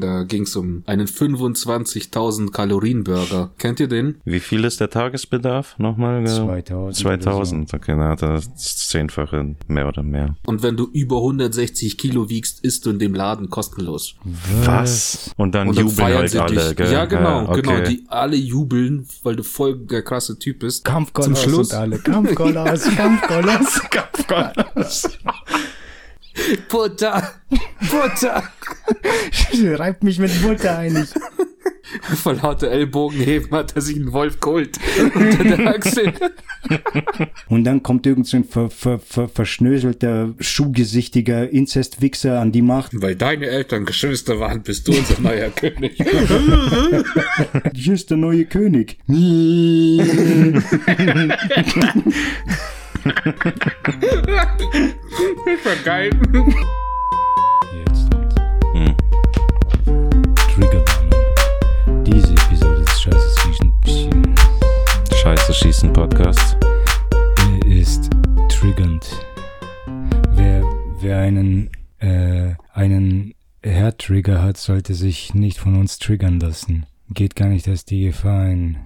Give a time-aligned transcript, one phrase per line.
[0.00, 3.50] Da ging es um einen 25.000 Kalorien Burger.
[3.58, 4.16] Kennt ihr den?
[4.24, 6.26] Wie viel ist der Tagesbedarf nochmal?
[6.26, 6.96] 2000.
[6.96, 10.36] 2000, okay, na, das ist das Zehnfache mehr oder mehr.
[10.46, 14.14] Und wenn du über 160 Kilo wiegst, isst du in dem Laden kostenlos.
[14.64, 15.30] Was?
[15.36, 16.76] Und dann Und dann jubeln halt sie alle, dich.
[16.76, 16.92] gell?
[16.92, 17.62] Ja, genau, okay.
[17.62, 17.80] genau.
[17.80, 20.84] Die alle jubeln, weil du voll der krasse Typ bist.
[20.84, 21.70] Kampfgolas Zum Schluss.
[21.70, 21.98] und alle.
[21.98, 25.18] Kampfgolas, Kampfgolas, Kampfgolas.
[26.68, 27.32] Butter!
[27.90, 28.42] Butter!
[29.78, 31.08] Reibt mich mit Butter einig.
[32.22, 34.78] Vor lauter Ellbogenheben hat er sich einen Wolf geholt
[35.14, 36.12] unter der Achsel.
[37.48, 42.92] Und dann kommt irgend so ein ver, ver, ver, verschnöselter, schuhgesichtiger Inzestwichser an die Macht.
[42.94, 45.96] Weil deine Eltern Geschwister waren, bist du unser neuer König.
[47.74, 48.98] Hier ist der neue König.
[53.04, 53.14] Das
[55.64, 56.10] war geil.
[57.86, 58.08] Jetzt
[58.74, 58.94] Hm.
[60.54, 62.04] Triggerwarnung.
[62.04, 63.72] Diese Episode des Scheiße Season
[65.22, 66.56] Scheiße schießen Podcast.
[67.66, 68.10] ist
[68.48, 69.06] triggernd.
[70.32, 70.62] Wer,
[71.00, 76.86] wer einen, äh, einen Herdtrigger hat, sollte sich nicht von uns triggern lassen.
[77.08, 78.78] Geht gar nicht als die Gefahr ein.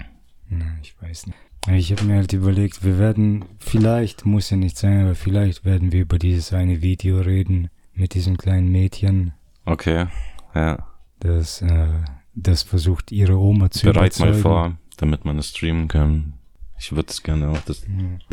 [0.48, 1.38] Na, ich weiß nicht.
[1.70, 5.92] Ich habe mir halt überlegt, wir werden, vielleicht, muss ja nicht sein, aber vielleicht werden
[5.92, 9.32] wir über dieses eine Video reden mit diesem kleinen Mädchen,
[9.64, 10.06] Okay,
[10.54, 10.86] ja.
[11.20, 11.88] das, äh,
[12.34, 14.42] das versucht, ihre Oma zu Bereit mal überzeugen.
[14.42, 16.34] vor, damit man es streamen kann.
[16.78, 17.86] Ich würde es gerne auch, dass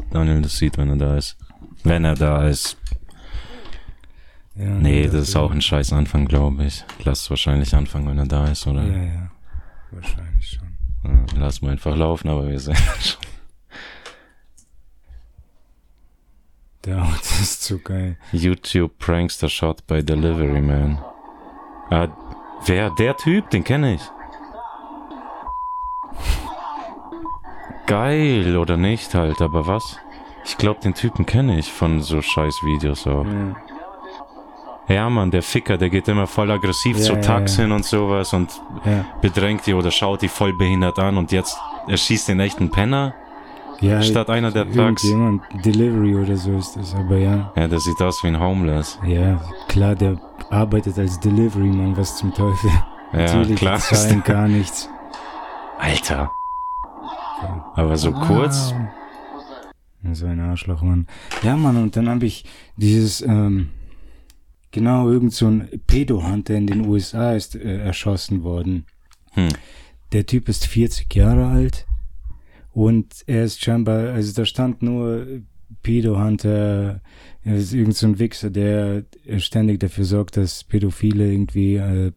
[0.10, 1.38] Daniel das sieht, wenn er da ist.
[1.86, 2.78] Wenn er da ist.
[4.56, 6.84] Ja, Nee, das ist auch ein scheiß Anfang, glaube ich.
[7.06, 8.86] Lass es wahrscheinlich anfangen, wenn er da ist, oder?
[8.86, 9.32] Ja, ja,
[9.92, 10.71] wahrscheinlich schon.
[11.04, 13.22] Ja, lass mal einfach laufen, aber wir sehen schon.
[16.86, 18.18] Der Auto ist so geil.
[18.32, 20.98] YouTube Prankster Shot by Delivery Man.
[21.90, 22.08] Ah,
[22.66, 22.90] wer?
[22.92, 23.50] Der Typ?
[23.52, 24.02] Den kenne ich.
[27.86, 29.98] Geil, oder nicht halt, aber was?
[30.46, 33.26] Ich glaube, den Typen kenne ich von so scheiß Videos auch.
[33.26, 33.56] Ja.
[34.92, 38.34] Ja, Mann, der Ficker, der geht immer voll aggressiv Ja, zu ja, Taxen und sowas
[38.34, 38.50] und
[38.86, 39.06] Ja.
[39.22, 41.58] bedrängt die oder schaut die voll behindert an und jetzt
[41.88, 43.14] erschießt den echten Penner
[43.80, 45.04] Ja, statt einer der Thugs.
[45.04, 47.52] Irgendjemand, Delivery oder so ist das, aber ja.
[47.56, 49.00] Ja, der sieht aus wie ein Homeless.
[49.08, 50.18] Ja, klar, der
[50.52, 52.70] arbeitet als Delivery, Mann, was zum Teufel.
[53.14, 53.80] Ja, Natürlich, klar.
[53.80, 54.88] zahlen gar nichts.
[55.80, 56.30] Alter.
[57.76, 58.74] Aber so kurz.
[60.04, 60.14] Wow.
[60.14, 61.08] So ein Arschloch, Mann.
[61.44, 63.70] Ja, Mann, und dann habe ich dieses, ähm,
[64.72, 68.86] genau, irgend so ein Pedo-Hunter in den USA ist äh, erschossen worden.
[69.32, 69.50] Hm.
[70.12, 71.86] Der Typ ist 40 Jahre alt
[72.74, 75.26] und er ist scheinbar, also da stand nur
[75.84, 77.02] Pedo-Hunter,
[77.44, 79.04] er ist irgend so ein Wichser, der
[79.38, 82.12] ständig dafür sorgt, dass Pädophile irgendwie äh,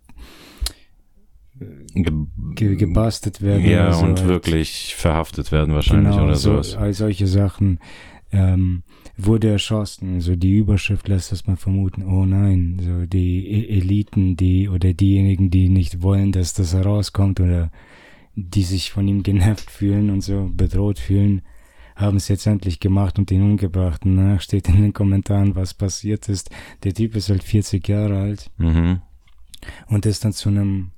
[1.94, 2.12] Ge
[2.56, 3.64] ge gebastelt werden.
[3.64, 4.28] ja, so und halt.
[4.28, 6.76] wirklich verhaftet werden wahrscheinlich genau, oder so, sowas.
[6.76, 7.78] all solche Sachen
[8.32, 8.82] ähm,
[9.16, 10.20] wurde erschossen.
[10.20, 12.02] So die Überschrift lässt das mal vermuten.
[12.04, 17.40] Oh nein, so die E- Eliten, die oder diejenigen, die nicht wollen, dass das herauskommt
[17.40, 17.70] oder
[18.34, 21.42] die sich von ihm genervt fühlen und so bedroht fühlen,
[21.94, 24.00] haben es jetzt endlich gemacht und ihn umgebracht.
[24.04, 26.50] Danach steht in den Kommentaren, was passiert ist.
[26.82, 29.00] Der Typ ist halt 40 Jahre alt Mhm.
[29.86, 30.90] und ist dann zu einem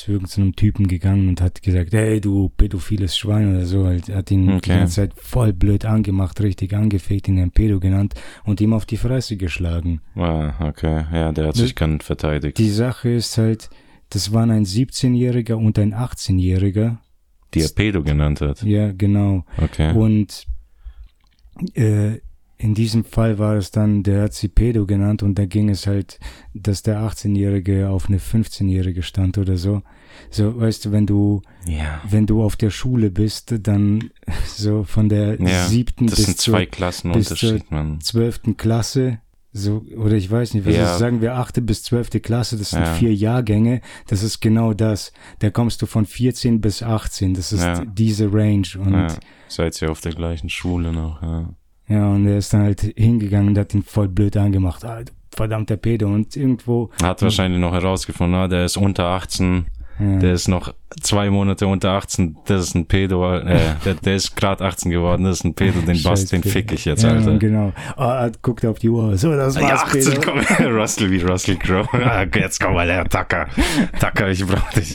[0.00, 4.30] zu irgendeinem Typen gegangen und hat gesagt, hey du pädophiles Schwein oder so, halt, hat
[4.30, 4.78] ihn die Okay.
[4.78, 8.96] ganze Zeit voll blöd angemacht, richtig angefegt, ihn einen Pedo genannt und ihm auf die
[8.96, 10.00] Fresse geschlagen.
[10.16, 11.04] Ah, okay.
[11.12, 12.58] Ja, der hat sich ganz verteidigt.
[12.58, 13.70] Die Sache ist halt,
[14.10, 16.96] das waren ein 17-Jähriger und ein 18-Jähriger.
[17.54, 18.62] Die er Pedo genannt hat.
[18.62, 19.44] Ja, genau.
[19.58, 19.92] Okay.
[19.94, 20.46] Und
[21.74, 22.18] äh,
[22.62, 25.86] in diesem Fall war es dann, der hat sie Pedo genannt und da ging es
[25.86, 26.18] halt,
[26.52, 29.80] dass der 18-Jährige auf eine 15-Jährige stand oder so.
[30.28, 32.02] So, weißt du, wenn du, Ja.
[32.10, 34.10] wenn du auf der Schule bist, dann
[34.46, 38.00] so von der Ja, siebten Das bis sind zur zwei Klassen bis Unterschied, man.
[38.02, 39.20] zwölften Klasse,
[39.52, 40.92] so, oder ich weiß nicht, was Ja.
[40.92, 42.92] ist, sagen wir achte bis zwölfte Klasse, das sind Ja.
[42.94, 45.12] vier Jahrgänge, das ist genau das.
[45.38, 49.06] Da kommst du von 14 bis 18, das ist diese Range und Ja.
[49.48, 51.48] Seid ihr auf der gleichen Schule noch, ja.
[51.90, 54.84] Ja, und er ist dann halt hingegangen und hat ihn voll blöd angemacht.
[54.84, 56.06] Ah, du verdammter Pedo.
[56.08, 59.66] Und irgendwo, Hat wahrscheinlich noch herausgefunden, ah, der ist unter 18,
[59.98, 64.16] ja, der ist noch zwei Monate unter 18, das ist ein Pedo, äh, der, der
[64.16, 67.10] ist gerade 18 geworden, das ist ein Pedo, den Bast, den fick ich jetzt, ja,
[67.10, 67.38] Alter.
[67.38, 67.72] genau.
[67.96, 69.16] Er guckt auf die Uhr.
[69.18, 70.20] So, das war's, Ja, 18, Pedo.
[70.56, 71.88] komm Russell wie Russell Crowe.
[72.04, 73.46] Ah, Jetzt komm mal her, Tucker.
[74.00, 74.94] Tucker, ich brauch dich.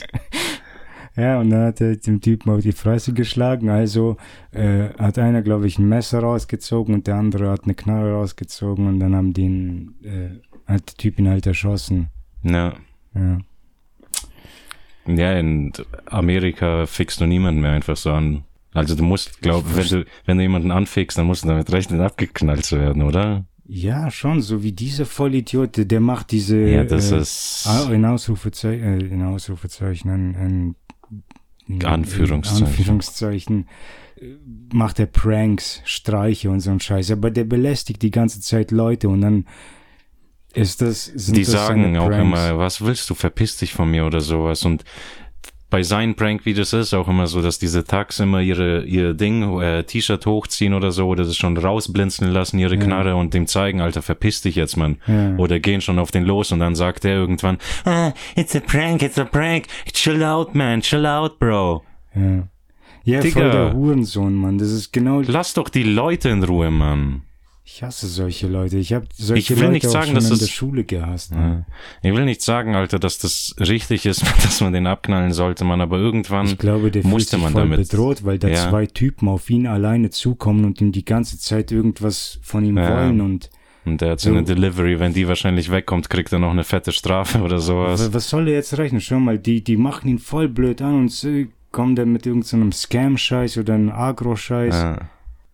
[1.16, 3.70] Ja, und dann hat er dem Typen auf die Fresse geschlagen.
[3.70, 4.16] Also
[4.52, 8.86] äh, hat einer, glaube ich, ein Messer rausgezogen und der andere hat eine Knarre rausgezogen
[8.86, 12.08] und dann haben die ihn, äh, hat der Typ ihn halt erschossen.
[12.42, 12.74] Ja.
[13.14, 13.38] Ja.
[15.06, 15.72] Ja, in
[16.06, 18.44] Amerika fickst du niemanden mehr einfach so an.
[18.74, 22.00] Also du musst, glaub, wenn du, wenn du jemanden anfickst, dann musst du damit rechnen,
[22.00, 23.46] abgeknallt zu werden, oder?
[23.68, 28.82] Ja, schon, so wie dieser Vollidiot, der- macht diese Ja, das äh, ist in Ausrufezeichen,
[28.82, 30.74] äh, in Ausrufezeichen, in
[31.84, 32.66] Anführungszeichen.
[32.66, 33.68] Anführungszeichen,
[34.20, 34.36] äh,
[34.72, 39.08] macht er Pranks, Streiche und so ein Scheiß, aber der belästigt die ganze Zeit Leute
[39.08, 39.46] und dann
[40.54, 44.22] ist das, die das sagen auch immer, was willst du, verpiss dich von mir oder
[44.22, 44.64] sowas.
[44.64, 44.84] Und
[45.68, 49.82] bei seinen Prank-Videos ist auch immer so, dass diese Tags immer ihre, ihr Ding, äh,
[49.82, 54.02] T-Shirt hochziehen oder so, oder das schon rausblinzeln lassen, ihre Knarre und dem zeigen, Alter,
[54.02, 54.98] verpiss dich jetzt, Mann.
[55.06, 55.36] Ja.
[55.36, 59.02] Oder gehen schon auf den los und dann sagt er irgendwann, ah, it's a prank,
[59.02, 61.82] it's a prank, chill out, man, chill out, bro.
[62.14, 62.48] Ja,
[63.02, 63.40] ja Digga.
[63.40, 67.22] voll der Hurensohn, Mann, das ist genau, Lass doch die Leute in Ruhe, Mann.
[67.68, 70.24] Ich hasse solche Leute, ich habe solche Ich will Leute nicht auch sagen, schon dass
[70.26, 71.32] in das- der Schule gehasst.
[71.32, 71.66] Ja.
[72.00, 75.80] Ich will nicht sagen, Alter, dass das richtig ist, dass man den abknallen sollte, man,
[75.80, 77.88] aber irgendwann Ich glaube, der fühlt musste sich man voll damit.
[77.90, 78.70] bedroht, weil da Ja.
[78.70, 82.88] zwei Typen auf ihn alleine zukommen und ihm die ganze Zeit irgendwas von ihm Ja.
[82.88, 83.50] wollen und
[83.84, 84.36] Und der hat so So.
[84.36, 88.12] eine Delivery, wenn die wahrscheinlich wegkommt, kriegt er noch eine fette Strafe oder sowas.
[88.12, 89.00] was, soll er jetzt rechnen?
[89.00, 91.28] Schau mal, die, die machen ihn voll blöd an und so,
[91.72, 94.74] kommen dann mit irgendeinem Scam-Scheiß oder einem Agro-Scheiß.
[94.74, 94.98] Ja.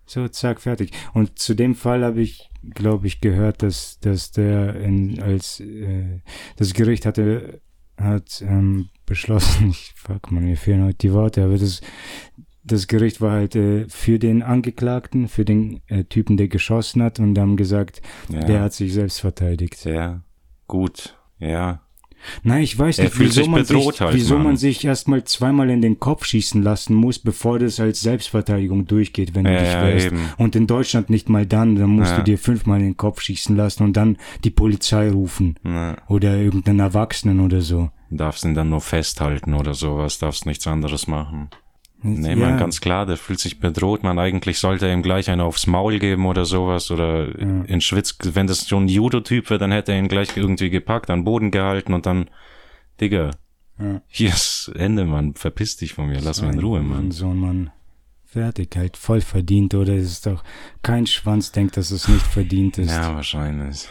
[0.06, 0.90] So, zack, fertig.
[1.14, 6.20] Und zu dem Fall habe ich, glaube ich, gehört, dass, dass der in, als äh,
[6.56, 7.60] das Gericht hatte,
[7.96, 11.80] hat ähm, beschlossen, ich fuck man, mir fehlen heute die Worte, aber das,
[12.64, 17.18] das Gericht war halt äh, für den Angeklagten, für den äh, Typen, der geschossen hat
[17.18, 18.40] und haben gesagt, Ja.
[18.40, 19.84] der hat sich selbst verteidigt.
[19.84, 20.22] ja.
[20.68, 21.18] Gut.
[21.38, 21.82] Ja.
[22.42, 25.98] Nein, ich weiß nicht, wieso, man, sich, halt, wieso man sich erstmal zweimal in den
[25.98, 30.06] Kopf schießen lassen muss, bevor das als Selbstverteidigung durchgeht, wenn du Ja, dich ja, wehrst.
[30.06, 30.20] eben.
[30.38, 32.16] Und in Deutschland nicht mal dann, dann musst Ja.
[32.18, 35.56] du dir fünfmal in den Kopf schießen lassen und dann die Polizei rufen.
[35.64, 35.96] Ja.
[36.08, 37.90] Oder irgendeinen Erwachsenen oder so.
[38.10, 41.48] Darfst ihn dann nur festhalten oder sowas, darfst nichts anderes machen.
[42.04, 44.18] Nee, ja, man, ganz klar, der fühlt sich bedroht, man.
[44.18, 46.90] Eigentlich sollte er ihm gleich eine aufs Maul geben oder sowas.
[46.90, 50.70] Oder in Schwitz, wenn das schon ein Judo-Typ wäre, dann hätte er ihn gleich irgendwie
[50.70, 52.28] gepackt, an den Boden gehalten und dann,
[53.00, 53.30] Digga,
[53.78, 54.00] Ja.
[54.08, 55.34] hier ist Ende, Mann.
[55.34, 57.10] Verpiss dich von mir, lass mich in Ruhe, Mann.
[57.12, 57.70] So ein Mann.
[58.24, 59.92] Fertig, halt voll verdient, oder?
[59.92, 60.42] Es ist doch,
[60.82, 62.90] kein Schwanz denkt, dass es nicht verdient ist.
[62.90, 63.88] Ja, wahrscheinlich.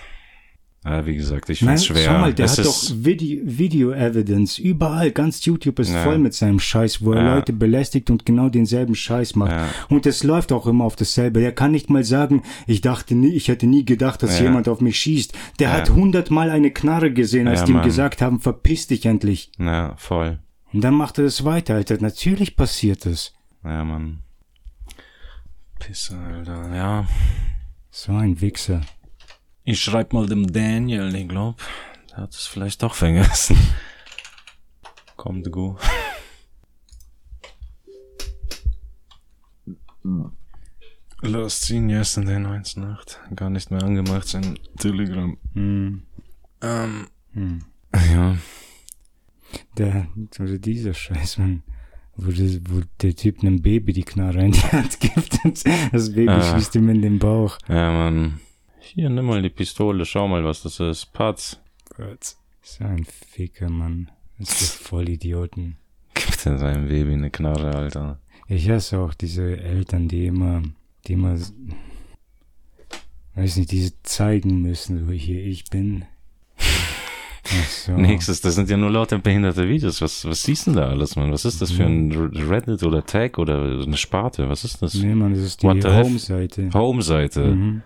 [0.83, 2.05] Ja, wie gesagt, ich Nein, find's schwer.
[2.05, 4.57] schau mal, der Es hat doch Video, Video Evidence.
[4.57, 6.03] Überall, ganz YouTube ist Ja.
[6.03, 7.35] voll mit seinem Scheiß, wo er Ja.
[7.35, 9.51] Leute belästigt und genau denselben Scheiß macht.
[9.51, 9.67] Ja.
[9.89, 11.39] Und es läuft auch immer auf dasselbe.
[11.43, 14.81] Er kann nicht mal sagen, ich dachte nie, ich hätte nie gedacht, dass jemand auf
[14.81, 15.33] mich schießt.
[15.59, 17.85] Der hat hundertmal eine Knarre gesehen, als die ihm Mann.
[17.85, 19.51] gesagt haben, verpiss dich endlich.
[19.59, 20.39] Ja, voll.
[20.73, 21.97] Und dann macht er es weiter, Alter.
[22.01, 23.33] Natürlich passiert es.
[23.63, 24.23] Ja, Mann.
[25.77, 26.75] Pisse, Alter.
[26.75, 27.07] Ja.
[27.91, 28.81] So ein Wichser.
[29.71, 31.55] Ich schreib mal dem Daniel, ich glaub.
[32.09, 33.55] Der hat es vielleicht doch vergessen.
[35.15, 35.77] Kommt gut.
[41.23, 43.33] Jetzt in den 1.8.
[43.33, 45.37] Gar nicht mehr angemacht sein Telegram.
[45.53, 46.03] Hm.
[46.61, 47.07] Ähm.
[47.31, 47.59] Hm.
[48.13, 48.35] Ja.
[49.77, 50.07] Der,
[50.37, 51.63] oder dieser Scheiß, man,
[52.17, 55.63] wo, das, wo der Typ einem Baby die Knarre in die Hand gibt und
[55.93, 56.57] das Baby Ah.
[56.57, 57.57] schießt ihm in den Bauch.
[57.69, 58.41] Ja, Mann.
[58.93, 61.13] Hier, nimm mal die Pistole, schau mal, was das ist.
[61.13, 61.59] Patz.
[61.95, 62.35] Gott.
[62.61, 64.11] So ein Ficker, Mann.
[64.37, 65.77] Das ist voll Idioten.
[66.13, 68.19] Gibt er seinem Baby eine Knarre, Alter.
[68.47, 70.61] Ich hasse auch diese Eltern, die immer,
[71.07, 71.37] die immer,
[73.35, 76.03] weiß nicht, die zeigen müssen, so hier ich bin.
[76.57, 77.93] Ach so.
[77.93, 80.01] Nächstes, das sind ja nur lauter behinderte Videos.
[80.01, 81.31] Was, was siehst du denn da alles, Mann?
[81.31, 84.47] Was ist das für ein R- Reddit oder Tag oder eine Sparte?
[84.49, 84.93] Was ist das?
[84.95, 85.67] Nee, Mann, das ist die?
[85.67, 86.69] Home-Seite.
[86.73, 87.41] Home-Seite.
[87.55, 87.81] Mhm.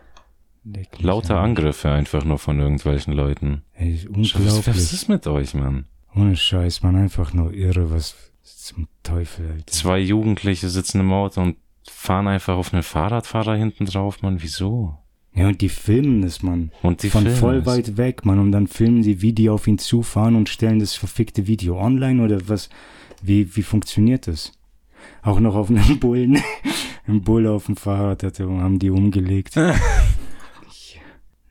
[0.99, 1.49] Lauter an.
[1.51, 3.61] Angriffe einfach nur von irgendwelchen Leuten.
[3.75, 4.77] Ey, ist Was, was unglaublich.
[4.77, 5.85] ist mit euch, Mann?
[6.15, 9.67] Ohne Scheiß, man, einfach nur irre, was zum Teufel, Alter.
[9.67, 11.57] Zwei Jugendliche sitzen im Auto und
[11.87, 14.41] fahren einfach auf einen Fahrradfahrer hinten drauf, Mann.
[14.41, 14.97] Wieso?
[15.35, 16.71] Ja, und die filmen das, Mann.
[16.81, 17.65] Und die Von voll es.
[17.65, 18.39] weit weg, Mann.
[18.39, 22.23] Und dann filmen die, wie die auf ihn zufahren und stellen das verfickte Video online
[22.23, 22.69] oder was?
[23.21, 24.53] Wie, wie funktioniert das?
[25.21, 26.41] Auch noch auf einem Bullen.
[27.07, 29.55] Ein Bull auf dem Fahrrad hatte, haben die umgelegt.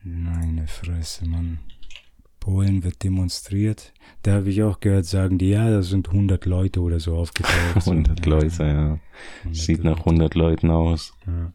[0.06, 1.60] Meine Fresse, Mann.
[2.38, 3.94] Polen wird demonstriert.
[4.22, 7.54] Da habe ich auch gehört, sagen die, ja, da sind 100 Leute oder so aufgetaucht.
[7.76, 8.98] 100 Leute, ja.
[9.44, 11.14] 100 Sieht nach 100 Leuten aus.
[11.26, 11.54] Ja,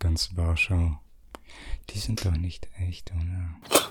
[0.00, 0.98] ganz Warschau.
[1.90, 3.90] Die sind doch nicht echt, oder?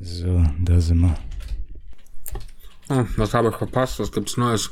[0.00, 1.14] So, da sind wir.
[2.88, 4.00] Hm, was habe ich verpasst?
[4.00, 4.70] Was gibt's Neues?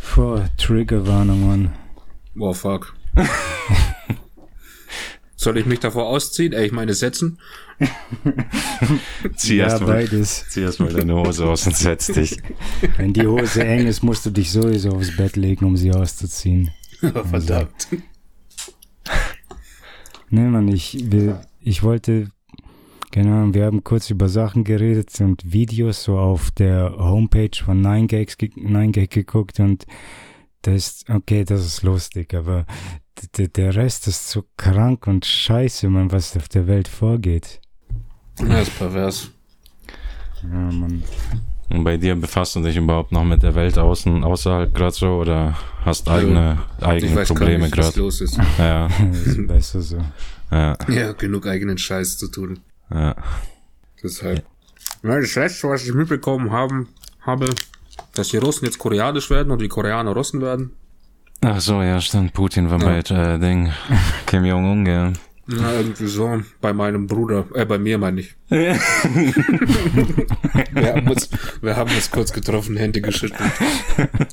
[0.00, 1.72] Vor Triggerwarnung, Mann.
[2.38, 2.96] Oh, fuck.
[5.46, 6.52] Soll ich mich davor ausziehen?
[6.52, 7.38] Ey, ich meine setzen?
[9.36, 10.44] Zieh ja, erst mal, beides.
[10.48, 12.38] zieh erst mal deine Hose aus und setz dich.
[12.96, 16.72] Wenn die Hose eng ist, musst du dich sowieso aufs Bett legen, um sie auszuziehen.
[17.00, 17.86] Verdammt.
[20.30, 22.32] Ne, Mann, ich, will, ich wollte,
[23.14, 28.36] Ahnung, wir haben kurz über Sachen geredet und Videos so auf der Homepage von 9gag,
[28.56, 29.86] 9gag geguckt und
[30.62, 32.66] das ist, okay, das ist lustig, aber
[33.36, 37.60] d- der Rest ist so krank und scheiße, man, was auf der Welt vorgeht.
[38.40, 39.30] Ja, ist pervers.
[40.42, 41.02] Ja, man.
[41.68, 45.08] Und bei dir befasst du dich überhaupt noch mit der Welt außen, außerhalb gerade so
[45.16, 48.00] oder hast eigene, Ich eigene weiß gar Probleme nicht, was gerade?
[48.00, 48.38] los ist.
[48.58, 49.98] Ja, Das ist besser so.
[50.52, 52.60] ja, Ja, genug eigenen Scheiß zu tun.
[52.92, 53.14] ja.
[54.02, 54.44] Deshalb.
[55.02, 56.88] Ja, das letzte, was ich mitbekommen haben,
[57.22, 57.48] habe,
[58.14, 60.72] dass die Russen jetzt koreanisch werden und die Koreaner Russen werden.
[61.42, 62.32] Ach so, ja, stimmt.
[62.32, 62.86] Putin war ja.
[62.86, 63.72] bei äh, Ding.
[64.26, 65.12] Kim Jong-un, ja.
[65.48, 66.42] Na, irgendwie so.
[66.60, 67.46] Bei meinem Bruder.
[67.54, 68.34] Äh, bei mir meine ich.
[70.76, 71.28] Wir, haben uns,
[71.62, 73.40] wir haben uns kurz getroffen, Hände geschüttelt.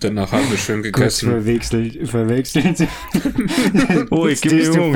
[0.02, 1.30] Danach haben wir schön gegessen.
[1.30, 2.88] Kurz verwechselt, verwechselt.
[4.10, 4.96] Oh, Oi, Kim Jong-un,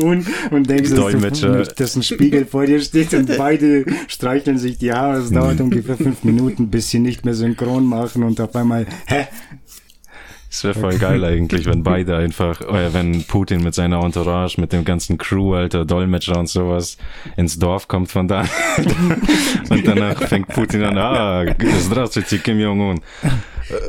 [0.00, 4.78] Jong und denkst, dass, du, dass ein Spiegel vor dir steht und beide streicheln sich
[4.78, 5.20] die Haare.
[5.20, 5.66] Es dauert hm.
[5.66, 9.26] ungefähr fünf Minuten, bis sie nicht mehr synchron machen und auf einmal, hä?
[10.53, 14.73] Es wäre voll geil eigentlich, wenn beide einfach, äh, wenn Putin mit seiner Entourage, mit
[14.73, 16.97] dem ganzen Crew, Alter, Dolmetscher und sowas,
[17.37, 18.45] ins Dorf kommt von da.
[19.69, 21.45] und danach fängt Putin an, ah,
[21.79, 22.99] здравствуйте, Kim Jong-un.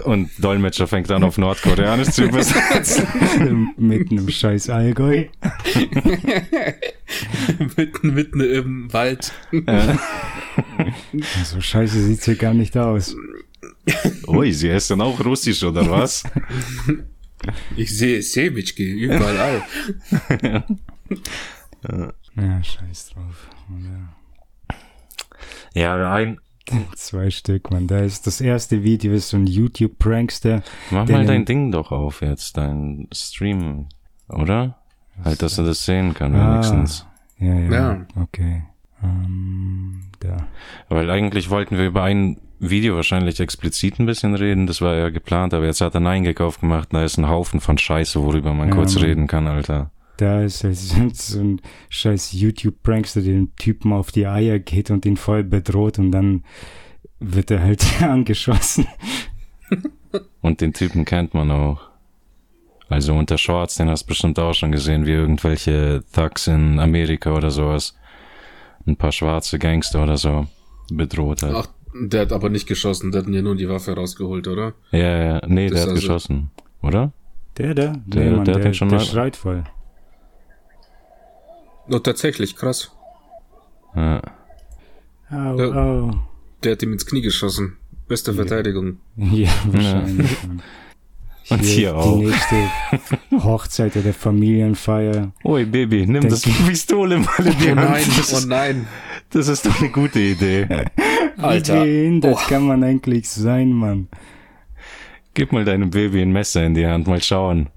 [0.05, 3.73] Und Dolmetscher fängt an, auf Nordkoreanisch zu übersetzen.
[3.79, 5.25] Mit einem scheiß Allgäu.
[7.77, 9.33] mitten, mitten im Wald.
[11.45, 13.17] So scheiße sieht's hier gar nicht aus.
[14.28, 16.24] Ui, sie essen auch Russisch, oder was?
[17.78, 19.62] Ich sehe Semitschke überall.
[22.38, 23.50] Ja, scheiß drauf.
[25.74, 25.96] Ja.
[25.98, 26.40] Ja, ein,
[26.96, 27.86] Zwei Stück, man.
[27.86, 30.64] Da ist das erste Video ist so ein YouTube-Prankster.
[30.90, 33.88] mach mal dein Ding doch auf jetzt, dein Stream,
[34.30, 34.80] oder?
[35.24, 36.54] Halt, dass er das sehen kann, Ah.
[36.54, 37.06] wenigstens.
[37.38, 37.72] Ja, ja.
[37.72, 38.06] Ja.
[38.20, 38.64] Okay.
[39.04, 40.48] Ähm, da.
[40.90, 45.10] Weil eigentlich wollten wir über ein Video wahrscheinlich explizit ein bisschen reden, das war ja
[45.10, 48.54] geplant, aber jetzt hat er Nein gekauft gemacht, da ist ein Haufen von Scheiße, worüber
[48.54, 49.04] man Ja, kurz Mann.
[49.04, 49.92] reden kann, Alter.
[50.18, 55.06] Da ist halt so ein scheiß YouTube-Prankster, der den Typen auf die Eier geht und
[55.06, 56.44] ihn voll bedroht und dann
[57.20, 58.88] wird er halt angeschossen.
[60.42, 61.82] Und den Typen kennt man auch.
[62.88, 67.34] Also unter Shorts, den hast du bestimmt auch schon gesehen, wie irgendwelche Thugs in Amerika
[67.34, 67.98] oder sowas.
[68.86, 70.46] Ein paar schwarze Gangster oder so
[70.92, 71.56] bedroht hat.
[71.56, 71.68] Ach,
[72.02, 74.74] der hat aber nicht geschossen, der hat mir nur die Waffe rausgeholt, oder?
[74.92, 77.12] Ja, ja, nee, Das der hat also- geschossen, oder?
[77.58, 77.94] Der da?
[78.06, 79.64] Der- Mann, der hat der, den schon der mal- schreit voll.
[81.90, 82.92] Oh, tatsächlich, krass.
[83.96, 84.22] Ja.
[85.30, 85.72] Au, Ja.
[85.74, 86.12] au.
[86.64, 87.78] Der hat ihm ins Knie geschossen.
[88.08, 88.98] Beste Verteidigung.
[89.16, 90.38] Ja, wahrscheinlich.
[91.50, 92.18] Und hier die auch.
[92.18, 92.56] nächste
[93.32, 95.32] Hochzeit oder Familienfeier.
[95.44, 97.90] Oi, Baby, nimm Denk- das Pistole mal in die Oh Hand.
[97.92, 98.88] nein, Das, oh ist, nein.
[99.30, 100.68] das ist doch eine gute Idee.
[101.38, 101.84] Alter.
[101.86, 102.48] Wie behindert Oh.
[102.50, 104.08] kann man eigentlich sein, Mann?
[105.34, 107.70] Gib mal deinem Baby ein Messer in die Hand, mal schauen.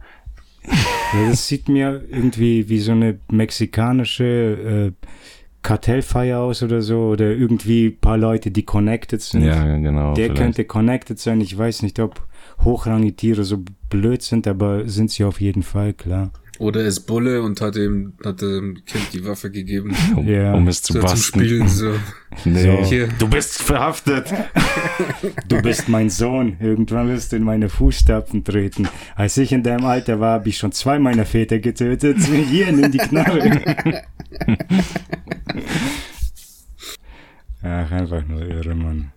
[0.64, 5.06] Ja, das sieht mir irgendwie wie so eine mexikanische äh,
[5.62, 7.08] Kartellfeier aus oder so.
[7.08, 9.42] Oder irgendwie ein paar Leute, die connected sind.
[9.44, 10.14] Ja, genau.
[10.14, 10.40] Der vielleicht.
[10.40, 11.40] könnte connected sein.
[11.40, 12.26] Ich weiß nicht, ob
[12.64, 16.30] hochrangige Tiere so blöd sind, aber sind sie auf jeden Fall, klar.
[16.60, 19.94] Oder er ist Bulle und hat dem, hat dem Kind die Waffe gegeben.
[20.16, 20.54] um, Ja.
[20.54, 21.40] um es zu So zum basten.
[21.40, 21.92] Spielen, so.
[22.44, 22.84] Nee.
[22.84, 23.06] So.
[23.18, 24.26] Du bist verhaftet.
[25.48, 26.56] Du bist mein Sohn.
[26.60, 28.86] Irgendwann wirst du in meine Fußstapfen treten.
[29.16, 32.18] Als ich in deinem Alter war, habe ich schon zwei meiner Väter getötet.
[32.50, 33.62] Hier, nimm die Knarre.
[37.62, 39.12] Ach, einfach nur irre, Mann.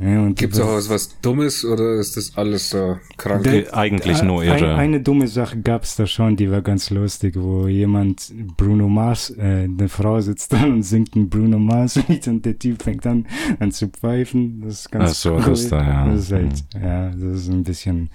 [0.00, 3.46] Ja, und Gibt's auch was, was Dummes oder ist das alles so krank?
[3.46, 4.74] Äh, Eigentlich nur Ein, irre.
[4.74, 9.68] eine dumme Sache gab's da schon, die war ganz lustig, wo jemand Bruno Mars, äh,
[9.70, 13.26] eine Frau sitzt dann und singt ein Bruno Mars Lied und der Typ fängt an,
[13.60, 14.62] an zu pfeifen.
[14.62, 15.42] Das ist ganz Ach so, cool.
[15.44, 16.08] das da, ja.
[16.08, 18.10] Das ist halt, ja, das ist ein bisschen,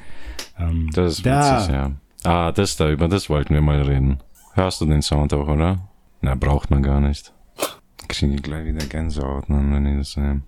[0.57, 1.59] ähm, Das ist da.
[1.61, 1.91] witzig, ja.
[2.25, 4.19] Ah, das da, über das wollten wir mal reden.
[4.53, 5.88] Hörst du den Sound auch, oder?
[6.19, 7.31] Na, braucht man gar nicht.
[8.09, 10.41] Kriege ich gleich wieder Gänsehaut, wenn ich das sehe.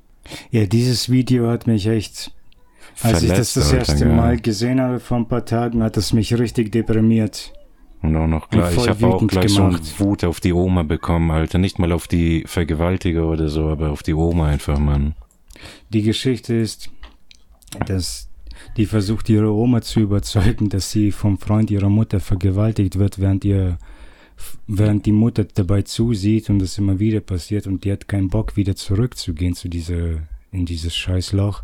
[0.49, 2.31] Ja, dieses Video hat mich echt,
[3.01, 4.05] als ich das Verletzt, das Alter, erste?
[4.07, 7.53] Mal gesehen habe vor ein paar Tagen, hat es mich richtig deprimiert.
[8.01, 9.83] Und auch noch gleich, ich habe auch gleich so gemacht.
[9.83, 11.59] eine Wut auf die Oma bekommen, Alter.
[11.59, 15.13] Nicht mal auf die Vergewaltiger oder so, aber auf die Oma einfach, Mann.
[15.89, 16.89] Die Geschichte ist,
[17.85, 18.27] dass
[18.77, 23.45] die versucht, ihre Oma zu überzeugen, dass sie vom Freund ihrer Mutter vergewaltigt wird, während
[23.45, 23.77] ihr
[24.67, 28.55] während die Mutter dabei zusieht und das immer wieder passiert und die hat keinen Bock
[28.55, 30.19] wieder zurückzugehen zu dieser,
[30.51, 31.63] in dieses Scheißloch.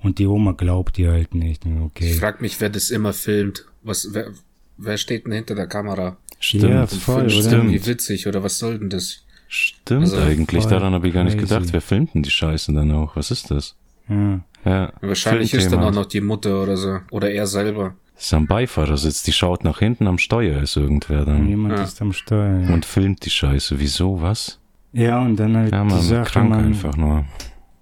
[0.00, 1.64] Und die Oma glaubt ihr halt nicht.
[1.64, 2.10] Okay.
[2.10, 3.66] Ich frag mich, wer das immer filmt.
[3.82, 4.32] Was, wer,
[4.76, 6.16] wer steht denn hinter der Kamera?
[6.40, 6.64] Stimmt.
[6.64, 7.52] Ja, voll, oder?
[7.52, 9.22] irgendwie witzig oder was soll denn das?
[9.46, 10.62] Stimmt Also, eigentlich.
[10.62, 11.54] voll Daran habe ich gar nicht crazy.
[11.54, 11.72] gedacht.
[11.72, 13.14] Wer filmt denn die Scheiße dann auch?
[13.14, 13.76] Was ist das?
[14.08, 14.40] Ja.
[14.64, 14.92] Ja.
[15.00, 16.98] Wahrscheinlich ist dann auch noch die Mutter oder so.
[17.10, 17.94] Oder er selber.
[18.16, 21.48] Ist am Beifahrersitz, die schaut nach hinten, am Steuer ist irgendwer dann.
[21.48, 21.82] Jemand Ja.
[21.84, 22.70] ist am Steuer.
[22.70, 23.80] Und filmt die Scheiße.
[23.80, 24.60] Wieso, was?
[24.92, 27.24] Ja, und dann halt Ja, die man, Sache, krank man, einfach nur.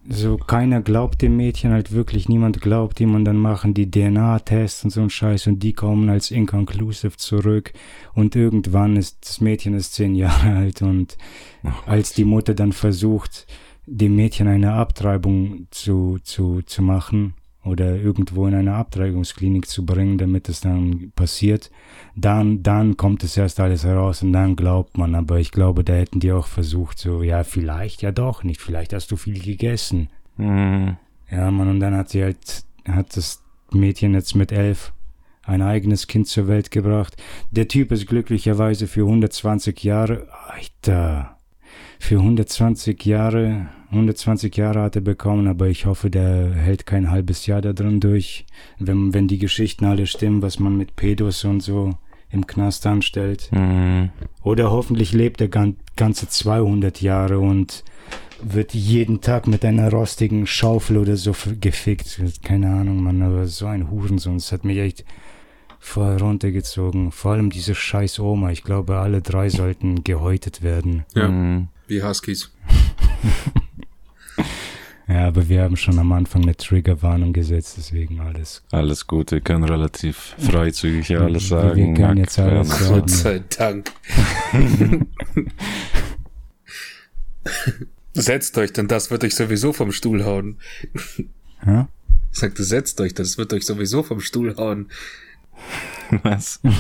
[0.09, 4.85] so keiner glaubt dem Mädchen halt wirklich, niemand glaubt ihm und dann machen die DNA-Tests
[4.85, 7.73] und so ein Scheiß und die kommen als inconclusive zurück
[8.15, 11.19] und irgendwann ist, das Mädchen ist zehn Jahre alt und
[11.65, 13.47] Ach, als die Mutter dann versucht,
[13.87, 20.17] dem Mädchen eine Abtreibung zu, zu, zu machen oder irgendwo in eine Abtreibungsklinik zu bringen,
[20.19, 21.71] damit es dann passiert,
[22.17, 25.14] dann, dann kommt es erst alles heraus und dann glaubt man.
[25.14, 28.93] Aber ich glaube, da hätten die auch versucht, so, ja, vielleicht ja doch nicht, vielleicht
[28.93, 30.09] hast du viel gegessen.
[30.37, 30.97] Hm,
[31.31, 34.93] Ja, Mann, und dann hat sie halt, hat das Mädchen jetzt mit elf
[35.43, 37.17] ein eigenes Kind zur Welt gebracht.
[37.50, 41.37] Der Typ ist glücklicherweise für 120 Jahre, Alter,
[42.02, 47.47] für 120 Jahre, 120 Jahre hat er bekommen, aber ich hoffe, der hält kein halbes
[47.47, 48.47] Jahr da drin durch.
[48.78, 51.90] Wenn, wenn die Geschichten alle stimmen, was man mit Pedos und so
[52.30, 53.49] im Knast anstellt.
[53.52, 54.09] hm.
[54.42, 57.85] Oder hoffentlich lebt er gan ganze 200 Jahre und
[58.42, 62.19] wird jeden Tag mit einer rostigen Schaufel oder so f- gefickt.
[62.42, 64.37] Keine Ahnung, Mann, aber so ein Hurensohn.
[64.37, 65.04] Das hat mich echt
[65.78, 67.11] voll runtergezogen.
[67.11, 68.50] Vor allem diese scheiß Oma.
[68.50, 71.04] Ich glaube, alle drei sollten gehäutet werden.
[71.14, 71.28] Ja.
[71.28, 71.69] Hm.
[71.90, 72.50] Wie Huskies.
[75.09, 78.62] Ja, aber wir haben schon am Anfang eine Triggerwarnung gesetzt, deswegen alles.
[78.70, 81.94] Alles Gute, wir können relativ freizügig hier alles Wir- wir sagen.
[81.97, 83.00] können jetzt alles sagen.
[83.00, 83.90] Gott sei Dank.
[88.12, 90.59] Setzt euch, denn das wird euch sowieso vom Stuhl hauen.
[91.66, 91.88] Ja?
[92.32, 94.90] Ich sagte, setzt euch, das wird euch sowieso vom Stuhl hauen.
[96.23, 96.61] Was?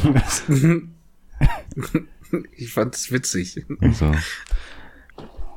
[2.56, 3.64] Ich fand es witzig.
[3.92, 4.14] So.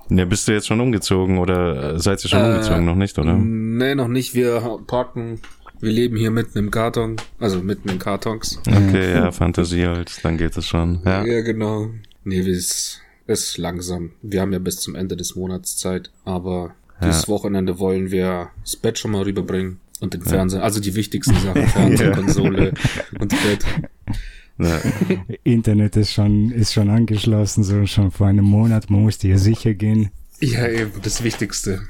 [0.09, 2.85] Ja, bist du jetzt schon umgezogen oder äh, seid ihr schon Äh, umgezogen?
[2.85, 3.33] Noch nicht, oder?
[3.35, 4.33] Nee, noch nicht.
[4.35, 5.39] Wir parken.
[5.79, 7.17] Wir leben hier mitten im Karton.
[7.39, 8.59] Also mitten in Kartons.
[8.67, 11.01] Okay, ja, Fantasie halt, dann geht es schon.
[11.05, 11.25] Ja.
[11.25, 11.89] Ja, genau.
[12.23, 14.11] Nee, wir ist, ist langsam.
[14.21, 16.09] Wir haben ja bis zum Ende des Monats Zeit.
[16.25, 16.71] Aber
[17.03, 19.79] dieses Wochenende wollen wir das Bett schon mal rüberbringen.
[19.99, 20.63] Und den Fernseher.
[20.63, 21.67] Also die wichtigsten Sachen.
[21.67, 22.15] Fernseher, Ja.
[22.15, 22.73] Konsole
[23.19, 23.65] und Bett.
[24.57, 24.79] Ja.
[25.43, 28.89] Internet ist schon, ist schon angeschlossen, so schon vor einem Monat.
[28.89, 30.11] Man musste ja sicher gehen.
[30.39, 30.91] Ja, eben.
[31.01, 31.81] Das Wichtigste.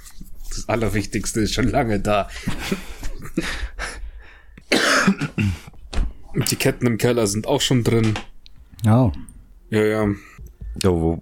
[0.49, 2.29] Das Allerwichtigste ist schon lange da.
[6.33, 8.13] Und die Ketten im Keller sind auch schon drin.
[8.85, 9.11] Oh.
[9.69, 10.07] Ja, ja.
[10.83, 11.19] Ja, wo,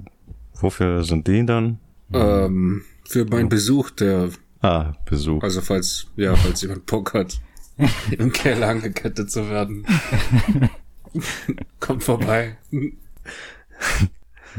[0.60, 1.80] wofür sind die dann?
[2.14, 4.30] Ähm, für meinen Besuch, der,
[4.62, 5.42] Ah, Besuch.
[5.44, 7.40] also falls, ja, falls jemand Bock hat,
[8.12, 9.86] im Keller angekettet zu werden.
[11.80, 12.58] Kommt vorbei.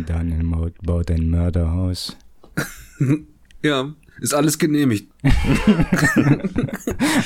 [0.07, 2.17] Daniel baut, baut ein Mörderhaus.
[3.65, 5.09] Ja, ist alles genehmigt.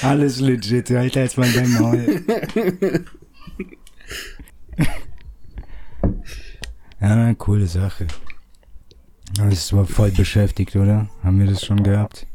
[0.02, 2.22] Alles legit, Alter, jetzt mal dein Maul.
[7.00, 8.06] ja, coole Sache.
[9.34, 11.08] Das war voll beschäftigt, oder?
[11.22, 12.26] Haben wir das schon gehabt?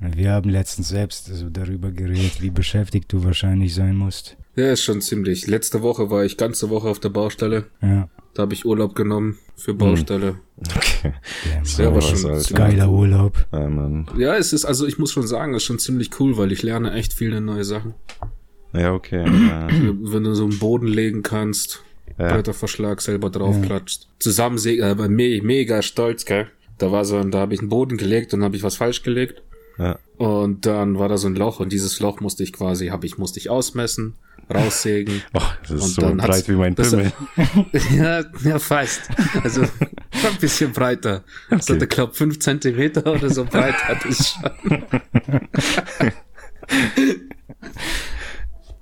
[0.00, 4.36] Wir haben letztens selbst also darüber geredet, wie beschäftigt du wahrscheinlich sein musst.
[4.54, 5.46] Ja, ist schon ziemlich.
[5.46, 7.66] Letzte Woche war ich ganze Woche auf der Baustelle.
[7.80, 10.36] Ja, Da habe ich Urlaub genommen für Baustelle.
[10.58, 11.14] Okay.
[11.44, 12.54] der So Ja, aber was, schon Alter.
[12.54, 13.46] geiler Urlaub.
[13.52, 14.06] Ja, Mann.
[14.18, 16.62] Ja, es ist, also ich muss schon sagen, es ist schon ziemlich cool, weil ich
[16.62, 17.94] lerne echt viele neue Sachen.
[18.74, 19.24] Ja, okay.
[19.24, 19.68] Ja.
[19.70, 21.82] Wenn du so einen Boden legen kannst,
[22.18, 22.28] Ja.
[22.34, 24.08] Bretterverschlag selber draufklatscht.
[24.18, 26.46] Zusammensägen, aber me mega stolz, gell?
[26.78, 29.02] Da war so, ein- da habe ich einen Boden gelegt und habe ich was falsch
[29.02, 29.42] gelegt.
[29.78, 29.98] Ja.
[30.18, 33.16] Und dann war da so ein Loch und dieses Loch musste ich quasi, habe ich,
[33.18, 34.14] musste ich ausmessen,
[34.54, 35.22] raussägen.
[35.34, 37.12] Oh, das ist Und so dann breit wie mein das- Pimmel.
[37.96, 39.02] ja, ja, fast.
[39.42, 39.62] Also
[40.12, 41.24] ein bisschen breiter.
[41.50, 41.78] Okay.
[41.82, 44.82] ich glaube, fünf Zentimeter oder so breit hat es schon.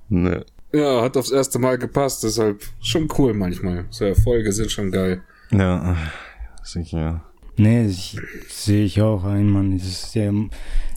[0.08, 0.44] Ne.
[0.72, 3.86] Ja, hat aufs erste Mal gepasst, deshalb schon cool manchmal.
[3.90, 5.22] So Erfolge sind schon geil.
[5.50, 5.96] Ja,
[6.62, 7.24] sicher.
[7.56, 7.88] Nee,
[8.48, 9.72] sehe ich auch ein, Mann.
[9.74, 10.30] Es ist ja,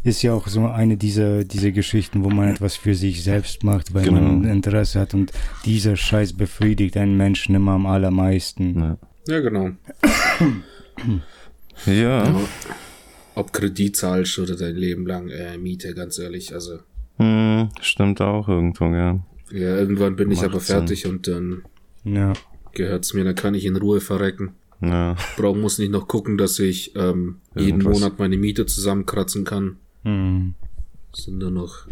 [0.03, 3.93] ist ja auch so eine dieser, dieser Geschichten, wo man etwas für sich selbst macht,
[3.93, 4.19] weil Genau.
[4.21, 5.31] man Interesse hat und
[5.65, 8.79] dieser Scheiß befriedigt einen Menschen immer am allermeisten.
[8.79, 8.97] Ja.
[9.27, 9.71] Ja, genau.
[11.85, 12.33] Ja.
[13.35, 16.53] Ob Kredit zahlst oder dein Leben lang äh, Miete, ganz ehrlich.
[16.53, 16.79] Also,
[17.17, 19.19] Hm, stimmt auch irgendwo, ja.
[19.51, 21.63] ja, irgendwann bin ich aber fertig und dann
[22.03, 22.33] Ja.
[22.73, 24.51] gehört's mir, dann kann ich in Ruhe verrecken.
[24.81, 25.15] Ja.
[25.37, 27.81] Brauch muss nicht noch gucken, dass ich ähm, jeden.
[27.83, 29.77] Monat meine Miete zusammenkratzen kann.
[30.03, 30.53] Hm.
[31.13, 31.87] Sind nur noch,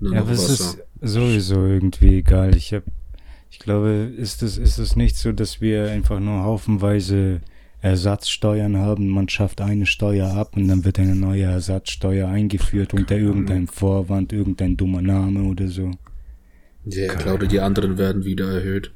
[0.00, 0.78] nur Ja, noch aber es Wasser.
[1.00, 2.56] ist sowieso irgendwie egal.
[2.56, 2.84] Ich hab,
[3.50, 7.40] ich glaube, ist es, ist es nicht so, dass wir einfach nur haufenweise
[7.82, 9.08] Ersatzsteuern haben.
[9.08, 14.32] Man schafft eine Steuer ab und dann wird eine neue Ersatzsteuer eingeführt unter irgendeinem Vorwand,
[14.32, 15.90] irgendein dummer Name oder so.
[16.84, 18.92] Ja, ich glaube, die anderen werden wieder erhöht.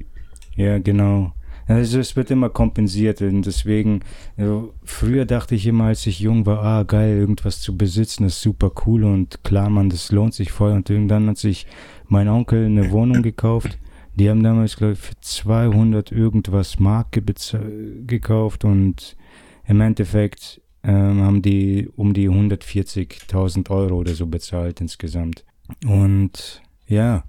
[0.57, 1.33] Ja, genau.
[1.67, 4.01] Also es wird immer kompensiert und deswegen,
[4.37, 8.43] also früher dachte ich immer, als ich jung war, ah geil, irgendwas zu besitzen ist
[8.43, 11.67] super cool und klar, man, das lohnt sich voll und irgendwann hat sich
[12.07, 13.79] mein Onkel eine Wohnung gekauft.
[14.17, 17.21] Die haben damals, glaube ich, für 200 irgendwas Mark
[18.07, 19.17] gekauft und
[19.67, 25.45] im Endeffekt ähm, haben die um die 140.000 Euro oder so bezahlt insgesamt.
[25.85, 27.25] Und ja,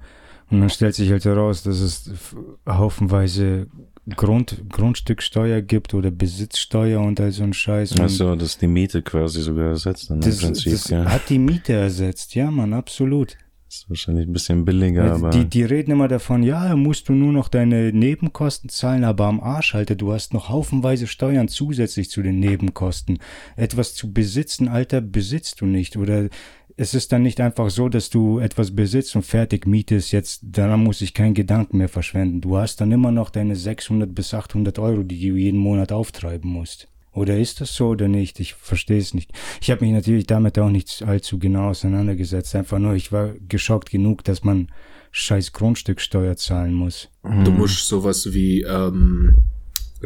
[0.51, 2.35] und dann stellt sich halt heraus, dass es
[2.67, 3.67] haufenweise
[4.15, 7.99] Grund, Grundstücksteuer gibt oder Besitzsteuer und all so ein Scheiß.
[7.99, 11.05] Also, dass die Miete quasi sogar ersetzt dann im das, Prinzip, das ja.
[11.05, 13.35] hat die Miete ersetzt, ja, man, absolut.
[13.67, 15.29] ist wahrscheinlich ein bisschen billiger, Also aber.
[15.31, 19.39] die, die reden immer davon, ja, musst du nur noch deine Nebenkosten zahlen, aber am
[19.39, 23.17] Arsch, Alter, du hast noch haufenweise Steuern zusätzlich zu den Nebenkosten.
[23.55, 25.97] Etwas zu besitzen, Alter, besitzt du nicht.
[25.97, 26.29] Oder
[26.77, 30.83] es ist dann nicht einfach so, dass du etwas besitzt und fertig mietest, jetzt, daran
[30.83, 32.41] muss ich keinen Gedanken mehr verschwenden.
[32.41, 36.51] Du hast dann immer noch deine 600 bis 800 Euro, die du jeden Monat auftreiben
[36.51, 36.89] musst.
[37.13, 38.41] Oder ist das so oder nicht?
[38.41, 39.31] Ich verstehe es nicht.
[39.61, 42.55] Ich habe mich natürlich damit auch nicht allzu genau auseinandergesetzt.
[42.55, 44.67] Einfach nur, ich war geschockt genug, dass man
[45.11, 47.09] scheiß Grundstücksteuer zahlen muss.
[47.23, 49.37] Du musst sowas wie ähm,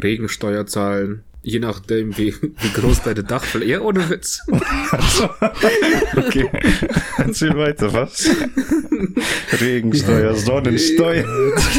[0.00, 1.24] Regensteuer zahlen.
[1.42, 3.70] Je nachdem, wie, wie groß deine Dachfläche.
[3.70, 4.40] Ja, ohne Witz.
[6.16, 6.48] Okay.
[7.16, 8.28] Erzähl weiter, was?
[9.60, 11.24] Regensteuer, Sonnensteuer.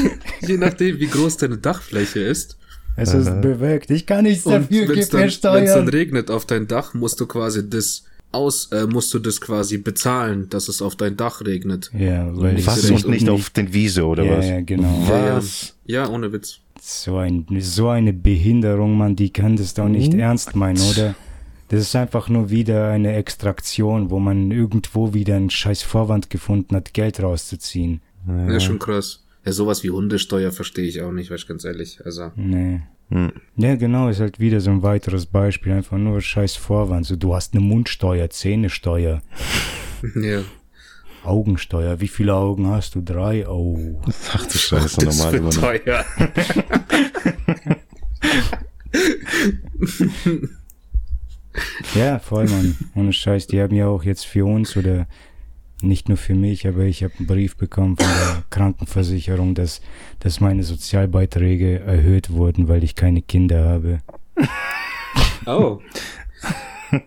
[0.48, 2.58] Je nachdem, wie groß deine Dachfläche ist.
[2.96, 3.90] Es ist bewölkt.
[3.92, 5.88] Ich kann nichts Und dafür, wenn es gib mir dann, wenn's dann Steuern.
[5.90, 10.50] regnet auf dein Dach, musst du quasi das aus, äh, musst du das quasi bezahlen,
[10.50, 11.92] dass es auf dein Dach regnet.
[11.98, 14.48] Ja, weil ich Was sehe und nicht auf den Wiese oder ja, was?
[14.48, 15.06] ja, genau.
[15.08, 15.76] Was?
[15.86, 16.60] Ja, ohne Witz.
[16.84, 21.14] So, ein, so eine Behinderung, man, die kann das doch nicht ernst meinen, oder?
[21.68, 26.76] Das ist einfach nur wieder eine Extraktion, wo man irgendwo wieder einen scheiß Vorwand gefunden
[26.76, 28.02] hat, Geld rauszuziehen.
[28.28, 29.24] Ja, schon krass.
[29.46, 32.00] Ja, sowas wie Hundesteuer verstehe ich auch nicht, weiß ich ganz ehrlich.
[32.04, 32.82] Also, Nee.
[33.10, 33.32] Hm.
[33.58, 35.74] Ja, genau, ist halt wieder so ein weiteres Beispiel.
[35.74, 37.06] Einfach nur scheiß Vorwand.
[37.06, 39.22] So, du hast eine Mundsteuer, Zähnesteuer,
[40.16, 40.42] ja.
[41.24, 42.00] Augensteuer.
[42.02, 43.02] Wie viele Augen hast du?
[43.02, 43.48] Drei?
[43.48, 44.02] Oh.
[44.34, 45.62] Ach du Scheiße, Das normal immer noch.
[45.62, 46.06] teuer.
[51.96, 52.78] Ja, voll, Mann.
[52.96, 53.48] Ohne Scheiß.
[53.48, 55.08] Die haben ja auch jetzt für uns oder
[55.82, 59.82] nicht nur für mich, aber ich habe einen Brief bekommen von der Krankenversicherung, dass,
[60.20, 64.00] dass meine Sozialbeiträge erhöht wurden, weil ich keine Kinder habe.
[65.46, 65.80] Oh.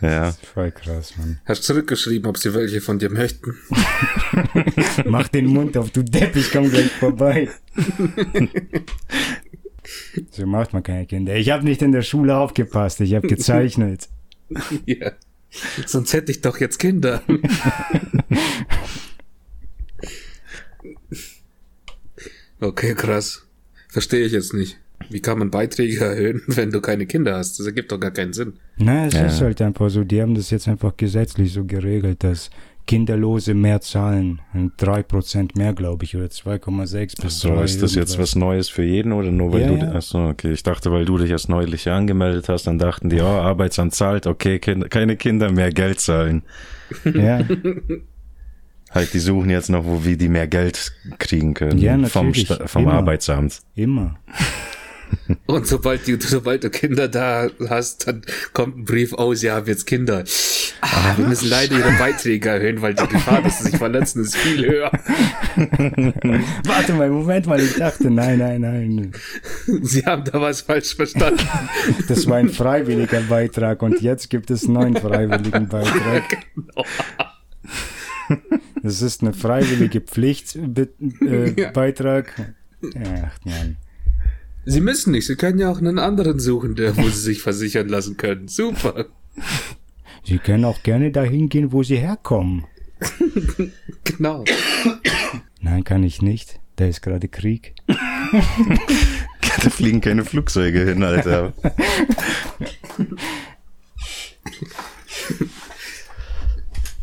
[0.00, 0.32] Ja.
[0.32, 1.40] Voll krass, Mann.
[1.44, 3.56] Hast zurückgeschrieben, ob sie welche von dir möchten.
[5.04, 7.48] Mach den Mund auf, du Depp, ich komm gleich vorbei.
[10.30, 11.34] so macht man keine Kinder.
[11.34, 14.08] Ich habe nicht in der Schule aufgepasst, ich habe gezeichnet.
[14.86, 15.12] ja.
[15.86, 17.22] Sonst hätte ich doch jetzt Kinder.
[22.60, 23.46] okay, krass.
[23.88, 24.78] Verstehe ich jetzt nicht.
[25.10, 27.58] Wie kann man Beiträge erhöhen, wenn du keine Kinder hast?
[27.58, 28.54] Das ergibt doch gar keinen Sinn.
[28.76, 29.26] Na, es Ja.
[29.26, 32.50] ist halt einfach so, die haben das jetzt einfach gesetzlich so geregelt, dass
[32.86, 34.40] Kinderlose mehr zahlen.
[34.54, 38.68] Und 3% mehr, glaube ich, oder 2,6 bis So, 3 ist das jetzt was Neues
[38.70, 39.92] für jeden oder nur weil Ja, du, ja.
[39.92, 43.26] achso, okay, ich dachte, weil du dich erst neulich angemeldet hast, dann dachten die, oh,
[43.26, 46.42] Arbeitsamt zahlt, okay, kind, keine Kinder mehr Geld zahlen.
[47.04, 47.40] Ja,
[48.90, 51.78] Halt, die suchen jetzt noch, wo wir die mehr Geld kriegen können.
[51.78, 52.94] Ja, vom, natürlich, Sta- vom immer.
[52.94, 53.60] Arbeitsamt.
[53.74, 54.18] immer.
[55.46, 59.66] Und sobald du, sobald du Kinder da hast, dann kommt ein Brief aus, ja, haben
[59.66, 60.24] jetzt Kinder.
[60.80, 64.36] Ah, wir müssen leider ihre Beiträge erhöhen, weil die Gefahr, dass sie sich verletzen, ist
[64.36, 64.90] viel höher.
[66.64, 69.12] Warte mal, Moment mal, ich dachte, nein, nein, nein.
[69.82, 71.46] Sie haben da was falsch verstanden.
[72.08, 76.24] Das war ein freiwilliger Beitrag und jetzt gibt es einen neuen freiwilligen Beitrag.
[78.28, 78.40] Genau.
[78.82, 82.38] Das ist eine freiwillige Pflichtbeitrag.
[82.38, 82.42] Äh,
[82.94, 83.30] Ja.
[83.32, 83.76] Ach man.
[84.70, 87.88] Sie müssen nicht, Sie können ja auch einen anderen suchen, der, wo Sie sich versichern
[87.88, 88.48] lassen können.
[88.48, 89.06] Super.
[90.24, 92.66] Sie können auch gerne dahin gehen, wo sie herkommen.
[94.04, 94.44] Genau.
[95.60, 96.60] Nein, kann ich nicht.
[96.76, 97.74] Da ist gerade Krieg.
[97.86, 101.52] Da fliegen keine Flugzeuge hin, Alter.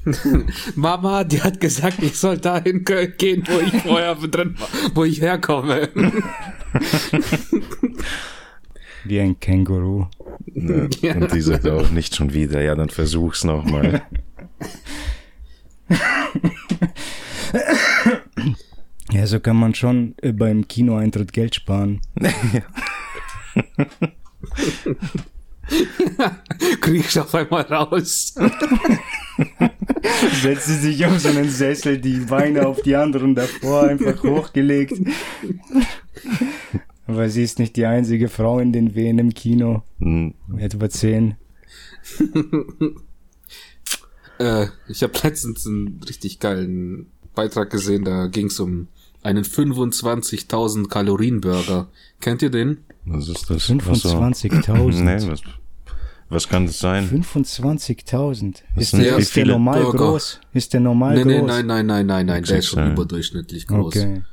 [0.76, 5.22] Mama, die hat gesagt, ich soll dahin gehen, wo ich vorher drin war, wo ich
[5.22, 5.90] herkomme.
[9.04, 10.08] Wie ein Känguru.
[10.54, 10.90] Ne?
[11.16, 14.02] Und die sagt auch nicht schon wieder, ja, dann versuch's nochmal.
[19.12, 22.02] Ja, so kann man schon äh, beim Kinoeintritt Geld sparen.
[26.82, 28.36] Krieg ich auf einmal raus.
[30.42, 34.94] Setzt sie sich auf so einen Sessel, die Beine auf die anderen davor einfach hochgelegt.
[37.08, 39.84] Aber sie ist nicht die einzige Frau in den Wehen im Kino.
[40.00, 41.36] Hm, Etwa zehn.
[44.38, 48.90] Äh, ich habe letztens einen richtig geilen Beitrag gesehen, da ging es um
[49.24, 51.90] einen 25.000 Kalorien Burger.
[52.20, 52.80] Kennt ihr den?
[53.06, 53.72] Was ist das?
[53.72, 54.10] Ach so.
[54.10, 55.04] 25.000.
[55.04, 55.42] Nee, was,
[56.30, 57.08] was kann das sein?
[57.10, 58.56] 25.000.
[58.76, 59.98] Ist, der, ist der normal Burger?
[59.98, 60.40] groß?
[60.54, 61.48] Ist der normal Nee, nee, groß?
[61.48, 63.96] nein, nein, nein, nein, nein, der ist schon überdurchschnisch groß.
[63.96, 64.24] Okay.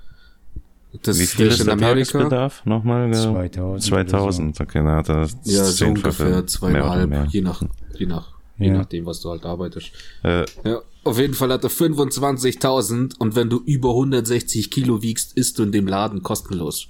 [1.02, 2.18] Das Wie viel ist in der Amerika?
[2.18, 2.66] Tagesbedarf?
[2.66, 3.10] Nochmal?
[3.10, 7.26] äh, 2000 2000, okay, na hat er das Ja, so ungefähr mehr oder zweieinhalb, mehr.
[7.30, 7.62] je nach,
[7.98, 8.28] je nach,
[8.58, 8.74] je Ja.
[8.74, 9.90] nachdem, was du halt arbeitest.
[10.22, 15.32] Äh, Ja, auf jeden Fall hat er 25.000 und wenn du über 160 Kilo wiegst,
[15.36, 16.88] isst du in dem Laden kostenlos.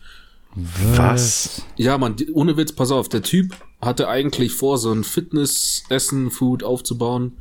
[0.97, 1.63] was?
[1.77, 7.33] Ja, man, ohne Witz, pass auf, der Typ hatte eigentlich vor, so ein Fitness-Essen-Food aufzubauen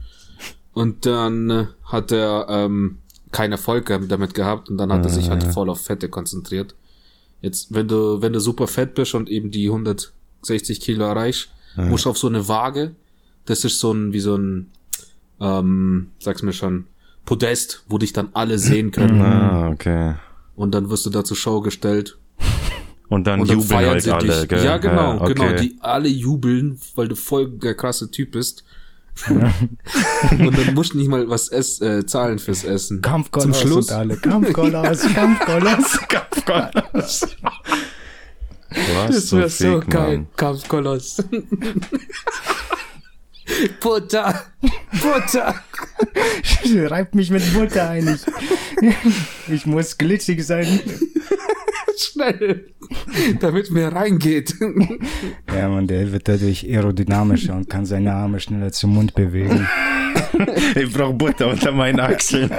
[0.73, 2.97] und dann äh, hat er ähm,
[3.31, 6.75] keinen Erfolg damit gehabt und dann hat er sich halt voll auf Fette konzentriert.
[7.41, 12.05] Jetzt, wenn du, wenn du super fett bist und eben die 160 Kilo erreichst, musst
[12.05, 12.95] du auf so eine Waage,
[13.45, 14.71] das ist so ein, wie so ein,
[15.39, 16.87] ähm, sag's mir schon,
[17.25, 19.21] Podest, wo dich dann alle sehen können.
[19.21, 20.15] Ah, okay.
[20.55, 22.17] Und dann wirst du da zur Show gestellt
[23.11, 24.47] Und dann und dann jubeln feiern halt sie alle, dich.
[24.47, 24.63] gell?
[24.63, 25.33] Ja, genau, okay.
[25.33, 25.51] genau.
[25.59, 28.63] Die alle jubeln, weil du voll der krasse Typ bist.
[29.27, 33.01] und dann musst du nicht mal was ess, äh, zahlen fürs Essen.
[33.01, 33.89] Kampfkolos Zum Schluss.
[33.89, 34.15] und alle.
[34.15, 36.01] Kampfkolos, Kampfkolos.
[36.93, 37.25] Was?
[39.07, 40.17] Das wäre so fake, geil.
[40.19, 40.27] Mann.
[40.37, 41.21] Kampfkoloss.
[43.81, 44.45] Butter!
[45.01, 45.55] Butter!
[46.89, 48.07] Reibt mich mit Butter ein.
[48.07, 48.93] Ich,
[49.49, 50.79] ich muss glitschig sein.
[51.97, 52.73] Schnell!
[53.39, 54.55] Damit mehr reingeht.
[55.53, 59.67] Ja, man, der wird dadurch aerodynamischer und kann seine Arme schneller zum Mund bewegen.
[60.75, 62.49] Ich brauch Butter unter meinen Achseln.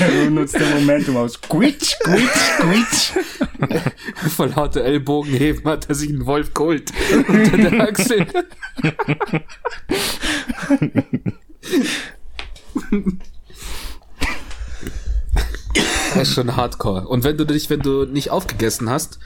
[0.00, 1.40] Er nutzt den Momentum aus.
[1.40, 3.12] Quitsch, quitsch, quitsch.
[4.36, 6.92] Voll lauter Ellbogenheben hat er sich einen Wolf geholt.
[7.26, 8.26] Unter der Achsel.
[16.16, 17.06] Das ist schon hardcore.
[17.06, 19.18] Und wenn du dich, wenn du nicht aufgegessen hast,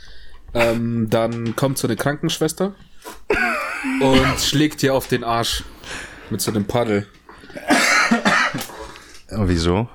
[0.54, 2.74] ähm, dann kommt so eine Krankenschwester
[4.00, 5.64] und schlägt dir auf den Arsch
[6.30, 7.06] mit so einem Paddel.
[9.30, 9.88] Oh, wieso?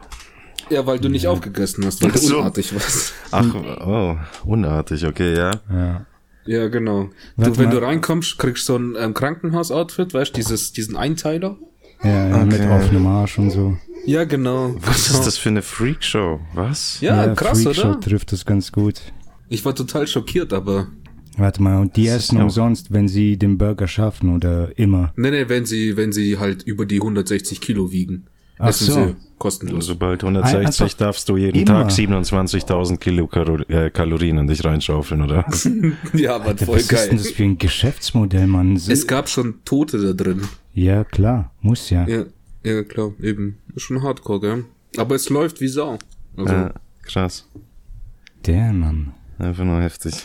[0.70, 2.40] Ja, weil du nicht aufgegessen hast, weil du so.
[2.40, 3.14] unartig warst.
[3.32, 3.54] Ach,
[3.86, 5.52] oh, unartig, okay, ja.
[5.72, 6.06] Ja.
[6.48, 7.10] Ja, genau.
[7.36, 7.80] Warte du, wenn mal.
[7.80, 11.58] du reinkommst, kriegst du so ein ähm, Krankenhaus-Outfit, weißt du, dieses, diesen Einteiler.
[12.04, 12.70] Ja, ja mit Okay.
[12.70, 13.78] offenem Arsch und so.
[14.06, 14.76] Ja, genau.
[14.82, 15.20] Was genau.
[15.20, 16.40] ist das für eine Freakshow?
[16.54, 17.00] Was?
[17.02, 18.00] Ja, krass, Freakshow oder?
[18.00, 19.02] trifft das ganz gut.
[19.50, 20.88] Ich war total schockiert, aber.
[21.38, 25.12] Warte mal, und die essen ja- umsonst, wenn sie den Burger schaffen oder immer.
[25.18, 28.26] Nee, nee, wenn sie, wenn sie halt über die 160 Kilo wiegen.
[28.58, 28.94] Ach essen so.
[29.08, 29.86] sie kostenlos.
[29.88, 31.82] Sobald 160 Einfach darfst du jeden immer.
[31.84, 35.44] Tag 27.000 Kilokalo- äh, Kalorien in dich reinschaufeln, oder?
[35.46, 35.70] was?
[36.14, 37.18] ja, aber voll Was ist denn geil.
[37.18, 38.76] das für ein Geschäftsmodell, Mann?
[38.78, 40.42] Es gab schon Tote da drin.
[40.74, 42.08] Ja, klar, muss ja.
[42.08, 42.24] Ja,
[42.66, 43.58] ja, klar, eben.
[43.76, 44.66] Ist schon hardcore, gell?
[44.98, 45.98] Aber es läuft wie Sau.
[46.38, 46.70] Also, äh,
[47.04, 47.48] krass.
[48.46, 49.14] Der Mann.
[49.40, 50.16] Einfach nur heftig.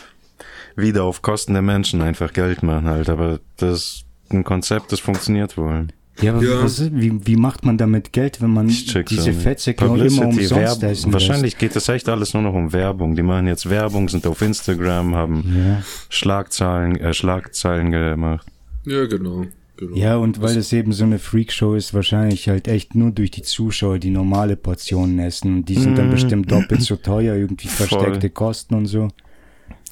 [0.75, 4.99] Wieder auf Kosten der Menschen einfach Geld machen halt, aber das ist ein Konzept, das
[4.99, 5.87] funktioniert wohl.
[6.21, 6.63] Ja, aber Ja.
[6.63, 9.33] Was wie, wie macht man damit Geld, wenn man diese.
[9.33, 10.89] Fettsäcke auch immer umsonst Werbung.
[10.89, 13.15] essen Wahrscheinlich geht es echt alles nur noch um Werbung.
[13.15, 15.67] Die machen jetzt Werbung, sind auf Instagram, haben lässt?
[15.67, 15.83] Ja.
[16.09, 18.47] Schlagzeilen, äh, Schlagzeilen gemacht.
[18.85, 19.45] ja, genau.
[19.87, 19.97] Genau.
[19.97, 23.41] Ja, und weil es eben so eine Freakshow ist, wahrscheinlich halt echt nur durch die
[23.41, 25.57] Zuschauer, die normale Portionen essen.
[25.57, 27.87] Und die sind dann bestimmt doppelt so teuer, irgendwie Voll.
[27.87, 29.09] versteckte Kosten und so.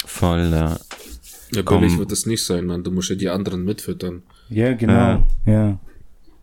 [0.04, 0.78] Voll, ja.
[1.52, 1.80] Ja, Komm.
[1.80, 2.84] billig wird es nicht sein, man.
[2.84, 4.22] Du musst ja die anderen mitfüttern.
[4.48, 5.26] Ja, genau.
[5.46, 5.78] Ja.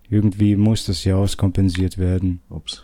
[0.10, 2.42] Irgendwie muss das ja auskompensiert werden.
[2.50, 2.84] Ups.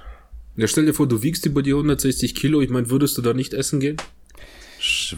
[0.56, 2.62] Ja, stell dir vor, du wiegst über die 160 Kilo.
[2.62, 3.98] Ich meine, würdest du da nicht essen gehen?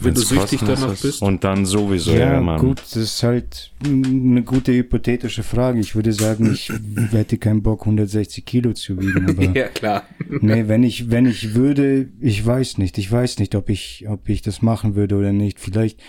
[0.00, 1.02] Wenn du süchtig danach ist.
[1.02, 1.22] bist?
[1.22, 2.60] Und dann sowieso, Ja, ja, Mann.
[2.60, 5.80] gut, das ist halt eine gute hypothetische Frage.
[5.80, 6.70] Ich würde sagen, ich
[7.10, 9.28] hätte keinen Bock, 160 Kilo zu wiegen.
[9.30, 10.04] Aber ja, klar.
[10.40, 12.96] nee, wenn ich, wenn ich würde, ich weiß nicht.
[12.98, 15.58] Ich weiß nicht, ob ich, ob ich das machen würde oder nicht.
[15.58, 16.00] Vielleicht,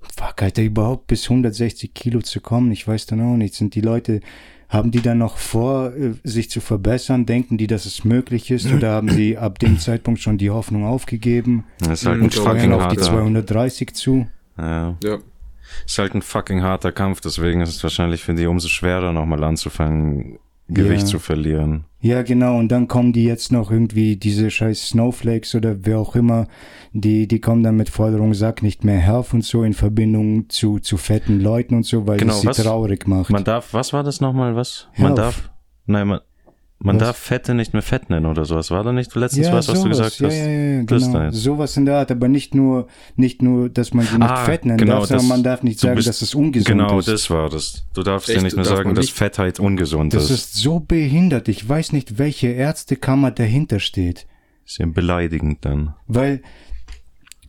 [0.00, 2.72] fuck, Alter, überhaupt bis 160 Kilo zu kommen.
[2.72, 3.54] Ich weiß dann auch nicht.
[3.54, 4.20] Sind die Leute
[4.70, 7.26] Haben die dann noch vor, äh, sich zu verbessern?
[7.26, 8.72] Denken die, dass es möglich ist?
[8.72, 11.64] Oder haben sie ab dem Zeitpunkt schon die Hoffnung aufgegeben?
[11.80, 13.02] Das ist halt ein Und steuern fucking auf die harter.
[13.02, 14.26] 230 zu?
[14.56, 14.96] Ja.
[15.04, 15.18] Ja.
[15.86, 19.42] Ist halt ein fucking harter Kampf, deswegen ist es wahrscheinlich für die umso schwerer, nochmal
[19.44, 21.06] anzufangen, Gewicht Ja.
[21.06, 21.84] zu verlieren.
[22.00, 22.56] Ja, genau.
[22.56, 26.46] Und dann kommen die jetzt noch irgendwie, diese scheiß Snowflakes oder wer auch immer,
[26.92, 30.78] die, die kommen dann mit Forderung, sag nicht mehr Herf und so in Verbindung zu,
[30.80, 32.56] zu fetten Leuten und so, weil Genau, das sie was?
[32.58, 33.30] traurig macht.
[33.30, 34.88] Man darf, was war das nochmal, was?
[34.96, 35.18] Man Health.
[35.18, 35.50] darf,
[35.86, 36.20] nein, man,
[36.82, 37.08] man Was?
[37.08, 38.70] darf Fette nicht mehr Fett nennen oder sowas.
[38.70, 40.34] War da nicht letztens was, was du gesagt ja, hast?
[40.34, 41.30] Ja, ja, ja, Das genau.
[41.30, 44.64] Sowas in der Art, aber nicht nur, nicht nur, dass man sie nicht Ah, fett
[44.64, 47.06] nennen genau, darf, sondern das- man darf nicht sagen, bist- dass es ungesund Genau, ist.
[47.08, 47.84] das war das.
[47.92, 48.38] Du darfst Echt?
[48.40, 49.14] dir nicht mehr Darf sagen, man dass nicht?
[49.14, 50.30] Fettheit ungesund Das ist.
[50.30, 51.48] ist so behindert.
[51.48, 54.26] Ich weiß nicht, welche Ärztekammer dahinter steht.
[54.64, 55.94] Ist ja beleidigend dann.
[56.06, 56.40] Weil,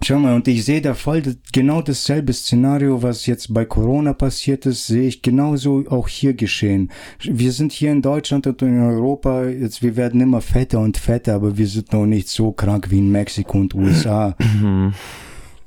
[0.05, 4.65] schau mal, und ich sehe da voll genau dasselbe Szenario, was jetzt bei Corona passiert
[4.65, 6.91] ist, sehe ich genauso auch hier geschehen.
[7.23, 11.35] Wir sind hier in Deutschland und in Europa, jetzt, wir werden immer fetter und fetter,
[11.35, 14.35] aber wir sind noch nicht so krank wie in Mexiko und USA.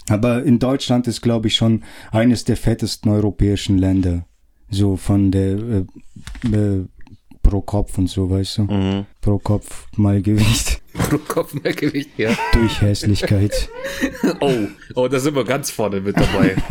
[0.09, 4.27] Aber in Deutschland ist, glaube ich, schon eines der fettesten europäischen Länder.
[4.71, 5.85] So von der äh,
[6.53, 6.87] äh,
[7.45, 8.63] pro Kopf und so, weißt du?
[8.63, 9.07] Mhm.
[9.21, 12.31] Pro Kopf mal Gewicht Pro Kopf mehr Gewicht, ja.
[12.53, 13.69] durch Hässlichkeit.
[14.41, 16.57] Oh, oh, da sind wir ganz vorne mit dabei.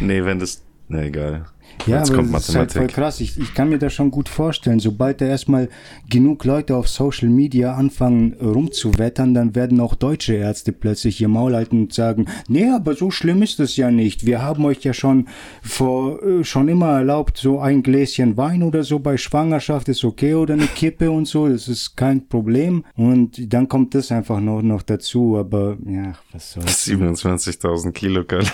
[0.00, 1.46] Nee, wenn das, na egal.
[1.86, 3.20] Ja, Jetzt aber kommt das ist halt voll krass.
[3.20, 4.80] Ich, ich kann mir das schon gut vorstellen.
[4.80, 5.68] Sobald da erstmal
[6.08, 11.54] genug Leute auf Social Media anfangen rumzuwettern, dann werden auch deutsche Ärzte plötzlich ihr Maul
[11.54, 14.26] halten und sagen, nee, aber so schlimm ist es ja nicht.
[14.26, 15.28] Wir haben euch ja schon
[15.62, 20.34] vor, äh, schon immer erlaubt, so ein Gläschen Wein oder so bei Schwangerschaft ist okay
[20.34, 21.48] oder eine Kippe und so.
[21.48, 22.84] Das ist kein Problem.
[22.96, 25.36] Und dann kommt das einfach noch, noch dazu.
[25.36, 26.86] Aber, ja, was soll's.
[26.88, 28.52] 27.000 Kilokalorien.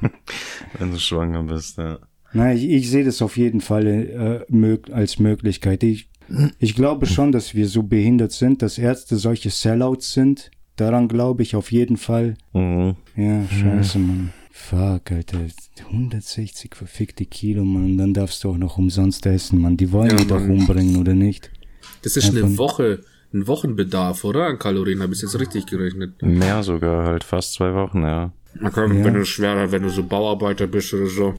[0.78, 1.98] wenn du schwanger bist, ja.
[2.36, 5.82] Na, ich, ich sehe das auf jeden Fall äh, mög als Möglichkeit.
[5.82, 6.08] Ich,
[6.58, 10.50] ich glaube schon, dass wir so behindert sind, dass Ärzte solche Sellouts sind.
[10.76, 12.34] Daran glaube ich auf jeden Fall.
[12.52, 12.96] Mhm.
[13.16, 14.32] Ja, scheiße, Mann.
[14.50, 15.38] Fuck, Alter.
[15.90, 17.96] 160 verfickte Kilo, Mann.
[17.98, 19.76] Dann darfst du auch noch umsonst essen, Mann.
[19.76, 21.50] Die wollen Ja, dich doch umbringen, oder nicht?
[22.02, 23.00] Das ist eine Einfach- Woche,
[23.32, 24.46] ein Wochenbedarf, oder?
[24.46, 26.20] An Kalorien habe ich jetzt richtig gerechnet.
[26.22, 28.32] Mehr sogar, halt fast zwei Wochen, ja.
[28.62, 29.04] Okay, Ja.
[29.04, 31.34] wenn du schwerer, wenn du so Bauarbeiter bist oder so.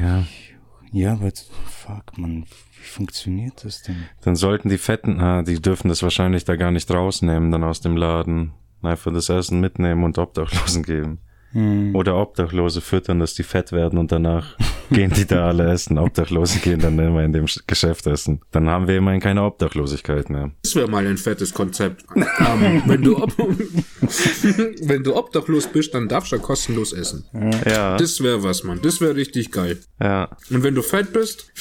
[0.00, 0.24] Ja.
[0.92, 1.32] Ja, aber
[1.66, 2.44] fuck, Mann.
[2.44, 3.96] Wie funktioniert das denn?
[4.22, 7.80] Dann sollten die Fetten, ah, die dürfen das wahrscheinlich da gar nicht rausnehmen, dann aus
[7.80, 8.52] dem Laden.
[8.82, 11.18] Einfach das Essen mitnehmen und Obdachlosen geben.
[11.54, 11.94] Hm.
[11.94, 14.56] Oder Obdachlose füttern, dass die fett werden und danach
[14.90, 15.98] gehen die da alle essen.
[15.98, 18.40] Obdachlose gehen dann immer in dem Sch- Geschäft essen.
[18.50, 20.50] Dann haben wir immerhin keine Obdachlosigkeit mehr.
[20.62, 22.04] Das wäre mal ein fettes Konzept.
[22.16, 27.24] ähm, wenn, du ob wenn du obdachlos bist, dann darfst du ja kostenlos essen.
[27.66, 28.80] Ja, Das wäre was, Mann.
[28.82, 29.78] Das wäre richtig geil.
[30.00, 30.28] ja.
[30.50, 31.52] Und wenn du fett bist,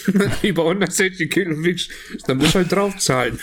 [0.42, 1.90] über 160 Kilo wiegst,
[2.28, 3.38] dann musst du halt draufzahlen.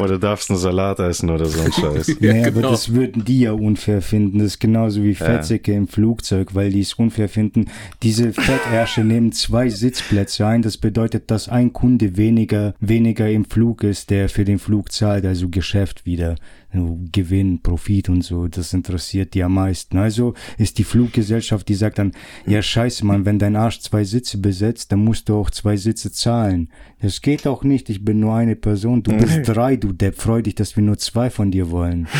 [0.00, 2.16] Oder darfst einen Salat essen oder so ein Scheiß.
[2.20, 2.70] Ja, nee, aber genau.
[2.70, 4.38] das würden die ja unfair finden.
[4.38, 7.66] Das ist genauso wie Fettsäcke im Flugzeug, weil die es unfair finden.
[8.02, 10.62] Diese Fettärsche nehmen zwei Sitzplätze ein.
[10.62, 15.24] Das bedeutet, dass ein Kunde weniger, weniger im Flug ist, der für den Flug zahlt,
[15.24, 16.34] also Geschäft wieder.
[16.70, 19.96] Gewinn, Profit und so, das interessiert die am meisten.
[19.96, 22.12] Also ist die Fluggesellschaft, die sagt dann,
[22.46, 26.12] ja scheiße Mann, wenn dein Arsch zwei Sitze besetzt, dann musst du auch zwei Sitze
[26.12, 26.70] zahlen.
[27.00, 30.42] Das geht auch nicht, ich bin nur eine Person, du bist drei, du Depp, freu
[30.42, 32.06] dich, dass wir nur zwei von dir wollen.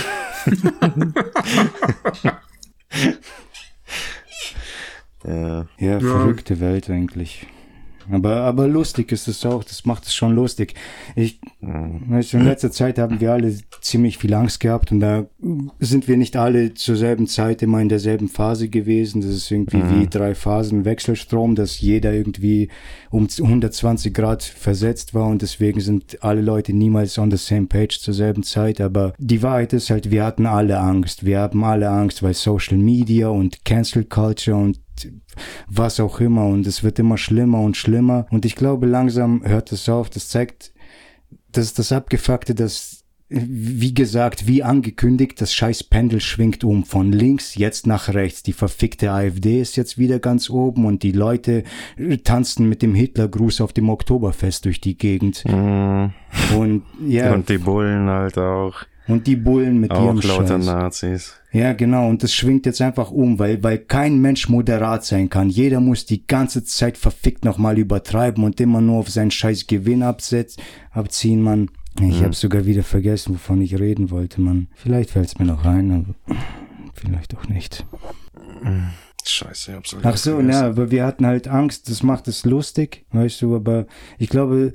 [5.25, 5.67] Ja.
[5.79, 7.47] Ja, verrückte Welt eigentlich.
[8.11, 10.75] Aber, aber lustig ist es auch, das macht es schon lustig.
[11.15, 15.27] Ich, weißt in letzter Zeit haben wir alle ziemlich viel Angst gehabt und da
[15.79, 19.21] sind wir nicht alle zur selben Zeit immer in derselben Phase gewesen.
[19.21, 22.69] Das ist irgendwie wie drei Phasen Wechselstrom, dass jeder irgendwie
[23.11, 28.01] um 120 Grad versetzt war und deswegen sind alle Leute niemals on the same page
[28.01, 28.81] zur selben Zeit.
[28.81, 31.25] Aber die Wahrheit ist halt, wir hatten alle Angst.
[31.25, 34.81] Wir haben alle Angst, weil Social Media und Cancel Culture und
[35.69, 39.73] was auch immer und es wird immer schlimmer und schlimmer und ich glaube langsam hört
[39.73, 40.73] es auf, das zeigt,
[41.53, 47.57] dass das Abgefuckte, das wie gesagt, wie angekündigt, das scheiß Pendel schwingt um von links
[47.57, 48.43] jetzt nach rechts.
[48.43, 51.65] Die verfickte AfD ist jetzt wieder ganz oben und die Leute
[52.25, 55.45] tanzen mit dem Hitlergruß auf dem Oktoberfest durch die Gegend.
[55.47, 56.15] Mhm.
[56.57, 58.77] Und ja, Und die Bullen halt auch.
[59.09, 60.65] und die Bullen mit Auch ihrem lauter Scheiß.
[60.67, 61.35] Nazis.
[61.51, 62.09] Ja, genau.
[62.09, 65.49] Und das schwingt jetzt einfach um, weil, weil kein Mensch moderat sein kann.
[65.49, 70.03] Jeder muss die ganze Zeit verfickt nochmal übertreiben und immer nur auf seinen scheiß Gewinn
[70.03, 71.71] absetzt, abziehen, Mann.
[72.01, 74.69] Ich hab sogar wieder vergessen, wovon ich reden wollte, Mann.
[74.75, 76.37] Vielleicht fällt's mir noch ein, aber
[76.95, 77.85] vielleicht auch nicht.
[79.25, 82.45] Scheiße, ich hab's halt Ach so, ja, aber wir hatten halt Angst, das macht es
[82.45, 83.87] lustig, weißt du, aber
[84.19, 84.73] ich glaube,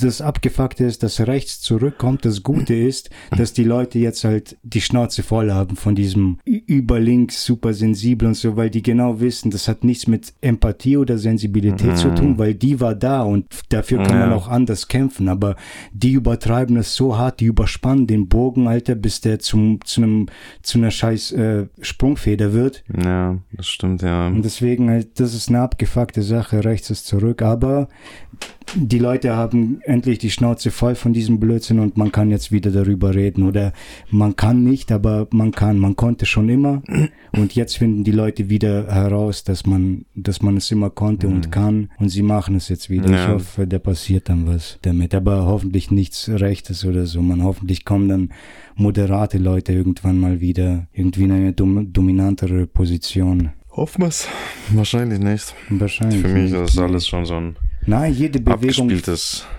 [0.00, 2.24] das Abgefuckte ist, dass rechts zurückkommt.
[2.24, 7.44] Das Gute ist, dass die Leute jetzt halt die Schnauze voll haben von diesem überlinks
[7.44, 11.96] super sensibel und so, weil die genau wissen, das hat nichts mit Empathie oder Sensibilität
[11.96, 14.36] zu tun, weil die war da und dafür kann man Ja.
[14.36, 15.56] auch anders kämpfen, aber
[15.92, 20.26] die übertreiben es so hart, die überspannen den Bogen, Alter, bis der zum, zu einem,
[20.62, 22.84] zu einer scheiß äh, Sprungfeder wird.
[23.02, 24.28] Ja, das stimmt, ja.
[24.28, 27.88] Und deswegen halt, das ist eine abgefuckte Sache, rechts ist zurück, aber
[28.74, 32.70] die Leute haben endlich die Schnauze voll von diesem Blödsinn und man kann jetzt wieder
[32.70, 33.72] darüber reden oder
[34.10, 36.82] man kann nicht, aber man kann, man konnte schon immer
[37.32, 41.50] und jetzt finden die Leute wieder heraus, dass man, dass man es immer konnte und
[41.52, 43.06] kann und sie machen es jetzt wieder.
[43.06, 43.28] Ich Ja.
[43.28, 47.22] hoffe, da passiert dann was damit, aber hoffentlich nichts Rechtes oder so.
[47.22, 48.30] Man hoffentlich kommen dann
[48.74, 53.50] moderate Leute irgendwann mal wieder irgendwie in eine dom dominantere Position.
[53.70, 54.26] Hoffen wir's.
[54.72, 55.54] Wahrscheinlich nicht.
[55.70, 56.20] Wahrscheinlich.
[56.20, 57.56] Für mich ist das alles schon so ein
[57.86, 58.90] Nein, jede Bewegung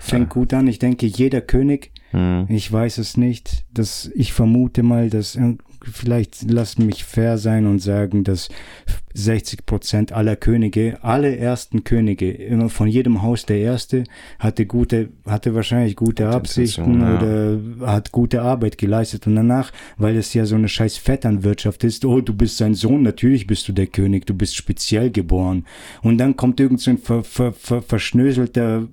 [0.00, 0.66] fängt gut an.
[0.66, 2.46] Ich denke, jeder König, Hm.
[2.48, 5.38] ich weiß es nicht, dass ich vermute mal, dass
[5.92, 8.48] vielleicht lass mich fair sein und sagen, dass
[9.14, 14.04] 60 Prozent aller Könige, alle ersten Könige, immer von jedem Haus der erste,
[14.38, 20.16] hatte gute, hatte wahrscheinlich gute Absichten Intention, oder hat gute Arbeit geleistet und danach, weil
[20.16, 23.72] es ja so eine scheiß Vetternwirtschaft ist, oh, du bist sein Sohn, natürlich bist du
[23.72, 25.64] der König, du bist speziell geboren.
[26.02, 28.86] Und dann kommt irgend so ein ver, ver, ver, verschnöselter,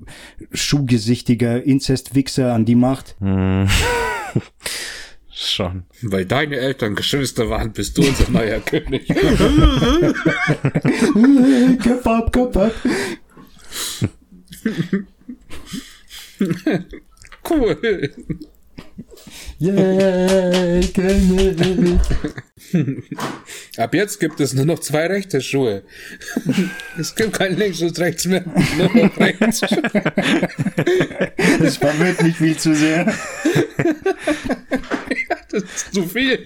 [0.51, 3.15] schuhgesichtiger Inzestwichser an die Macht.
[3.19, 3.67] Hm.
[5.37, 5.83] Schon.
[6.01, 9.05] Weil deine Eltern Geschwister waren, bist du unser neuer König.
[11.83, 12.71] Köpf ab, Köpf ab.
[17.49, 17.77] Cool.
[19.59, 21.99] Yeah, König.
[23.77, 25.83] Ab jetzt gibt es nur noch zwei rechte Schuhe.
[26.97, 28.43] Es gibt kein links und rechts mehr.
[28.77, 29.61] Nur noch rechts.
[31.59, 33.13] Das verwirrt mich viel zu sehr.
[35.55, 36.39] Das ist zu viel.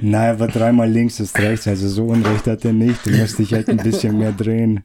[0.00, 3.04] Nein, aber dreimal links ist rechts, also so unrecht hat er nicht.
[3.06, 4.82] Du musst dich halt ein bisschen mehr drehen.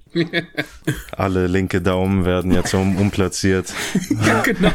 [1.14, 3.74] Alle linke Daumen werden jetzt um, umplatziert.
[4.28, 4.72] Ja, genau.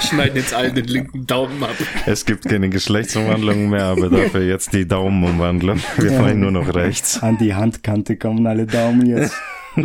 [0.00, 1.74] Schneiden jetzt allen den linken Daumen ab.
[2.06, 5.80] Es gibt keine Geschlechtsumwandlung mehr, aber dafür jetzt die Daumenumwandlung.
[5.96, 6.20] Wir Ja.
[6.20, 7.20] fallen nur noch rechts.
[7.22, 9.34] An die Handkante kommen alle Daumen jetzt.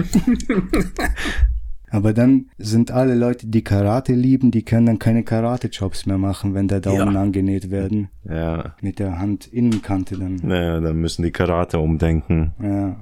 [1.94, 6.56] Aber dann sind alle Leute, die Karate lieben, die können dann keine Karate-Jobs mehr machen,
[6.56, 7.22] wenn der Daumen Ja.
[7.22, 8.10] angenäht werden.
[8.28, 10.38] Ja, Mit der Handinnenkante dann.
[10.41, 12.54] naja, dann müssen die Karate umdenken.
[12.62, 12.96] Ja.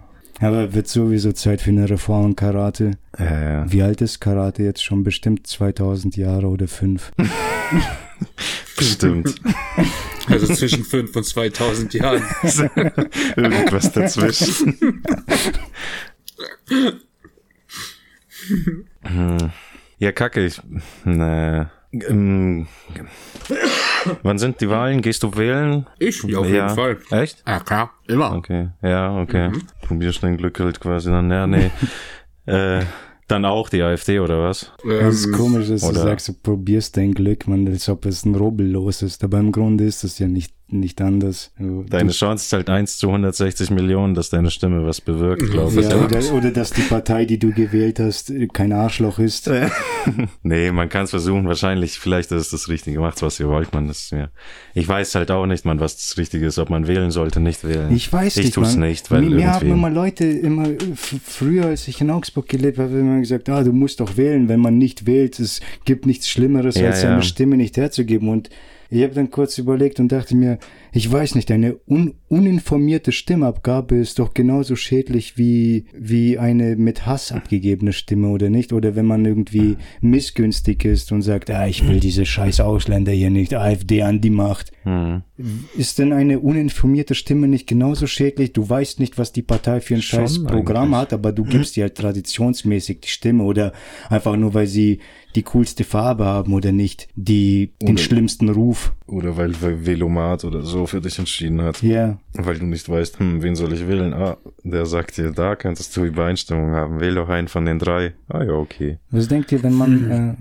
[0.46, 2.92] Aber wird sowieso Zeit für eine Reform in Karate.
[3.18, 3.72] Ja, ja.
[3.72, 5.04] Wie alt ist Karate jetzt schon?
[5.04, 7.14] Bestimmt 2000 Jahre oder fünf.
[8.80, 9.36] Stimmt.
[10.28, 12.24] Also zwischen 5 und 2000 Jahren.
[13.38, 15.02] Irgendwas dazwischen.
[19.04, 19.38] Hm.
[19.98, 20.46] ja, kacke.
[20.46, 20.62] Ich,
[21.06, 21.66] nee.
[21.94, 22.68] Ähm,
[24.24, 25.02] wann sind die Wahlen?
[25.02, 25.88] Gehst du wählen?
[26.00, 26.24] Ich?
[26.24, 26.98] Ja, auf jeden Fall.
[27.12, 27.44] Echt?
[27.46, 27.92] Ja, klar.
[28.08, 28.34] Immer.
[28.36, 29.52] Okay, ja, okay.
[29.82, 31.30] Probierst dein Glück halt quasi dann.
[31.30, 31.70] Ja, nee.
[32.46, 32.84] äh,
[33.28, 34.72] dann auch die AfD oder was?
[34.86, 38.06] Das ist Ähm, komisch, dass du oder- sagst, du probierst dein Glück, man, als ob
[38.06, 39.24] es ein Rubbel los ist.
[39.24, 41.52] Aber im Grunde ist es ja nicht, nicht anders.
[41.58, 45.80] Du- Deine Chance ist halt 1 zu 160 Millionen, dass deine Stimme was bewirkt, glaube
[45.82, 45.88] ich.
[45.90, 46.06] ja, Ja.
[46.06, 49.50] oder, oder dass die Partei, die du gewählt hast, kein Arschloch ist.
[50.42, 51.48] Nee, man kann es versuchen.
[51.48, 53.00] Wahrscheinlich, vielleicht ist es das Richtige.
[53.00, 53.88] Macht's, was ihr wollt, man.
[53.88, 54.32] Das ist mir.
[54.74, 57.64] Ich weiß halt auch nicht, man, was das Richtige ist, ob man wählen sollte, nicht
[57.64, 57.94] wählen.
[57.96, 58.90] Ich weiß ich nicht, tu's Mann.
[58.90, 62.98] nicht, weil mir, mir haben immer Leute immer früher, als ich in Augsburg gelebt habe,
[62.98, 64.50] immer gesagt, ah, du musst doch wählen.
[64.50, 67.22] Wenn man nicht wählt, es gibt nichts Schlimmeres, Ja, als seine ja.
[67.22, 68.30] Stimme nicht herzugeben.
[68.30, 68.50] Und
[68.92, 70.60] ich habe dann kurz überlegt und dachte mir,
[70.92, 77.06] ich weiß nicht, eine un uninformierte Stimmabgabe ist doch genauso schädlich wie, wie eine mit
[77.06, 78.74] Hass abgegebene Stimme, oder nicht?
[78.74, 83.30] Oder wenn man irgendwie missgünstig ist und sagt, ah, ich will diese scheiß Ausländer hier
[83.30, 84.72] nicht, AfD an die Macht.
[84.84, 85.24] Hm.
[85.78, 88.52] Ist denn eine uninformierte Stimme nicht genauso schädlich?
[88.54, 91.00] Du weißt nicht, was die Partei für ein Schon scheiß Programm eigentlich.
[91.00, 93.72] hat, aber du gibst dir halt traditionsmäßig die Stimme oder
[94.10, 95.00] einfach nur, weil sie
[95.36, 98.94] die coolste Farbe haben oder nicht, die den Oder- schlimmsten Ruf.
[99.08, 99.54] Oder weil
[99.86, 101.82] Velomat oder so für dich entschieden hat.
[101.82, 104.14] Ja, Weil du nicht weißt, hm, wen soll ich wählen?
[104.14, 107.00] Ah, der sagt dir, da könntest du Übereinstimmung haben.
[107.00, 108.14] Wähl doch einen von den drei.
[108.30, 108.98] Ah ja, okay.
[109.10, 110.34] was denkt ihr, wenn man, äh,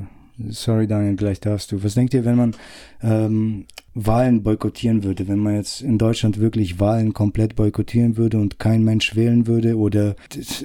[0.50, 2.54] sorry Daniel, gleich darfst du, was denkt ihr, wenn man
[3.02, 8.58] ähm, Wahlen boykottieren würde, wenn man jetzt in Deutschland wirklich Wahlen komplett boykottieren würde und
[8.60, 10.14] kein Mensch wählen würde oder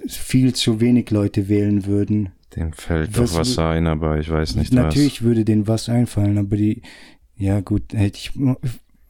[0.08, 2.30] viel zu wenig Leute wählen würden?
[2.56, 6.38] Dem fällt Was- doch was ein, aber ich weiß nicht Natürlich würde denen was einfallen,
[6.38, 6.82] aber die,
[7.36, 8.32] ja gut, hätte ich,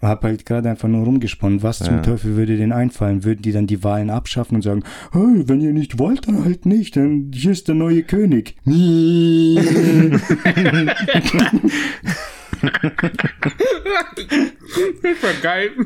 [0.01, 1.63] hab halt gerade einfach nur rumgesponnen.
[1.63, 2.01] Was zum Ja.
[2.01, 3.23] Teufel würde denen einfallen?
[3.23, 6.65] Würden die dann die Wahlen abschaffen und sagen, hey, wenn ihr nicht wollt, dann halt
[6.65, 8.55] nicht, dann hier ist der neue König.
[15.01, 15.71] Das war geil.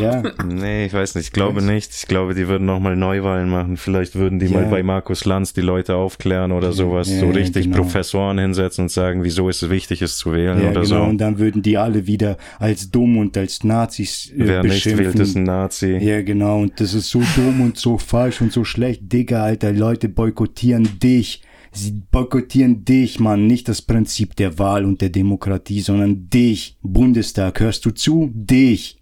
[0.00, 1.26] ja, Nee, ich weiß nicht.
[1.26, 1.92] Ich glaube nicht.
[1.94, 3.76] Ich glaube, die würden nochmal Neuwahlen machen.
[3.76, 4.60] Vielleicht würden die Ja.
[4.60, 7.10] mal bei Markus Lanz die Leute aufklären oder sowas.
[7.10, 7.78] Ja, so richtig genau.
[7.78, 10.84] Professoren hinsetzen und sagen, wieso ist es wichtig, es zu wählen ja oder genau.
[10.84, 11.02] so.
[11.02, 15.04] Und dann würden die alle wieder als dumm und als Nazis äh, Wer nicht beschimpfen.
[15.06, 15.96] wählt, ist ein Nazi.
[16.00, 16.60] Ja, genau.
[16.60, 19.12] Und das ist so dumm und so falsch und so schlecht.
[19.12, 21.42] Digga, Alter, Leute boykottieren dich.
[21.72, 23.46] Sie boykottieren dich, Mann.
[23.46, 26.76] Nicht das Prinzip der Wahl und der Demokratie, sondern dich.
[26.82, 28.30] Bundestag, hörst du zu?
[28.34, 28.99] Dich.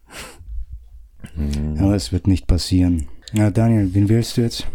[1.79, 3.09] Aber es wird nicht passieren.
[3.33, 4.67] Na, Daniel, wen wählst du jetzt?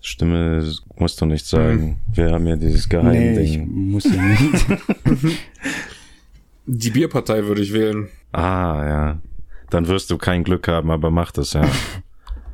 [0.00, 1.98] Stimme musst du nicht sagen.
[2.12, 3.08] Wir haben ja dieses Mhm.
[3.08, 3.90] Nee, ich Geheimding.
[3.90, 4.66] muss ja nicht.
[6.66, 8.08] Die Bierpartei würde ich wählen.
[8.32, 9.18] Ah, ja.
[9.70, 11.68] Dann wirst du kein Glück haben, aber mach das, ja.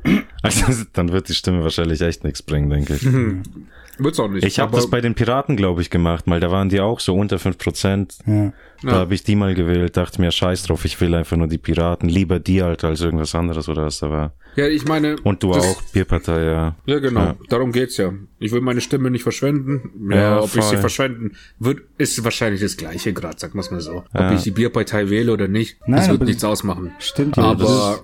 [0.41, 3.05] Also, dann wird die Stimme wahrscheinlich echt nichts bringen, denke ich.
[3.97, 4.45] Wird's auch nicht.
[4.45, 7.15] Ich habe das bei den Piraten, glaube ich, gemacht, weil da waren die auch so
[7.15, 8.17] unter 5%.
[8.25, 8.53] ja.
[8.83, 11.59] Da habe ich die mal gewählt, dachte mir, scheiß drauf, ich will einfach nur die
[11.59, 12.09] Piraten.
[12.09, 14.33] Lieber die halt als irgendwas anderes oder was da war.
[14.55, 15.17] Ja, ich meine.
[15.23, 16.75] Und du das- auch, Bierpartei, ja.
[16.87, 17.19] Ja, genau.
[17.21, 17.35] Ja.
[17.49, 18.11] Darum geht's ja.
[18.39, 19.91] Ich will meine Stimme nicht verschwenden.
[20.09, 20.77] Ja, Ja, ob ich sie voll.
[20.79, 24.03] verschwenden wird, ist wahrscheinlich das gleiche Grad, sag mal's mal so.
[24.15, 24.29] Ja.
[24.31, 26.91] Ob ich die Bierpartei wähle oder nicht, Nein, das wird nichts ausmachen.
[26.97, 27.53] Stimmt ja.
[27.53, 28.03] das Aber,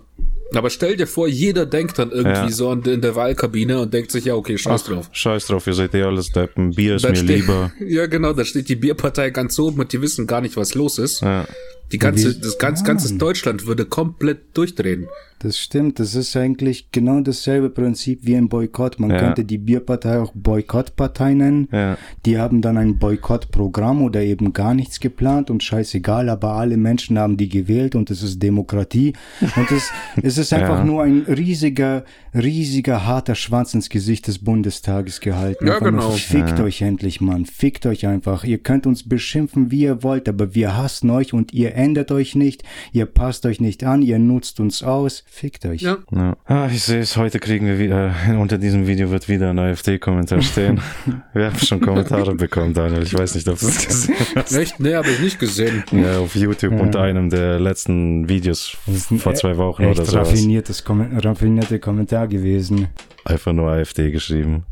[0.55, 2.49] aber stell dir vor, jeder denkt dann irgendwie Ja.
[2.51, 5.09] so in der- in der Wahlkabine und denkt sich, ja, okay, scheiß drauf.
[5.11, 7.71] Scheiß drauf, ihr seid eh alles Deppen, Bier ist Dann mir steht- lieber.
[7.87, 10.97] Ja, genau, da steht die Bierpartei ganz oben und die wissen gar nicht, was los
[10.97, 11.21] ist.
[11.21, 11.45] Ja.
[11.91, 15.07] Die ganze, das ganz, ganze Deutschland würde komplett durchdrehen.
[15.39, 18.99] Das stimmt, das ist eigentlich genau dasselbe Prinzip wie ein Boykott.
[18.99, 19.19] Man Ja.
[19.19, 21.67] könnte die Bierpartei auch Boykottpartei nennen.
[21.71, 21.95] Ja.
[22.25, 27.19] Die haben dann ein Boykottprogramm oder eben gar nichts geplant und scheißegal, aber alle Menschen
[27.19, 29.13] haben die gewählt und es ist Demokratie.
[29.55, 29.91] Und es,
[30.23, 30.83] es ist einfach Ja.
[30.85, 35.67] nur ein riesiger, riesiger, harter Schwanz ins Gesicht des Bundestages gehalten.
[35.67, 36.09] Ja, Einfach genau.
[36.11, 37.45] Fickt euch endlich, Mann.
[37.45, 38.43] Fickt euch einfach.
[38.43, 42.33] Ihr könnt uns beschimpfen, wie ihr wollt, aber wir hassen euch und ihr ändert euch
[42.35, 42.63] nicht.
[42.91, 45.23] Ihr passt euch nicht an, ihr nutzt uns aus.
[45.29, 45.81] Fickt euch.
[45.81, 45.97] Ja.
[46.11, 46.35] Ja.
[46.45, 50.41] Ah, ich sehe es, heute kriegen wir wieder, unter diesem Video wird wieder ein AfD-Kommentar
[50.41, 50.81] stehen.
[51.33, 53.03] wir haben schon Kommentare bekommen, Daniel.
[53.03, 54.51] Ich weiß nicht, ob du es gesehen hast.
[54.53, 54.79] Echt?
[54.79, 55.83] Nee, habe ich nicht gesehen.
[55.91, 56.79] Ja, auf YouTube Ja.
[56.79, 58.75] unter einem der letzten Videos
[59.19, 60.17] vor zwei Wochen echt oder so.
[60.17, 62.87] raffiniertes Kommen raffinierte Kommentar gewesen.
[63.25, 64.63] Einfach nur AfD geschrieben.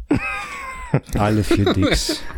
[1.17, 2.23] Alle für Dicks.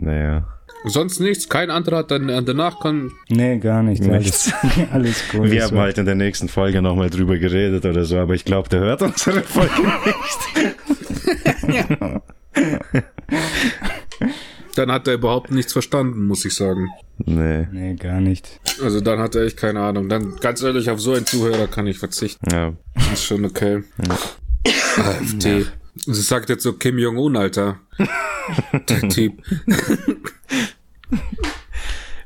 [0.00, 0.46] Naja.
[0.84, 3.10] Sonst nichts, kein anderer hat dann äh, danach kann.
[3.28, 4.02] Nee, gar nicht.
[4.02, 4.52] Nichts.
[4.62, 5.50] Alles, alles cool.
[5.50, 5.70] Wir So.
[5.72, 8.80] haben halt in der nächsten Folge nochmal drüber geredet oder so, aber ich glaube, der
[8.80, 9.72] hört unsere Folge
[10.06, 10.38] nicht.
[14.74, 16.88] Dann hat er überhaupt nichts verstanden, muss ich sagen.
[17.18, 17.66] Nee.
[17.72, 18.60] Nee, gar nicht.
[18.80, 20.08] Also dann hat er echt keine Ahnung.
[20.08, 22.46] Dann ganz ehrlich, auf so einen Zuhörer kann ich verzichten.
[22.52, 22.74] Ja.
[22.94, 23.82] Das ist schon okay.
[24.96, 25.66] AfD.
[26.06, 27.80] Das sagt jetzt so Kim Jong-un, Alter.
[28.88, 29.32] Der Typ.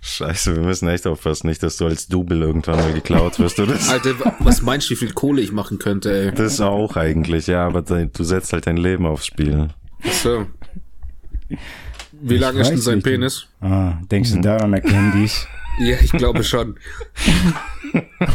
[0.04, 3.74] Scheiße, wir müssen echt aufpassen, nicht, dass du als Double irgendwann mal geklaut wirst, oder?
[3.88, 6.32] Alter, was meinst du, wie viel Kohle ich machen könnte, ey?
[6.32, 9.68] Das auch eigentlich, ja, aber du setzt halt dein Leben aufs Spiel.
[10.22, 10.46] So.
[12.20, 13.04] Wie lang ist denn sein nicht.
[13.04, 13.46] Penis?
[13.60, 14.36] Ah, denkst Mhm.
[14.36, 15.46] du daran erkennen die's?
[15.80, 16.76] Ja, ich glaube schon.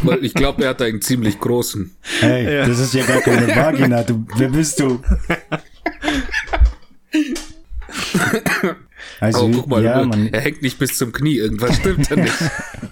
[0.01, 1.95] Weil ich glaube, er hat einen ziemlich großen.
[2.19, 4.01] Hey, das ist ja gar keine Vagina.
[4.01, 4.99] Du, wer bist du?
[9.19, 11.37] Also, Oh, guck mal, ja, man, er hängt nicht bis zum Knie.
[11.37, 12.33] Irgendwas stimmt da nicht.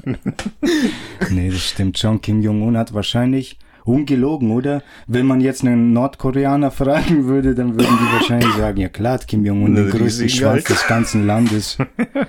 [1.29, 2.21] nee, das stimmt schon.
[2.21, 4.81] Kim Jong-un hat wahrscheinlich ungelogen, oder?
[5.05, 9.27] Wenn man jetzt einen Nordkoreaner fragen würde, dann würden die wahrscheinlich sagen, ja klar hat
[9.27, 11.77] Kim Jong-un den größten Schwanz des ganzen Landes.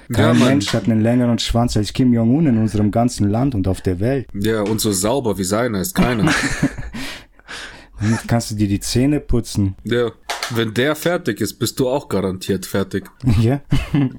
[0.08, 0.48] Ja, Kein Mann.
[0.48, 3.98] Mensch hat einen längeren Schwanz als Kim Jong-un in unserem ganzen Land und auf der
[3.98, 4.28] Welt.
[4.34, 6.30] Ja, und so sauber wie seiner ist keiner.
[8.00, 9.74] Damit kannst du dir die Zähne putzen.
[9.84, 10.10] Ja.
[10.50, 13.10] Wenn der fertig ist, bist du auch garantiert fertig.
[13.40, 13.60] Ja?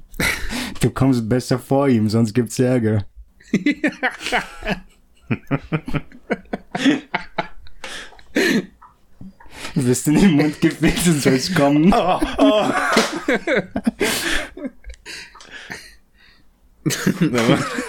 [0.80, 3.04] Du kommst besser vor ihm, sonst gibt's Ärger.
[9.74, 11.92] Du wirst in den Mund und sollst kommen.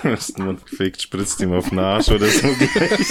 [0.04, 3.10] Was man fegt, spritzt ihm auf den Arsch oder so gleich.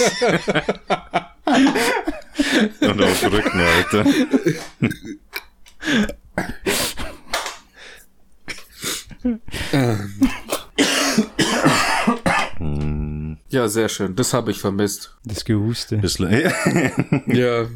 [2.81, 4.05] Und auf den Rücken, Alter.
[13.49, 14.15] Ja, sehr schön.
[14.15, 15.15] Das habe ich vermisst.
[15.23, 15.97] Das Gehuste.
[15.97, 16.29] Bisschen,
[17.27, 17.67] Ja,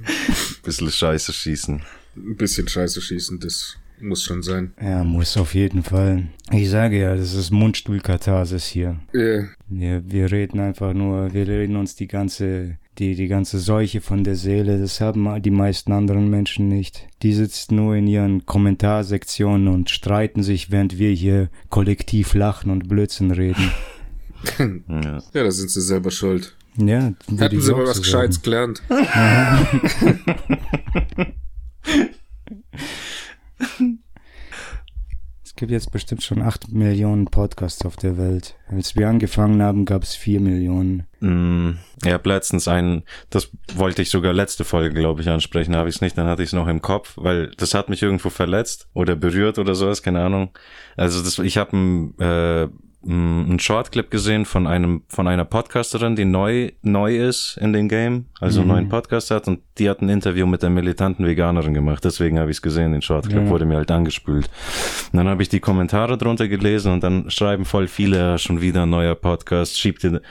[0.64, 1.82] bisschen Scheiße schießen.
[2.16, 3.78] ein bisschen Scheiße schießen, das.
[4.03, 4.73] Muss schon sein.
[4.81, 6.27] Ja, muss auf jeden Fall.
[6.51, 8.99] Ich sage ja, das ist Mundstuhlkatharsis hier.
[9.13, 14.01] Äh, Wir, wir reden einfach nur, wir reden uns die ganze, die, die ganze Seuche
[14.01, 14.79] von der Seele.
[14.79, 17.07] Das haben die meisten anderen Menschen nicht.
[17.21, 22.87] Die sitzen nur in ihren Kommentarsektionen und streiten sich, während wir hier kollektiv lachen und
[22.87, 23.71] Blödsinn reden.
[24.59, 25.19] Ja.
[25.33, 26.55] ja, da sind sie selber schuld.
[26.75, 28.81] Ja, Hätten sie mal was Gescheites gelernt.
[35.45, 38.55] Es gibt jetzt bestimmt schon acht Millionen Podcasts auf der Welt.
[38.70, 41.05] Als wir angefangen haben, gab es vier Millionen.
[41.20, 45.89] Mm, Ich habe letztens einen, das wollte ich sogar letzte Folge, glaube ich, ansprechen, habe
[45.89, 48.32] ich es nicht, dann hatte ich es noch im Kopf, weil das hat mich irgendwo
[48.32, 50.57] verletzt oder berührt oder sowas, keine Ahnung.
[50.97, 52.68] Also das, ich habe ein äh,
[53.05, 58.25] einen Shortclip gesehen von einem von einer Podcasterin, die neu neu ist in dem Game,
[58.39, 62.05] also einen neuen Podcast hat und die hat ein Interview mit der militanten Veganerin gemacht.
[62.05, 63.49] Deswegen habe ich es gesehen, den Shortclip Ja.
[63.49, 64.49] wurde mir halt angespült.
[65.11, 68.83] Und dann habe ich die Kommentare drunter gelesen und dann schreiben voll viele schon wieder
[68.83, 70.21] ein neuer Podcast, schiebt dir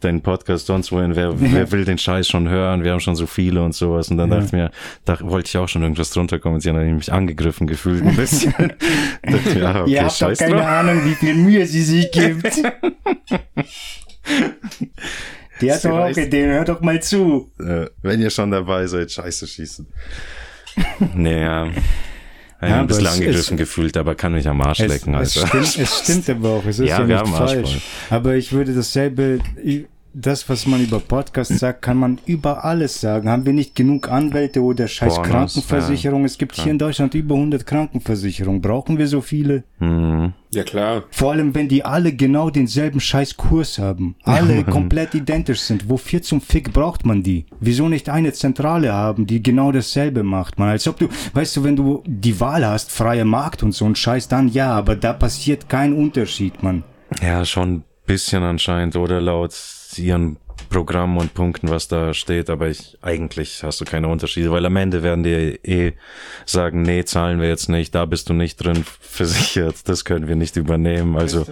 [0.00, 3.26] deinen Podcast sonst wohin, wer, wer will den Scheiß schon hören, wir haben schon so
[3.26, 4.10] viele und sowas.
[4.10, 4.36] Und dann Ja.
[4.36, 4.70] dachte ich mir,
[5.04, 8.16] da wollte ich auch schon irgendwas drunter kommentieren, da habe ich mich angegriffen gefühlt ein
[8.16, 8.52] bisschen.
[9.22, 10.66] dachte, ja, okay, Ihr habt doch keine drauf.
[10.66, 12.62] Ahnung, wie viel Mühe sie sich gibt.
[15.60, 17.50] Der hat doch auch Ideen, hör doch mal zu.
[17.58, 19.86] Äh, wenn ihr schon dabei seid, scheiße schießen.
[21.14, 21.68] naja.
[22.68, 25.48] Ja, ein es- angegriffen es- gefühlt, aber kann mich am Arsch Es, lecken, es, Alter.
[25.66, 27.80] stimmt, es stimmt aber auch, es ist Ja, ja, wir nicht haben Arsch falsch.
[28.10, 29.38] Aber ich würde dasselbe,
[30.12, 33.28] das, was man über Podcasts sagt, kann man über alles sagen.
[33.28, 36.24] Haben wir nicht genug Anwälte oder scheiß Pornos, Krankenversicherung?
[36.24, 38.60] Es gibt hier in Deutschland über 100 Krankenversicherungen.
[38.60, 39.64] Brauchen wir so viele?
[39.78, 40.32] Hm.
[40.52, 41.04] Ja, klar.
[41.10, 44.16] Vor allem, wenn die alle genau denselben scheiß Kurs haben.
[44.24, 45.88] Alle komplett identisch sind.
[45.88, 47.46] Wofür zum Fick braucht man die?
[47.60, 50.68] Wieso nicht eine Zentrale haben, die genau dasselbe macht, man?
[50.68, 53.94] Als ob du, weißt du, wenn du die Wahl hast, freie Markt und so ein
[53.94, 56.82] Scheiß, dann ja, aber da passiert kein Unterschied, man.
[57.22, 59.52] Ja, schon ein bisschen anscheinend, oder laut
[59.98, 60.36] ihren
[60.68, 64.76] Programmen und Punkten, was da steht, aber ich, eigentlich hast du keine Unterschiede, weil am
[64.76, 65.92] Ende werden die eh
[66.46, 70.36] sagen, nee, zahlen wir jetzt nicht, da bist du nicht drin versichert, das können wir
[70.36, 71.46] nicht übernehmen, also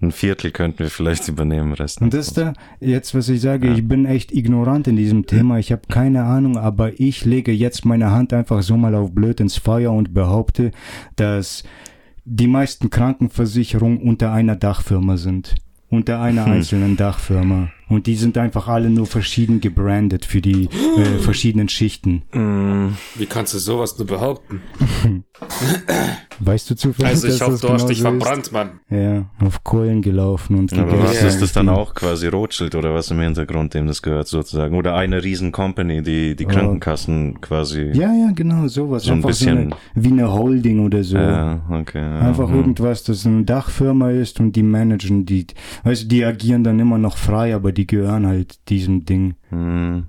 [0.00, 3.86] ein Viertel könnten wir vielleicht übernehmen, Rest Und das da, jetzt was ich sage, ich
[3.86, 8.10] bin echt ignorant in diesem Thema, ich habe keine Ahnung, aber ich lege jetzt meine
[8.10, 10.72] Hand einfach so mal auf blöd ins Feuer und behaupte,
[11.16, 11.62] dass
[12.24, 15.56] die meisten Krankenversicherungen unter einer Dachfirma sind.
[15.88, 17.70] Unter einer einzelnen Dachfirma.
[17.88, 20.64] Und die sind einfach alle nur verschieden gebrandet für die
[20.96, 22.22] äh, verschiedenen Schichten.
[22.32, 24.62] Mm, Wie kannst du sowas nur behaupten?
[26.40, 28.22] Weißt du zufällig, Also ich dass hoffe, das du hast genau dich so ist?
[28.24, 28.70] verbrannt, Mann.
[28.90, 31.04] Ja, auf Kohlen gelaufen und aber gegessen.
[31.04, 34.74] was ist das dann auch quasi Rothschild oder was im Hintergrund, dem das gehört sozusagen?
[34.76, 36.48] Oder eine riesen Company, die die Oh.
[36.48, 37.90] Krankenkassen quasi.
[37.92, 39.04] Ja, ja, genau, sowas.
[39.04, 41.16] So ein Einfach so eine, bisschen- wie eine Holding oder so.
[41.16, 42.00] Ja, okay.
[42.00, 42.56] Ja, Einfach hm.
[42.56, 45.46] irgendwas, das eine Dachfirma ist und die managen die.
[45.84, 49.34] Weißt du, die agieren dann immer noch frei, aber die gehören halt diesem Ding.
[49.50, 50.04] Hm.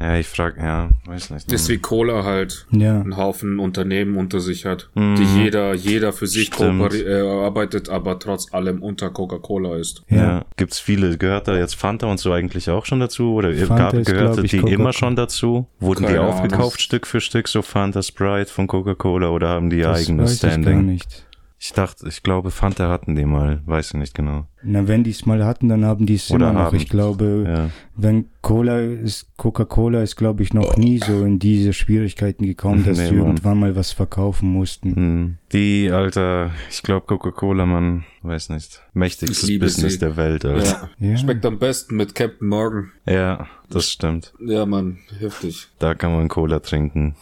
[0.00, 1.52] Ja, ich frag, ja, weiß nicht.
[1.52, 2.66] Das ist wie Cola halt.
[2.70, 3.00] Ja.
[3.00, 5.16] Ein Haufen Unternehmen unter sich hat, Mhm.
[5.16, 10.04] die jeder, jeder für sich äh, arbeitet, aber trotz allem unter Coca-Cola ist.
[10.08, 10.16] Ja.
[10.16, 10.44] Ja.
[10.56, 13.32] Gibt's viele, gehört da jetzt Fanta und so eigentlich auch schon dazu?
[13.32, 15.66] Oder Fanta gab, ist, gehörte ich, die immer schon dazu?
[15.80, 16.78] Wurden die Keine aufgekauft Ahnung.
[16.78, 20.34] Stück für Stück, so Fanta Sprite von Coca-Cola oder haben die ihr Das eigenes weiß
[20.36, 20.86] ich gar Standing?
[20.86, 21.24] nicht.
[21.60, 24.46] Ich dachte, ich glaube, Fanta hatten die mal, weiß ich nicht genau.
[24.62, 26.60] Na, wenn die es mal hatten, dann haben die es immer noch.
[26.60, 26.76] haben.
[26.76, 27.70] Ich glaube, Ja.
[27.96, 32.98] wenn Cola ist, Coca-Cola ist, glaube ich, noch nie so in diese Schwierigkeiten gekommen, dass
[32.98, 34.94] Nee, sie irgendwann mal was verkaufen mussten.
[34.94, 35.38] Hm.
[35.52, 39.98] Die, Alter, ich glaube Coca-Cola, man, weiß nicht, mächtigstes Business sie.
[39.98, 40.90] der Welt, Alter.
[41.00, 41.08] Ja.
[41.10, 41.16] Ja.
[41.16, 42.92] Schmeckt am besten mit Captain Morgan.
[43.04, 43.48] Ja.
[43.68, 44.32] das stimmt.
[44.40, 45.66] Ja, Mann, heftig.
[45.80, 47.16] Da kann man Cola trinken.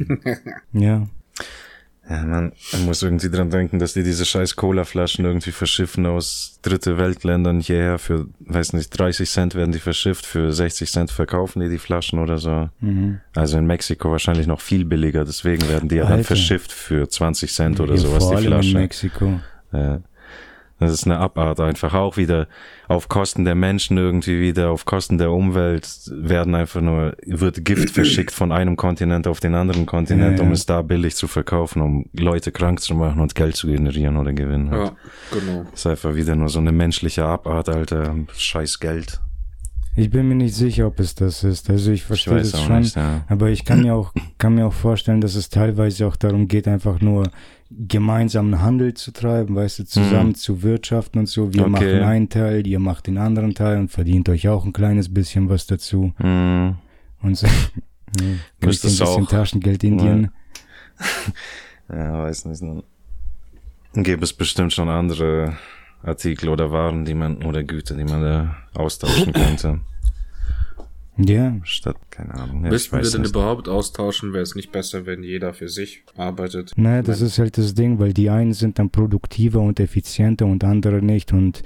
[0.72, 1.06] Ja.
[2.10, 6.58] Ja, man, man muss irgendwie dran denken, dass die diese scheiß Cola-Flaschen irgendwie verschiffen aus
[6.62, 11.60] dritte Weltländern hierher für, weiß nicht, 30 Cent werden die verschifft, für 60 Cent verkaufen
[11.60, 12.70] die die Flaschen oder so.
[12.80, 13.20] Mhm.
[13.34, 17.52] Also in Mexiko wahrscheinlich noch viel billiger, deswegen werden die ja dann verschifft für 20
[17.52, 18.72] Cent oder Ja, sowas, vor die allem in.
[18.72, 19.40] Mexiko.
[19.72, 20.00] Ja.
[20.80, 22.46] Das ist eine Abart einfach auch wieder
[22.86, 27.90] auf Kosten der Menschen irgendwie wieder, auf Kosten der Umwelt werden einfach nur, wird Gift
[27.90, 30.54] verschickt von einem Kontinent auf den anderen Kontinent, Ja, um ja.
[30.54, 34.32] es da billig zu verkaufen, um Leute krank zu machen und Geld zu generieren oder
[34.32, 34.72] gewinnen.
[34.72, 34.92] Ja,
[35.32, 35.64] genau.
[35.70, 38.14] Das ist einfach wieder nur so eine menschliche Abart, Alter.
[38.36, 39.20] Scheiß Geld.
[39.96, 41.68] Ich bin mir nicht sicher, ob es das ist.
[41.70, 42.78] Also ich Ich verstehe weiß das schon.
[42.78, 43.24] nicht, ja.
[43.28, 46.68] Aber ich kann mir auch, kann mir auch vorstellen, dass es teilweise auch darum geht,
[46.68, 47.24] einfach nur
[47.70, 51.52] gemeinsamen Handel zu treiben, weißt du, zusammen zu wirtschaften und so.
[51.52, 51.74] Wir Mhm.
[51.74, 51.94] Okay.
[52.00, 55.48] machen einen Teil, ihr macht den anderen Teil und verdient euch auch ein kleines bisschen
[55.50, 56.12] was dazu.
[56.18, 56.76] Hm.
[57.22, 57.46] Und so.
[58.18, 58.24] Ja,
[58.66, 60.30] Müsstest ein bisschen auch- Taschengeld Indien.
[61.90, 62.62] Ja, weiß nicht.
[62.62, 62.82] Dann
[64.04, 65.56] gäbe es bestimmt schon andere
[66.02, 69.80] Artikel oder Waren, die man, oder Güter, die man da austauschen könnte.
[71.18, 71.56] Ja.
[71.64, 72.64] Statt, keine Ahnung.
[72.64, 74.32] Ja, Müssten wir denn überhaupt austauschen?
[74.32, 76.72] Wäre es nicht besser, wenn jeder für sich arbeitet?
[76.76, 80.62] Naja, das ist halt das Ding, weil die einen sind dann produktiver und effizienter und
[80.62, 81.62] andere nicht und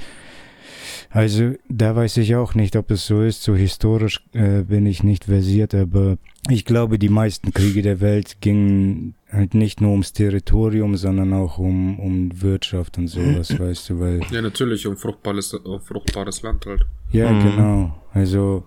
[1.11, 3.43] also da weiß ich auch nicht, ob es so ist.
[3.43, 6.18] So historisch äh, bin ich nicht versiert, aber
[6.49, 11.59] ich glaube, die meisten Kriege der Welt gingen halt nicht nur ums Territorium, sondern auch
[11.59, 14.20] um, um Wirtschaft und sowas, weißt du, weil.
[14.30, 16.82] Ja, natürlich, um fruchtbares, um fruchtbares Land halt.
[17.11, 17.43] Ja, mhm.
[17.43, 18.03] genau.
[18.12, 18.64] Also,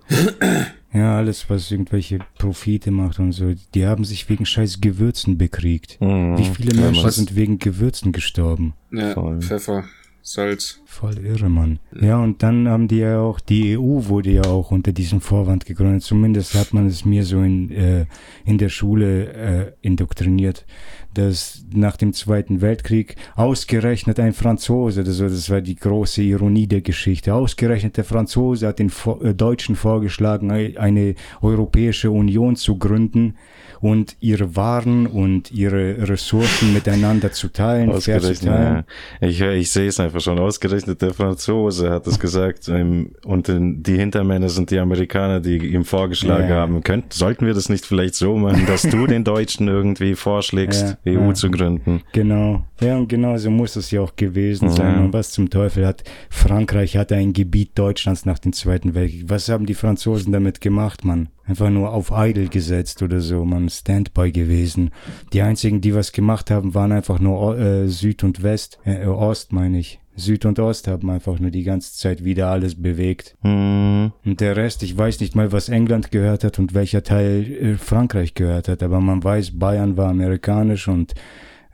[0.92, 6.00] ja, alles, was irgendwelche Profite macht und so, die haben sich wegen scheiß Gewürzen bekriegt.
[6.00, 6.38] Mhm.
[6.38, 8.74] Wie viele Menschen ja, sind wegen Gewürzen gestorben?
[8.90, 9.40] Ja, Voll.
[9.40, 9.84] Pfeffer.
[10.28, 10.80] Salz.
[10.86, 11.78] Voll irre, Mann.
[12.00, 15.66] Ja, und dann haben die ja auch, die EU wurde ja auch unter diesem Vorwand
[15.66, 16.02] gegründet.
[16.02, 18.06] Zumindest hat man es mir so in, äh,
[18.44, 20.66] in der Schule äh, indoktriniert,
[21.14, 26.66] dass nach dem Zweiten Weltkrieg ausgerechnet ein Franzose, das war, das war die große Ironie
[26.66, 33.36] der Geschichte, ausgerechnet der Franzose hat den äh, Deutschen vorgeschlagen, eine Europäische Union zu gründen
[33.80, 38.84] und ihre Waren und ihre Ressourcen miteinander zu teilen, ausgerechnet, zu teilen.
[39.20, 39.28] Ja.
[39.28, 40.38] Ich, ich sehe es einfach schon.
[40.38, 46.48] Ausgerechnet der Franzose hat es gesagt und die Hintermänner sind die Amerikaner, die ihm vorgeschlagen
[46.48, 46.56] ja.
[46.56, 46.82] haben.
[46.82, 51.20] Könnt, sollten wir das nicht vielleicht so machen, dass du den Deutschen irgendwie vorschlägst, ja,
[51.20, 52.02] EU zu gründen?
[52.12, 52.64] Genau.
[52.80, 54.98] Ja, und genau so muss es ja auch gewesen sein.
[54.98, 59.24] Und was zum Teufel hat Frankreich hatte ein Gebiet Deutschlands nach dem Zweiten Weltkrieg.
[59.28, 61.28] Was haben die Franzosen damit gemacht, Mann?
[61.46, 64.90] Einfach nur auf Idle gesetzt oder so, man Standby gewesen.
[65.32, 69.52] Die einzigen, die was gemacht haben, waren einfach nur äh, Süd und West, äh, Ost
[69.52, 70.00] meine ich.
[70.18, 73.36] Süd und Ost haben einfach nur die ganze Zeit wieder alles bewegt.
[73.42, 74.12] Mhm.
[74.24, 77.76] Und der Rest, ich weiß nicht mal, was England gehört hat und welcher Teil äh,
[77.76, 81.14] Frankreich gehört hat, aber man weiß, Bayern war amerikanisch und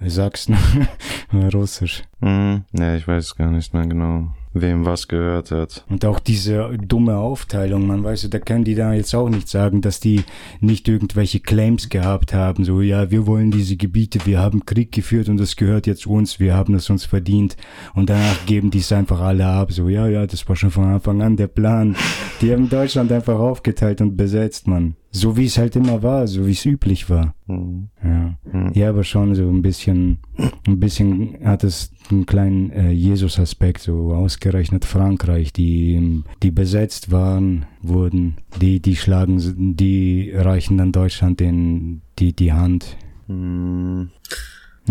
[0.01, 0.57] Sachsen
[1.31, 2.03] war russisch.
[2.21, 2.65] Mhm.
[2.73, 5.85] Ja, ich weiß gar nicht mehr genau wem was gehört hat.
[5.89, 9.81] Und auch diese dumme Aufteilung, man weiß, da können die da jetzt auch nicht sagen,
[9.81, 10.25] dass die
[10.61, 15.29] nicht irgendwelche Claims gehabt haben, so, ja, wir wollen diese Gebiete, wir haben Krieg geführt
[15.29, 17.57] und das gehört jetzt uns, wir haben es uns verdient.
[17.95, 20.85] Und danach geben die es einfach alle ab, so, ja, ja, das war schon von
[20.85, 21.97] Anfang an der Plan.
[22.41, 24.97] Die haben Deutschland einfach aufgeteilt und besetzt, man.
[25.15, 27.35] So wie es halt immer war, so wie es üblich war.
[27.47, 27.89] Mhm.
[28.03, 28.39] Ja.
[28.51, 28.73] Mhm.
[28.75, 30.19] ja, aber schon so ein bisschen,
[30.67, 37.67] ein bisschen hat es einen kleinen äh, Jesus-Aspekt, so ausgerechnet Frankreich, die, die besetzt waren,
[37.83, 42.97] wurden, die, die schlagen, die reichen dann Deutschland den, die, die Hand.
[43.29, 44.11] Mhm.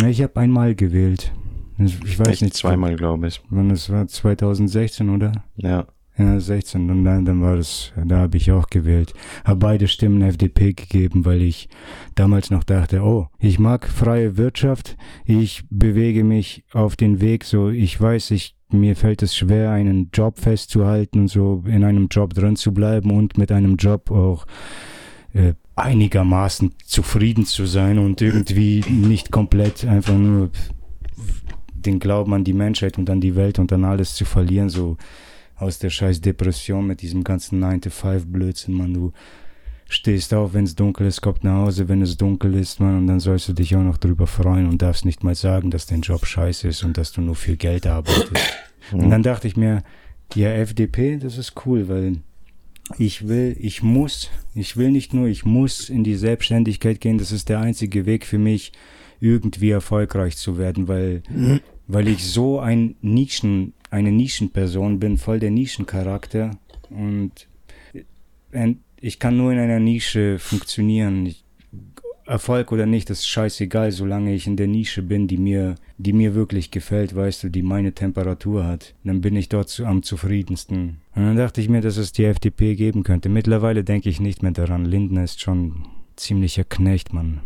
[0.05, 1.31] Ich habe einmal gewählt.
[1.79, 2.53] Ich weiß Echt nicht.
[2.53, 3.41] Zweimal, glaube ich.
[3.49, 5.31] Wann es war 2016, oder?
[5.55, 5.87] Ja.
[6.17, 9.13] Ja, 16 und dann, dann war das, da habe ich auch gewählt.
[9.45, 11.69] Habe beide Stimmen FDP gegeben, weil ich
[12.15, 17.69] damals noch dachte, oh, ich mag freie Wirtschaft, ich bewege mich auf den Weg, so
[17.69, 22.33] ich weiß, ich mir fällt es schwer, einen Job festzuhalten und so in einem Job
[22.33, 24.45] drin zu bleiben und mit einem Job auch
[25.33, 30.51] äh, einigermaßen zufrieden zu sein und irgendwie nicht komplett einfach nur
[31.73, 34.97] den Glauben an die Menschheit und an die Welt und an alles zu verlieren, so
[35.61, 38.93] aus der scheiß Depression mit diesem ganzen 9-to-5-Blödsinn, man.
[38.93, 39.11] Du
[39.87, 42.97] stehst auf, wenn es dunkel ist, kommt nach Hause, wenn es dunkel ist, man.
[42.97, 45.85] Und dann sollst du dich auch noch drüber freuen und darfst nicht mal sagen, dass
[45.85, 48.31] dein Job scheiße ist und dass du nur viel Geld arbeitest.
[48.91, 48.99] Mhm.
[48.99, 49.83] Und dann dachte ich mir,
[50.33, 52.17] ja, FDP, das ist cool, weil
[52.97, 57.17] ich will, ich muss, ich will nicht nur, ich muss in die Selbstständigkeit gehen.
[57.17, 58.71] Das ist der einzige Weg für mich,
[59.19, 61.59] irgendwie erfolgreich zu werden, weil, mhm.
[61.87, 66.57] weil ich so ein Nischen, eine Nischenperson bin, voll der Nischencharakter
[66.89, 67.47] und
[68.99, 71.33] ich kann nur in einer Nische funktionieren.
[72.25, 76.13] Erfolg oder nicht, das ist scheißegal, solange ich in der Nische bin, die mir, die
[76.13, 78.93] mir wirklich gefällt, weißt du, die meine Temperatur hat.
[79.03, 81.01] Dann bin ich dort zu, am zufriedensten.
[81.15, 83.27] Und dann dachte ich mir, dass es die FDP geben könnte.
[83.27, 84.85] Mittlerweile denke ich nicht mehr daran.
[84.85, 87.41] Lindner ist schon ziemlicher Knecht, Mann.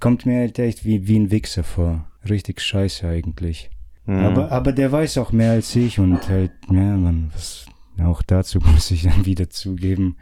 [0.00, 2.08] Kommt mir halt echt wie, wie ein Wichser vor.
[2.26, 3.70] Richtig scheiße eigentlich.
[4.06, 4.24] Mhm.
[4.24, 7.66] Aber, aber der weiß auch mehr als ich und halt, ja, man, was,
[8.02, 10.16] auch dazu muss ich dann wieder zugeben.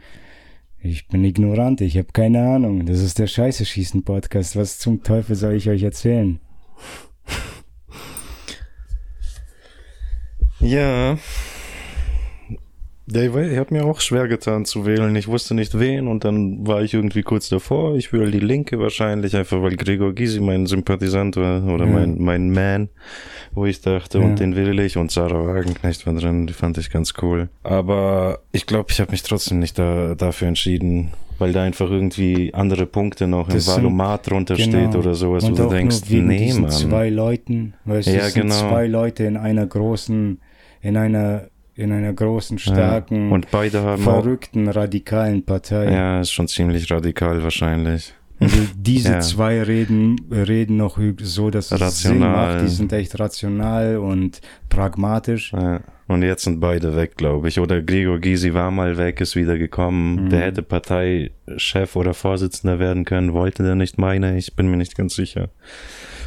[0.83, 2.85] Ich bin ignorant, ich habe keine Ahnung.
[2.87, 4.55] Das ist der Scheiße schießen Podcast.
[4.55, 6.39] Was zum Teufel soll ich euch erzählen?
[10.59, 11.17] Ja,
[13.13, 15.15] ja, ich, ich habe mir auch schwer getan zu wählen.
[15.15, 17.95] Ich wusste nicht wen und dann war ich irgendwie kurz davor.
[17.95, 21.91] Ich wähle die Linke wahrscheinlich, einfach weil Gregor Gysi mein Sympathisant war oder ja.
[21.91, 22.89] mein, mein Man,
[23.53, 24.23] wo ich dachte, ja.
[24.25, 27.49] und den will ich und Sarah Wagenknecht war drin, die fand ich ganz cool.
[27.63, 32.53] Aber ich glaube, ich habe mich trotzdem nicht da, dafür entschieden, weil da einfach irgendwie
[32.53, 34.69] andere Punkte noch im Das sind- Valomat drunter Genau.
[34.69, 36.69] steht oder sowas, Und wo du denkst, nur wegen nee, Mann.
[36.71, 38.55] zwei Leuten, Ja, es sind genau.
[38.69, 40.39] zwei Leute in einer großen,
[40.81, 43.33] in einer, in einer großen, starken, Ja.
[43.35, 45.91] Und beide haben verrückten, radikalen Partei.
[45.91, 48.13] ja, ist schon ziemlich radikal wahrscheinlich.
[48.39, 49.19] Also diese Ja.
[49.21, 52.55] zwei reden, reden noch so, dass es Sinn Rational.
[52.55, 52.65] macht.
[52.65, 55.53] Die sind echt rational und pragmatisch.
[55.53, 55.81] Ja.
[56.07, 57.59] Und jetzt sind beide weg, glaube ich.
[57.59, 60.25] Oder Gregor Gysi war mal weg, ist wieder gekommen.
[60.25, 60.29] Mhm.
[60.29, 64.97] Der hätte Parteichef oder Vorsitzender werden können, wollte der nicht, meine ich, bin mir nicht
[64.97, 65.49] ganz sicher.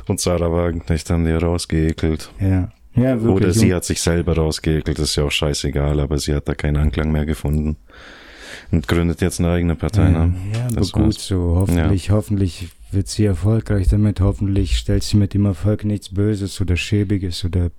[0.07, 2.31] Und Sarah Wagenknecht haben die rausgeekelt.
[2.41, 2.71] Ja.
[2.97, 3.29] Ja, wirklich.
[3.29, 6.77] Oder sie hat sich selber rausgeekelt, ist ja auch scheißegal, aber sie hat da keinen
[6.77, 7.77] Anklang mehr gefunden.
[8.71, 10.35] Und gründet jetzt eine eigene Partei, ja, ne?
[10.55, 11.27] ja, aber Das gut war's.
[11.27, 11.57] so.
[11.57, 14.21] Hoffentlich, hoffentlich wird sie erfolgreich damit.
[14.21, 17.71] Hoffentlich stellt sie mit dem Erfolg nichts Böses oder Schäbiges oder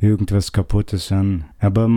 [0.00, 1.44] irgendwas Kaputtes an.
[1.58, 1.88] Aber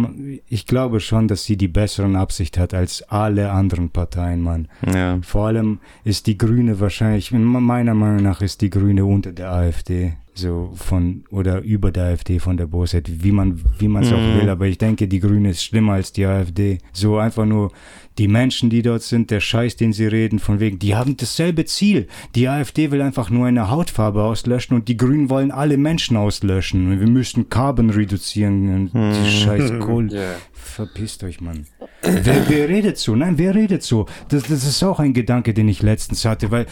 [0.47, 4.67] ich glaube schon, dass sie die besseren Absicht hat als alle anderen Parteien, Mann.
[4.85, 5.19] Ja.
[5.21, 10.13] Vor allem ist die Grüne wahrscheinlich, meiner Meinung nach ist die Grüne unter der AfD.
[10.33, 14.15] So von, oder über der AfD von der Bosheit, wie man, wie man es Mhm.
[14.15, 14.49] auch will.
[14.49, 16.77] Aber ich denke, die Grüne ist schlimmer als die AfD.
[16.93, 17.71] So einfach nur
[18.17, 21.65] die Menschen, die dort sind, der Scheiß, den sie reden, von wegen, die haben dasselbe
[21.65, 22.07] Ziel.
[22.35, 26.99] Die AfD will einfach nur eine Hautfarbe auslöschen und die Grünen wollen alle Menschen auslöschen.
[26.99, 28.73] Wir müssten Carbon reduzieren.
[28.73, 29.13] Und Mhm.
[29.25, 30.15] Die scheiß Kohle.
[30.15, 30.31] Ja.
[30.53, 31.65] Verpisst euch, Mann.
[32.01, 33.15] Wer, wer redet so?
[33.15, 34.05] Nein, wer redet so?
[34.29, 36.65] Das, das ist auch ein Gedanke, den ich letztens hatte, weil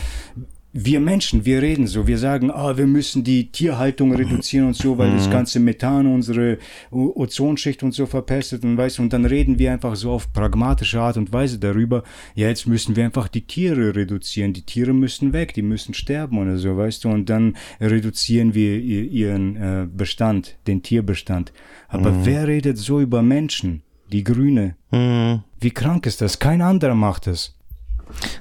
[0.72, 4.98] wir Menschen, wir reden so, wir sagen, ah, wir müssen die Tierhaltung reduzieren und so,
[5.00, 6.60] weil das ganze Methan unsere
[6.92, 10.32] O- Ozonschicht und so verpestet und weißt du, und dann reden wir einfach so auf
[10.32, 12.04] pragmatische Art und Weise darüber,
[12.36, 16.38] ja, jetzt müssen wir einfach die Tiere reduzieren, die Tiere müssen weg, die müssen sterben
[16.38, 21.52] oder so, weißt du, und dann reduzieren wir ihr- ihren äh, Bestand, den Tierbestand.
[21.88, 23.82] Aber wer redet so über Menschen?
[24.12, 24.76] Die Grüne.
[24.92, 25.42] Hm.
[25.60, 26.38] Wie krank ist das?
[26.40, 27.56] Kein anderer macht es.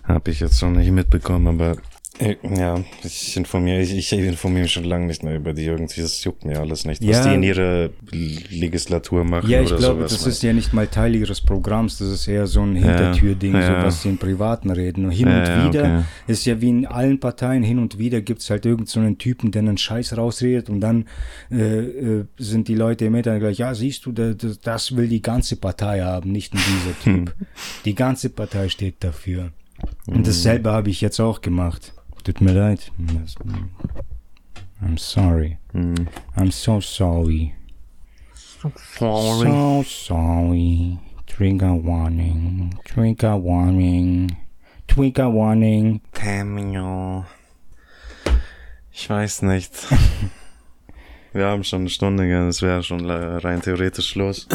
[0.04, 1.76] Hab ich jetzt noch nicht mitbekommen, aber
[2.56, 6.22] ja, ich informiere, ich, ich informiere mich schon lange nicht mehr über die irgendwie, das
[6.24, 7.28] juckt mir alles nicht, was Ja.
[7.28, 7.90] die in ihrer
[8.50, 10.12] Legislatur machen Ja, ich oder glaube, sowas.
[10.12, 13.80] das ist ja nicht mal Teil ihres Programms, das ist eher so ein Hintertürding, ja.
[13.80, 15.04] so was sie im Privaten reden.
[15.06, 16.02] Und hin Ja, und ja, wieder okay.
[16.26, 19.50] ist ja wie in allen Parteien, hin und wieder gibt's halt irgend so einen Typen,
[19.50, 21.06] der einen Scheiß rausredet und dann
[21.50, 25.08] äh, äh, sind die Leute im Internet gleich, ja, siehst du, das, das- das will
[25.08, 27.34] die ganze Partei haben, nicht nur dieser Typ.
[27.84, 29.50] Die ganze Partei steht dafür.
[30.06, 31.92] Und dasselbe habe ich jetzt auch gemacht.
[32.28, 32.92] Tut mir leid.
[32.98, 33.36] Das-
[34.82, 35.56] I'm sorry.
[35.72, 35.94] Hm.
[36.36, 37.54] I'm so sorry.
[38.98, 40.98] So sorry.
[41.26, 42.78] Trigger warning.
[42.84, 44.36] Trigger warning.
[44.86, 46.02] Trigger warning.
[46.12, 47.24] Cameo.
[48.92, 49.72] Ich weiß nicht.
[51.32, 54.46] Wir haben schon eine Stunde, es wäre schon rein theoretisch Schluss.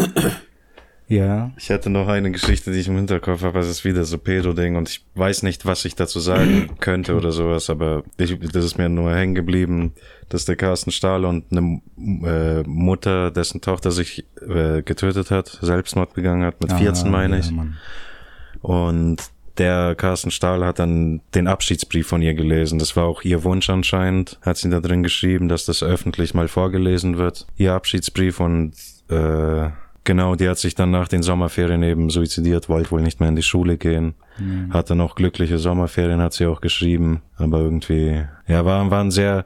[1.08, 1.52] Ja.
[1.58, 4.76] Ich hätte noch eine Geschichte, die ich im Hinterkopf habe, es ist wieder so Pedo-Ding
[4.76, 8.78] und ich weiß nicht, was ich dazu sagen könnte oder sowas, aber ich, das ist
[8.78, 9.94] mir nur hängen geblieben,
[10.30, 16.14] dass der Carsten Stahl und eine äh, Mutter, dessen Tochter sich äh, getötet hat, Selbstmord
[16.14, 17.52] begangen hat, mit 14 Ah, meine ja, ich.
[17.52, 17.78] Mann.
[18.62, 19.18] Und
[19.58, 22.80] der Carsten Stahl hat dann den Abschiedsbrief von ihr gelesen.
[22.80, 24.40] Das war auch ihr Wunsch anscheinend.
[24.42, 27.46] Hat sie da drin geschrieben, dass das öffentlich mal vorgelesen wird.
[27.58, 28.74] Ihr Abschiedsbrief und
[29.10, 29.70] äh,
[30.04, 33.36] genau, die hat sich dann nach den Sommerferien eben suizidiert, wollte wohl nicht mehr in
[33.36, 34.16] die Schule gehen.
[34.72, 37.22] Hatte noch glückliche Sommerferien, hat sie auch geschrieben.
[37.38, 39.46] Aber irgendwie, ja, war, war ein sehr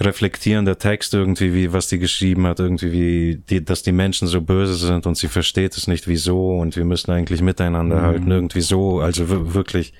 [0.00, 4.40] reflektierender Text irgendwie, wie was die geschrieben hat, irgendwie wie die, dass die Menschen so
[4.40, 8.60] böse sind und sie versteht es nicht wieso und wir müssen eigentlich miteinander halten, irgendwie
[8.60, 9.92] so, also wir- wirklich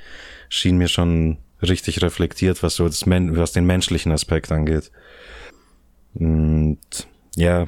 [0.48, 4.90] schien mir schon richtig reflektiert, was so das Men was den menschlichen Aspekt angeht.
[6.14, 6.78] Und
[7.36, 7.66] ja,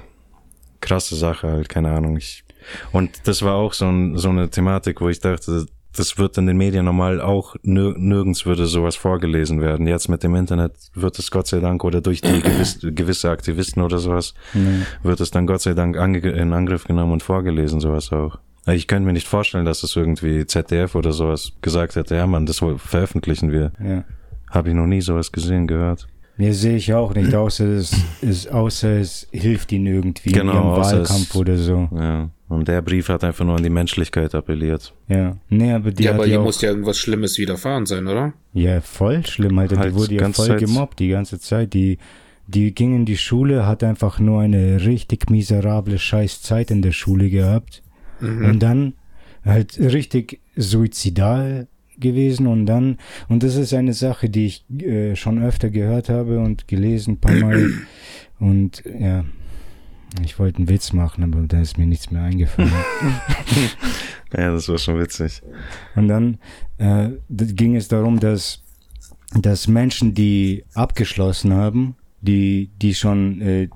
[0.87, 2.17] krasse Sache halt, keine Ahnung.
[2.17, 2.45] Ich,
[2.93, 5.67] und das war auch so, ein, so eine Thematik, wo ich dachte,
[5.97, 9.87] das wird in den Medien normal auch nir nirgends würde sowas vorgelesen werden.
[9.87, 13.83] Jetzt mit dem Internet wird es Gott sei Dank oder durch die gewiss, gewisse Aktivisten
[13.83, 14.35] oder sowas
[15.03, 18.39] wird es dann Gott sei Dank ange in Angriff genommen und vorgelesen, sowas auch.
[18.67, 22.47] Ich könnte mir nicht vorstellen, dass es irgendwie ZDF oder sowas gesagt hätte, ja man,
[22.47, 23.73] das veröffentlichen wir.
[23.83, 24.05] Ja.
[24.51, 26.07] Habe ich noch nie sowas gesehen, gehört.
[26.39, 30.57] Nee, sehe ich auch nicht, außer es, es, außer es hilft ihnen irgendwie Genau, in
[30.59, 31.89] ihrem außer es- Wahlkampf oder so.
[31.95, 32.31] Ja.
[32.49, 34.95] Und der Brief hat einfach nur an die Menschlichkeit appelliert.
[35.09, 35.37] Ja.
[35.49, 38.35] Nee, aber die ja, hat aber auch, muss ja irgendwas Schlimmes widerfahren sein, oder?
[38.53, 39.79] Ja, voll schlimm, Alter.
[39.79, 40.61] Halt die wurde ja ganze voll Zeit.
[40.61, 41.75] gemobbt die ganze Zeit.
[41.75, 41.99] Die,
[42.47, 47.31] die ging in die Schule, hat einfach nur eine richtig miserable Scheißzeit in der Schule
[47.31, 47.83] gehabt.
[48.21, 48.93] Und dann
[49.45, 51.67] halt richtig suizidal
[51.99, 56.41] gewesen und dann, und das ist eine Sache, die ich äh, schon öfter gehört habe
[56.41, 57.71] und gelesen ein paar Mal.
[58.39, 59.25] Und ja,
[60.25, 62.73] Ich wollte einen Witz machen, aber da ist mir nichts mehr eingefallen.
[64.37, 65.41] Ja, das war schon witzig.
[65.95, 66.39] Und dann
[66.79, 68.63] äh, ging es darum, dass,
[69.41, 73.69] dass Menschen, die abgeschlossen haben, die, die schon äh,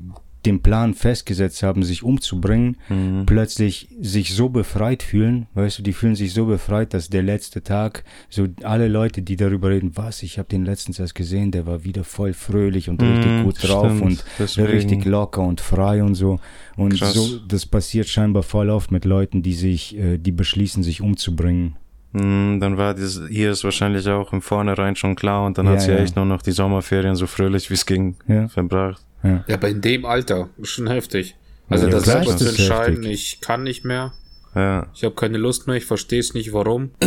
[0.47, 3.26] den Plan festgesetzt haben, sich umzubringen, Mhm.
[3.26, 7.62] plötzlich sich so befreit fühlen, weißt du, die fühlen sich so befreit, dass der letzte
[7.62, 11.66] Tag, so alle Leute, die darüber reden, was, ich habe den letztens erst gesehen, der
[11.66, 14.68] war wieder voll fröhlich und richtig Mhm, gut drauf stimmt, und deswegen.
[14.68, 16.41] richtig locker und frei und so.
[16.76, 17.14] Und Krass.
[17.14, 21.76] so, das passiert scheinbar voll oft mit Leuten, die sich, äh, die beschließen, sich umzubringen.
[22.12, 25.72] Hm, Dann war das, hier ist wahrscheinlich auch im Vornherein schon klar und dann Ja,
[25.72, 25.99] hat sie ja.
[25.99, 28.49] echt nur noch die Sommerferien so fröhlich wie es ging Ja.
[28.49, 29.01] verbracht.
[29.23, 29.45] Ja.
[29.47, 31.35] Ja, aber in dem Alter ist schon heftig.
[31.68, 33.12] Also Ja, das selber ist zu entscheiden, heftig.
[33.12, 34.12] ich kann nicht mehr,
[34.55, 36.91] Ja, ich habe keine Lust mehr, ich verstehe es nicht, warum.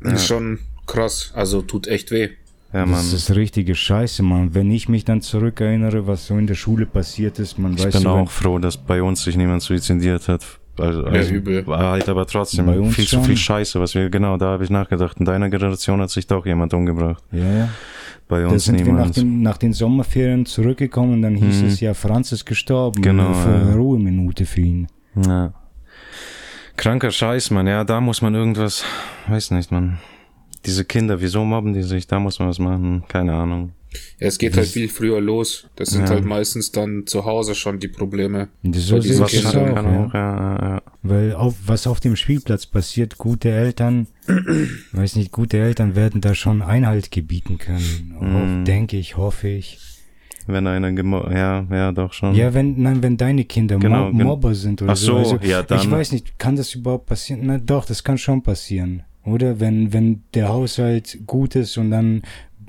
[0.00, 2.28] Das ist schon krass, also tut echt weh.
[2.72, 2.92] ja, Mann.
[2.94, 4.54] Das ist richtige Scheiße, Mann.
[4.54, 7.92] Wenn ich mich dann zurückerinnere, was so in der Schule passiert ist, man Ich weiß
[7.94, 10.44] bin so, auch froh, dass bei uns sich niemand suizidiert hat.
[10.78, 11.66] Also, also übel.
[11.66, 13.24] war halt aber trotzdem Bei uns viel zu schon.
[13.24, 15.16] viel Scheiße, was wir, genau, da habe ich nachgedacht.
[15.18, 17.24] In deiner Generation hat sich doch jemand umgebracht.
[17.32, 17.68] Ja, ja.
[18.28, 19.16] Bei Da uns sind wir nach niemand.
[19.16, 21.66] den, nach den Sommerferien zurückgekommen und dann hieß Mhm.
[21.68, 23.00] es ja, Franz ist gestorben.
[23.02, 23.74] Genau, Für ja.
[23.74, 24.88] Ruheminute für ihn.
[25.14, 25.52] Ja.
[26.76, 27.66] Kranker Scheiß, Mann.
[27.66, 28.84] Ja, da muss man irgendwas,
[29.28, 29.98] weiß nicht, Mann.
[30.66, 32.06] Diese Kinder, wieso mobben die sich?
[32.06, 33.04] Da muss man was machen.
[33.08, 33.70] Keine Ahnung.
[34.18, 35.66] Ja, es geht halt viel früher los.
[35.76, 36.10] Das sind Ja.
[36.10, 38.48] halt meistens dann zu Hause schon die Probleme.
[38.72, 40.14] So sehe ich das Kindern auch.
[40.14, 40.20] Ja.
[40.20, 40.82] ja, ja, ja.
[41.02, 44.06] Weil auf, was auf dem Spielplatz passiert, gute Eltern,
[44.92, 48.14] weiß nicht, gute Eltern werden da schon Einhalt gebieten können.
[48.20, 48.64] Mhm.
[48.64, 49.78] Denke ich, hoffe ich.
[50.48, 52.34] Wenn einer gemo ja, ja, doch schon.
[52.36, 55.38] Ja, wenn, nein, wenn deine Kinder Genau, Mo gen- Mobber sind oder Ach so, Also,
[55.42, 57.40] ja, dann- Ich weiß nicht, kann das überhaupt passieren?
[57.44, 59.02] Na doch, das kann schon passieren.
[59.24, 62.22] Oder wenn, wenn der Haushalt gut ist und dann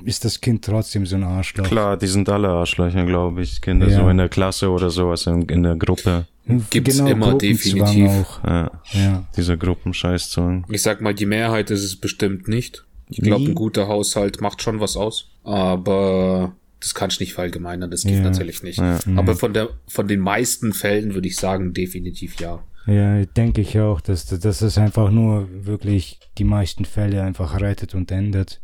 [0.03, 1.65] ist das Kind trotzdem so ein Arschloch.
[1.65, 3.61] Klar, die sind alle Arschlöcher, glaube ich.
[3.61, 3.97] Kinder Ja.
[4.01, 6.25] so in der Klasse oder sowas, in, in der Gruppe.
[6.69, 8.09] Gibt's genau, immer, definitiv.
[8.09, 8.43] Auch.
[8.45, 9.23] Ja, Ja.
[9.35, 10.65] dieser Gruppenscheißzwang.
[10.69, 12.85] Ich sag mal, die Mehrheit ist es bestimmt nicht.
[13.09, 15.29] Ich glaube, ein guter Haushalt macht schon was aus.
[15.43, 18.21] Aber das kannst du nicht verallgemeinern, das geht Ja.
[18.21, 18.79] natürlich nicht.
[18.79, 18.99] Ja.
[19.15, 22.59] Aber von der, von den meisten Fällen würde ich sagen, definitiv ja.
[22.85, 27.93] Ja, denke ich auch, dass, dass es einfach nur wirklich die meisten Fälle einfach rettet
[27.95, 28.61] und ändert.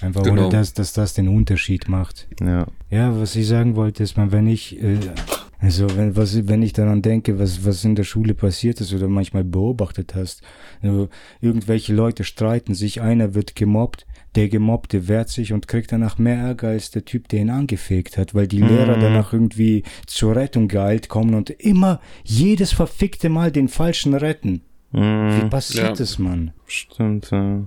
[0.00, 0.42] Einfach Genau.
[0.42, 2.28] ohne dass, dass das den Unterschied macht.
[2.40, 2.66] Ja.
[2.90, 4.98] Ja, was ich sagen wollte, ist mal, wenn ich, äh,
[5.58, 9.08] also wenn, was, wenn ich daran denke, was, was in der Schule passiert ist oder
[9.08, 10.42] manchmal beobachtet hast,
[10.82, 11.08] also
[11.40, 16.36] irgendwelche Leute streiten sich, einer wird gemobbt, der Gemobbte wehrt sich und kriegt danach mehr
[16.36, 20.66] Ärger als der Typ, der ihn angefegt hat, weil die Lehrer danach irgendwie zur Rettung
[20.66, 24.62] geeilt kommen und immer jedes verfickte Mal den Falschen retten.
[24.90, 25.92] Wie Mhm, passiert Ja.
[25.92, 26.52] das, Mann?
[26.66, 27.62] stimmt, ja.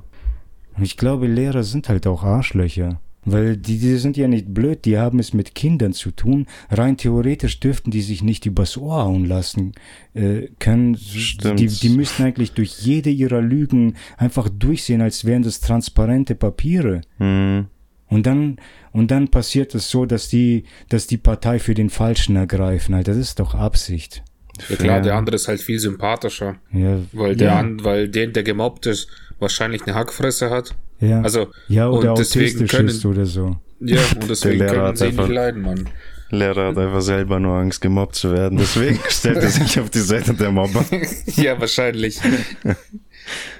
[0.78, 3.02] Und Ich glaube, Lehrer sind halt auch Arschlöcher.
[3.30, 6.46] Weil die, die sind ja nicht blöd, die haben es mit Kindern zu tun.
[6.70, 9.74] Rein theoretisch dürften die sich nicht übers Ohr hauen lassen
[10.14, 10.96] äh, können.
[10.96, 11.60] Stimmt.
[11.60, 17.02] Die, die müssten eigentlich durch jede ihrer Lügen einfach durchsehen, als wären das transparente Papiere.
[17.20, 17.66] Mhm.
[18.08, 18.58] Und dann,
[18.94, 22.96] und dann passiert es so, dass die, dass die Partei für den Falschen ergreifen.
[22.96, 24.24] Alter, das ist doch Absicht.
[24.70, 26.56] Ja klar, der andere ist halt viel sympathischer.
[26.72, 29.08] Ja, Weil der ja, an, weil den, der gemobbt ist,
[29.40, 30.76] wahrscheinlich eine Hackfresse hat.
[31.00, 31.22] ja.
[31.22, 33.58] Also, ja, oder und deswegen können, ist oder so.
[33.80, 35.90] ja, und deswegen können sie einfach- nicht leiden, Mann.
[36.30, 38.58] Lehrer hat einfach selber nur Angst, gemobbt zu werden.
[38.58, 40.84] Deswegen stellt er sich auf die Seite der Mobber.
[41.38, 42.20] ja, wahrscheinlich.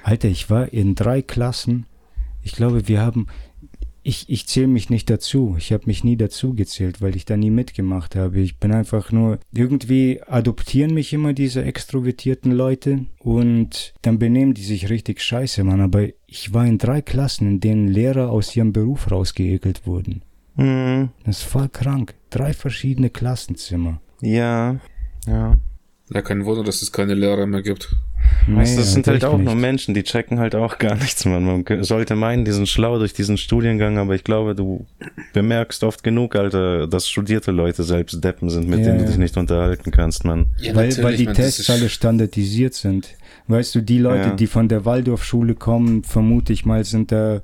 [0.02, 1.86] Alter, ich war in drei Klassen.
[2.42, 3.26] Ich glaube, wir haben.
[4.02, 5.56] Ich, ich zähle mich nicht dazu.
[5.58, 8.40] Ich habe mich nie dazu gezählt, weil ich da nie mitgemacht habe.
[8.40, 9.38] Ich bin einfach nur.
[9.52, 15.80] Irgendwie adoptieren mich immer diese extrovertierten Leute und dann benehmen die sich richtig scheiße, Mann.
[15.80, 20.22] Aber ich war in drei Klassen, in denen Lehrer aus ihrem Beruf rausgeekelt wurden.
[20.56, 21.10] Mhm.
[21.24, 22.14] Das ist voll krank.
[22.30, 24.00] Drei verschiedene Klassenzimmer.
[24.20, 24.80] Ja,
[25.26, 25.54] ja.
[26.10, 27.94] Ja, kein Wunder, dass es keine Lehrer mehr gibt.
[28.46, 29.44] Weißt, du, das sind halt auch nicht.
[29.46, 31.44] nur Menschen, die checken halt auch gar nichts, man.
[31.44, 34.86] Man sollte meinen, die sind schlau durch diesen Studiengang, aber ich glaube, du
[35.34, 39.18] bemerkst oft genug, Alter, dass studierte Leute selbst Deppen sind, mit Ja, denen du dich
[39.18, 40.46] nicht unterhalten kannst, man.
[40.58, 43.08] Ja, weil, weil die man, Tests alle standardisiert sind.
[43.48, 44.34] Weißt du, die Leute, Ja.
[44.34, 47.40] die von der Waldorfschule kommen, vermute ich mal, sind da,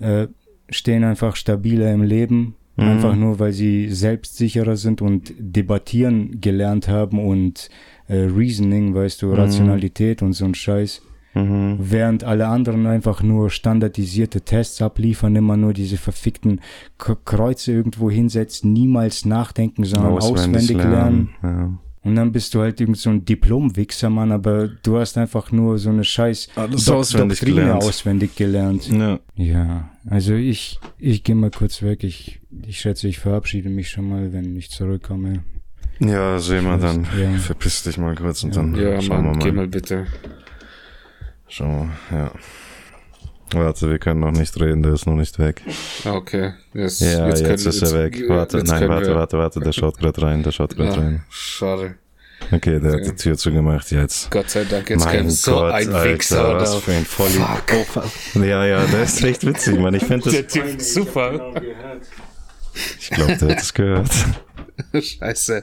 [0.00, 0.26] äh,
[0.70, 2.54] stehen einfach stabiler im Leben.
[2.76, 2.84] Mhm.
[2.88, 7.68] Einfach nur, weil sie selbstsicherer sind und debattieren gelernt haben und
[8.08, 11.02] äh, Reasoning, weißt du, Rationalität und so ein Scheiß.
[11.34, 11.78] Mhm.
[11.78, 16.60] Während alle anderen einfach nur standardisierte Tests abliefern, immer nur diese verfickten
[16.98, 21.30] K Kreuze irgendwo hinsetzen, niemals nachdenken, sondern auswendig, lernen.
[21.42, 21.78] Ja.
[22.04, 25.78] Und dann bist du halt irgend so ein Diplom-Wichser, Mann, aber du hast einfach nur
[25.78, 27.84] so eine scheiß Alles auswendig Doktrine gelernt.
[27.84, 28.90] auswendig gelernt.
[28.90, 29.20] Ja.
[29.36, 32.02] Ja, also ich, ich gehe mal kurz weg.
[32.02, 35.44] Ich, ich schätze, ich verabschiede mich schon mal, wenn ich zurückkomme.
[36.04, 37.06] Ja, sehen wir dann.
[37.16, 37.38] Ja.
[37.38, 39.62] Verpiss dich mal kurz und dann Ja, schauen Mann, wir geh mal.
[39.62, 40.06] mal bitte.
[41.48, 42.30] Schauen wir, ja.
[43.54, 45.60] Warte, wir können noch nicht reden, der ist noch nicht weg.
[46.04, 46.54] Ah, Okay.
[46.72, 48.16] Jetzt, Ja, jetzt, können- ist er weg.
[48.16, 50.90] jetzt- Warte, jetzt nein, warte, wir- warte, warte, der schaut gerade rein, der schaut gerade
[50.90, 51.24] Ja, rein.
[51.28, 51.94] schade.
[52.50, 53.10] Okay, der hat Okay.
[53.10, 54.30] die Tür zugemacht jetzt.
[54.30, 56.54] Gott sei Dank, jetzt mein käme so Gott, ein Alter, Wichser.
[56.56, 57.34] was für ein Volli...
[57.34, 58.04] Fuck.
[58.42, 59.94] Ja, ja, der ist echt witzig, Mann.
[59.94, 60.52] Ich finde Der das...
[60.52, 61.52] Typ ist super.
[62.98, 64.10] Ich glaube, der hat es gehört.
[65.00, 65.62] Scheiße.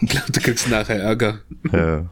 [0.00, 1.40] Ich glaube, du kriegst nachher Ärger.
[1.72, 2.10] Ja.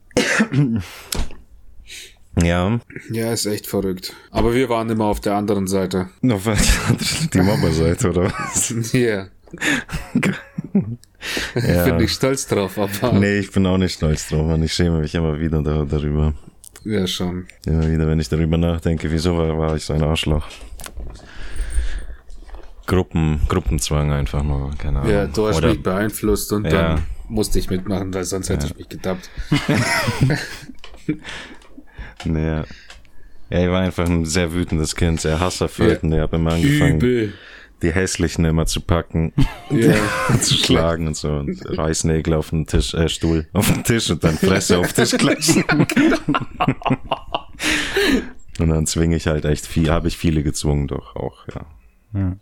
[2.41, 2.79] Ja,
[3.11, 4.14] Ja, ist echt verrückt.
[4.31, 6.09] Aber wir waren immer auf der anderen Seite.
[6.20, 8.74] noch was die Mobberseite, oder was?
[8.93, 9.26] Ja.
[11.55, 11.85] Ja.
[11.85, 14.62] Bin ich stolz drauf, aber Nee, ich bin auch nicht stolz drauf, Mann.
[14.62, 16.35] Ich schäme mich immer wieder da, darüber.
[16.85, 17.47] ja schon.
[17.66, 20.47] Immer wieder, wenn ich darüber nachdenke, wieso war, war ich so ein Arschloch.
[22.89, 25.12] Gruppen, Gruppenzwang einfach nur, keine Ahnung.
[25.12, 26.70] Ja, du hast Oder, mich beeinflusst und Ja.
[26.70, 29.28] dann musste ich mitmachen, weil sonst hätte ich mich getappt.
[32.24, 32.64] nee, ja.
[33.51, 36.97] ja, ich war einfach ein sehr wütendes Kind, sehr hasserfüllt und ich habe immer angefangen,
[36.97, 37.34] Übel.
[37.82, 39.34] die Hässlichen immer zu packen,
[40.41, 44.24] zu schlagen und so und Reißnägel auf den Tisch, äh, Stuhl auf den Tisch und
[44.24, 45.62] dann Fresse auf den Tisch klatschen.
[48.59, 51.66] und dann zwinge ich halt echt viel, habe ich viele gezwungen doch auch, ja.
[52.15, 52.37] Ja.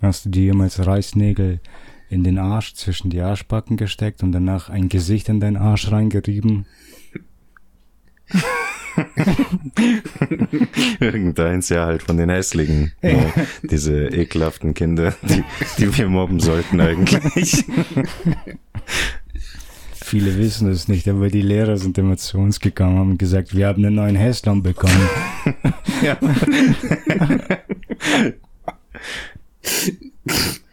[0.00, 1.60] Hast du dir jemals Reißnägel
[2.08, 6.66] in den Arsch zwischen die Arschbacken gesteckt und danach ein Gesicht in deinen Arsch reingerieben?
[11.00, 15.44] Irgendeins ja halt von den hässlichen, ja, diese ekelhaften Kinder, die,
[15.78, 17.64] die wir mobben sollten eigentlich.
[20.08, 23.54] Viele wissen es nicht, aber die Lehrer sind immer zu uns gekommen und haben gesagt,
[23.54, 25.06] wir haben einen neuen Häslon bekommen.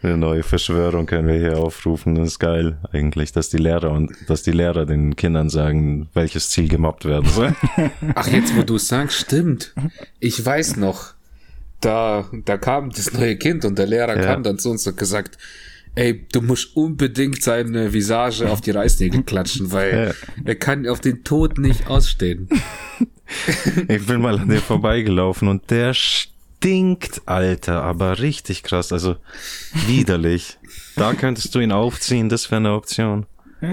[0.02, 2.14] Eine neue Verschwörung können wir hier aufrufen.
[2.14, 6.48] Das ist geil eigentlich, dass die Lehrer und dass die Lehrer den Kindern sagen, welches
[6.48, 7.54] Ziel gemobbt werden soll.
[8.14, 9.74] Ach, jetzt wo du sagst, stimmt.
[10.18, 11.12] Ich weiß noch,
[11.82, 14.22] da, da kam das neue Kind und der Lehrer Ja.
[14.32, 15.36] kam dann zu uns und gesagt,
[15.96, 21.24] ey, du musst unbedingt seine Visage auf die Reißnägel klatschen, weil er kann auf den
[21.24, 22.48] Tod nicht ausstehen.
[23.88, 29.16] Ich bin mal an dem vorbeigelaufen und der stinkt, Alter, aber richtig krass, also
[29.88, 30.58] widerlich.
[30.94, 33.26] Da könntest du ihn aufziehen, das wäre eine Option.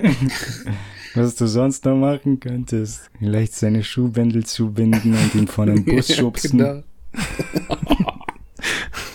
[1.14, 3.12] Was du sonst noch machen könntest.
[3.20, 6.58] Vielleicht seine Schuhbändel zubinden und ihn von einem Bus schubsen.
[6.58, 6.84] Genau.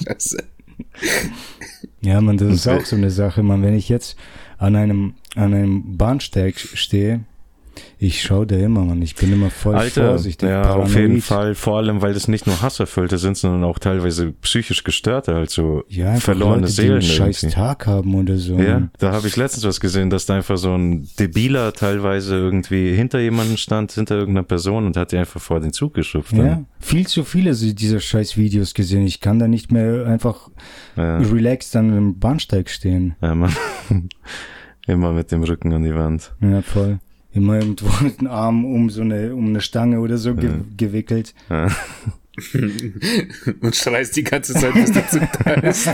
[0.07, 0.45] Scheiße.
[2.01, 3.62] Ja, man, das ist auch so eine Sache, man.
[3.62, 4.16] Wenn ich jetzt
[4.57, 7.24] an einem, an einem Bahnsteig stehe,
[8.01, 9.03] ich schaue da immer, man.
[9.03, 10.49] Ich bin immer voll Alter, vorsichtig.
[10.49, 11.20] ja, auf jeden.
[11.20, 11.55] Fall.
[11.57, 16.14] Vor allem, weil das nicht nur Hasserfüllte sind, sondern auch teilweise psychisch Gestörte, also Ja,
[16.14, 17.01] verlorene Leute, Seelen.
[17.01, 17.40] die einen scheiß.
[17.53, 18.57] Tag haben oder so.
[18.59, 22.94] Ja, da habe ich letztens was gesehen, dass da einfach so ein Debiler teilweise irgendwie
[22.94, 26.32] hinter jemandem stand, hinter irgendeiner Person und hat die einfach vor den Zug geschupft.
[26.34, 29.05] Ja, viel zu viele dieser scheiß Videos gesehen.
[29.07, 30.49] Ich kann da nicht mehr einfach
[30.96, 31.18] Ja.
[31.18, 33.16] relaxed an einem Bahnsteig stehen.
[33.20, 33.53] Ja, Mann.
[34.86, 36.32] Immer mit dem Rücken an die Wand.
[36.40, 36.99] Ja, voll.
[37.33, 41.35] Immer irgendwo mit dem Arm um so eine, um eine Stange oder so ge gewickelt.
[41.51, 41.68] Ja.
[43.61, 45.89] Und schreist die ganze Zeit, bis der Zug da ist.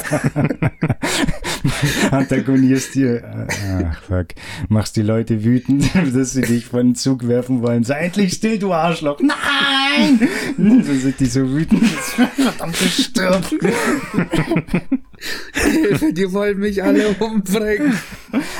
[2.10, 3.46] Antagonierst dir.
[3.48, 4.28] Ach, fuck.
[4.68, 7.84] Machst die Leute wütend, dass sie dich von den Zug werfen wollen.
[7.84, 9.20] Sei endlich still, du Arschloch.
[9.20, 10.28] Nein!
[10.56, 11.84] Dann sind die so wütend.
[11.84, 13.44] Verdammt, stirb.
[15.52, 17.94] Hilfe, die wollen mich alle umbringen.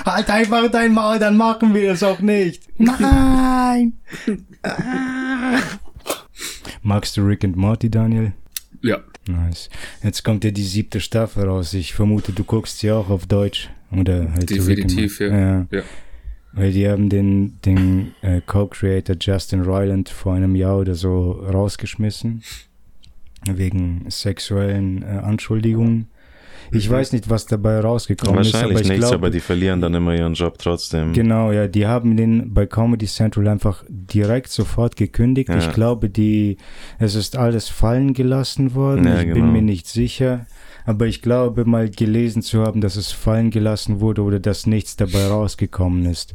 [0.04, 2.62] Halt einfach dein Maul, dann machen wir es auch nicht.
[2.78, 3.94] Nein!
[6.82, 8.32] Magst du Rick and Morty, Daniel?
[8.82, 8.98] Ja.
[9.26, 9.70] Nice.
[10.02, 11.72] Jetzt kommt ja die siebte Staffel raus.
[11.72, 13.70] Ich vermute, du guckst sie auch auf Deutsch.
[13.90, 15.56] Oder halt Definitiv, Rick and ja.
[15.56, 15.76] Morty.
[15.76, 15.82] Ja.
[16.52, 22.42] Weil die haben den, den äh, Co-Creator Justin Roiland vor einem Jahr oder so rausgeschmissen.
[23.46, 26.08] Wegen sexuellen äh, Anschuldigungen.
[26.74, 29.80] Ich weiß nicht, was dabei rausgekommen ist, aber Wahrscheinlich ich nichts, glaube, aber die verlieren
[29.80, 31.12] dann immer ihren Job trotzdem.
[31.12, 35.48] Genau, ja, die haben den bei Comedy Central einfach direkt sofort gekündigt.
[35.48, 35.58] Ja.
[35.58, 36.56] Ich glaube, die,
[36.98, 39.06] es ist alles fallen gelassen worden.
[39.06, 39.52] Ja, ich bin genau.
[39.52, 40.46] mir nicht sicher.
[40.86, 44.96] Aber ich glaube mal gelesen zu haben, dass es fallen gelassen wurde oder dass nichts
[44.96, 46.34] dabei rausgekommen ist.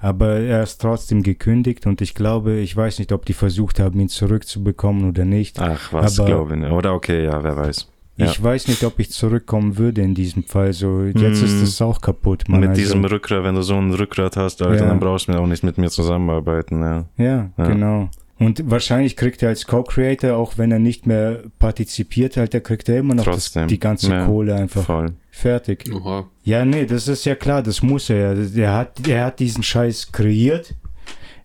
[0.00, 4.00] Aber er ist trotzdem gekündigt und ich glaube, ich weiß nicht, ob die versucht haben,
[4.00, 5.60] ihn zurückzubekommen oder nicht.
[5.60, 6.70] Ach, was glaube ich.
[6.70, 7.89] Oder okay, ja, wer weiß.
[8.20, 8.26] Ja.
[8.30, 10.72] Ich weiß nicht, ob ich zurückkommen würde in diesem Fall.
[10.72, 11.64] So, jetzt ist Mm.
[11.64, 12.60] es auch kaputt, man.
[12.60, 14.88] mit Also- diesem Rückgrat, wenn du so ein Rückgrat hast, Alter, Ja.
[14.88, 17.04] dann brauchst du auch nicht mit mir zusammenarbeiten, ja.
[17.16, 17.66] Ja, Ja.
[17.66, 18.08] genau.
[18.38, 22.88] Und wahrscheinlich kriegt er als Co-Creator, auch wenn er nicht mehr partizipiert, halt, der kriegt
[22.88, 25.12] er immer noch das, die ganze Ja, Kohle einfach Voll.
[25.30, 25.90] fertig.
[25.94, 26.24] Oha.
[26.42, 28.64] Ja, nee, das ist ja klar, das muss er ja.
[28.64, 30.74] Er hat, er hat diesen Scheiß kreiert.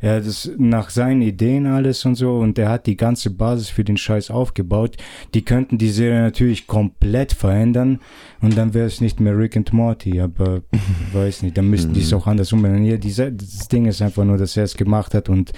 [0.06, 3.70] Er hat es nach seinen Ideen alles und so und er hat die ganze Basis
[3.70, 4.98] für den Scheiß aufgebaut.
[5.34, 8.00] Die könnten die Serie natürlich komplett verändern
[8.40, 10.62] und dann wäre es nicht mehr Rick and Morty, aber
[11.14, 12.84] weiß nicht, dann müssten die es auch anders umbenennen.
[12.84, 15.54] Hier, diese, das Ding ist einfach nur, dass er es gemacht hat und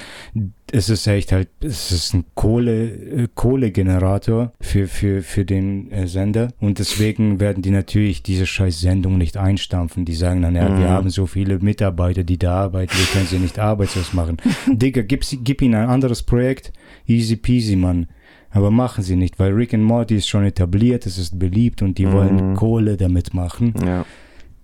[0.72, 6.07] es ist echt halt, es ist ein Kohle, äh, Kohlegenerator für, für, für den äh,
[6.07, 10.06] Sender und deswegen werden die natürlich diese scheiß Sendung nicht einstampfen.
[10.06, 13.40] Die sagen dann, ja, wir haben so viele Mitarbeiter, die da arbeiten, wir können sie
[13.40, 14.36] nicht arbeitslos machen.
[14.68, 16.73] Digga, gib, gib ihnen ein anderes Projekt,
[17.05, 18.07] easy peasy, Mann.
[18.49, 21.97] Aber machen sie nicht, weil Rick and Morty ist schon etabliert, es ist beliebt und
[21.97, 23.73] die wollen Kohle damit machen.
[23.85, 24.05] Ja.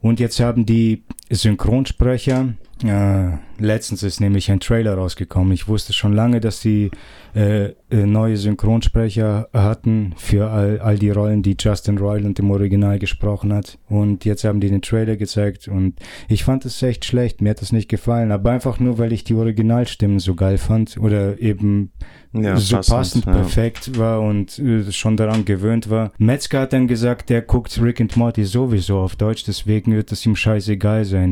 [0.01, 1.03] Und jetzt haben die
[1.33, 2.53] Synchronsprecher,
[2.83, 5.53] äh, letztens ist nämlich ein Trailer rausgekommen.
[5.53, 6.91] Ich wusste schon lange, dass sie
[7.33, 12.99] äh, äh, neue Synchronsprecher hatten für all, all die Rollen, die Justin Roiland im Original
[12.99, 13.77] gesprochen hat.
[13.87, 15.95] Und jetzt haben die den Trailer gezeigt und
[16.27, 17.41] ich fand es echt schlecht.
[17.41, 20.97] Mir hat das nicht gefallen, aber einfach nur, weil ich die Originalstimmen so geil fand
[20.97, 21.91] oder eben
[22.33, 23.31] Ja, so passend, passend, ja.
[23.31, 26.11] perfekt war und äh, schon daran gewöhnt war.
[26.17, 30.25] Metzger hat dann gesagt, der guckt Rick and Morty sowieso auf Deutsch, deswegen wird es
[30.25, 31.22] ihm scheißegal sein.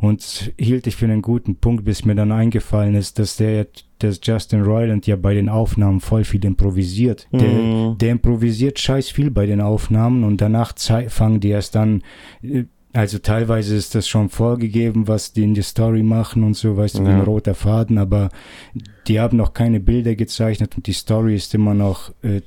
[0.00, 3.66] Und hielt ich für einen guten Punkt, bis mir dann eingefallen ist, dass der,
[3.98, 7.26] dass Justin Roiland ja bei den Aufnahmen voll viel improvisiert.
[7.32, 7.98] Der, Mhm.
[7.98, 10.72] der improvisiert scheiß viel bei den Aufnahmen und danach
[11.08, 12.02] fangen die erst an,
[12.42, 16.76] äh, also teilweise ist das schon vorgegeben, was die in die Story machen und so,
[16.76, 17.16] weißt du, wie Ja.
[17.16, 18.30] ein roter Faden, aber
[19.06, 22.40] die haben noch keine Bilder gezeichnet und die Story ist immer noch äh,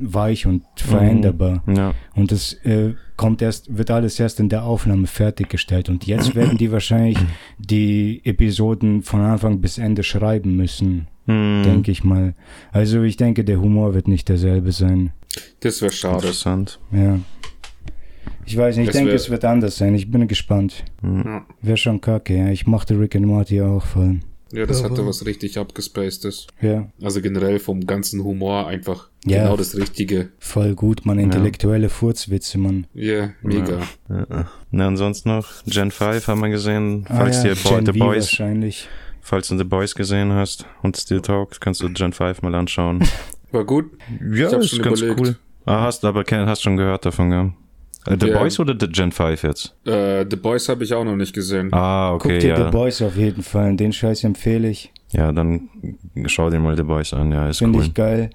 [0.00, 1.62] weich und veränderbar.
[1.66, 1.94] Ja.
[2.14, 5.88] Und das äh, kommt erst, wird alles erst in der Aufnahme fertiggestellt.
[5.88, 7.18] Und jetzt werden die wahrscheinlich
[7.58, 11.62] die Episoden von Anfang bis Ende schreiben müssen, Hm.
[11.64, 12.34] denke ich mal.
[12.72, 15.12] Also ich denke, der Humor wird nicht derselbe sein.
[15.60, 16.16] Das wäre schade.
[16.16, 16.80] Interessant.
[16.90, 17.18] Ja.
[18.46, 19.94] Ich weiß nicht, ich denke, es wird anders sein.
[19.94, 20.84] Ich bin gespannt.
[21.02, 21.44] Ja.
[21.60, 22.48] Wäre schon kacke, ja.
[22.48, 24.20] Ich mochte Rick and Morty auch voll.
[24.52, 26.46] Ja, das hatte was richtig abgespacedes.
[26.60, 29.42] Ja, Also generell vom ganzen Humor einfach Ja.
[29.44, 30.30] genau das Richtige.
[30.38, 31.18] voll gut, man.
[31.18, 32.86] Intellektuelle Furzwitze, man.
[32.94, 33.80] Ja, mega.
[34.08, 34.48] Ja.
[34.70, 37.04] Na, ansonsten noch Gen 5 haben wir gesehen.
[37.08, 38.88] Ah Falls ja, dir Gen The V Boys, wahrscheinlich.
[39.20, 43.06] falls du The Boys gesehen hast und Still Talk, kannst du Gen 5 mal anschauen.
[43.52, 43.90] War gut.
[44.32, 45.36] ja, hab's schon überlegt.
[45.66, 47.52] Ah, hast aber hast schon gehört davon, gell?
[48.08, 48.38] Äh, The Ja.
[48.38, 49.74] Boys oder The Gen 5 jetzt?
[49.86, 51.68] Äh, The Boys habe ich auch noch nicht gesehen.
[51.72, 52.64] Ah, Guck okay, dir ja.
[52.66, 53.74] The Boys auf jeden Fall.
[53.76, 54.92] Den Scheiß empfehle ich.
[55.12, 55.68] Ja, dann
[56.26, 57.84] schau dir mal The Boys an, ja, ist Finde cool.
[57.84, 58.28] ich geil.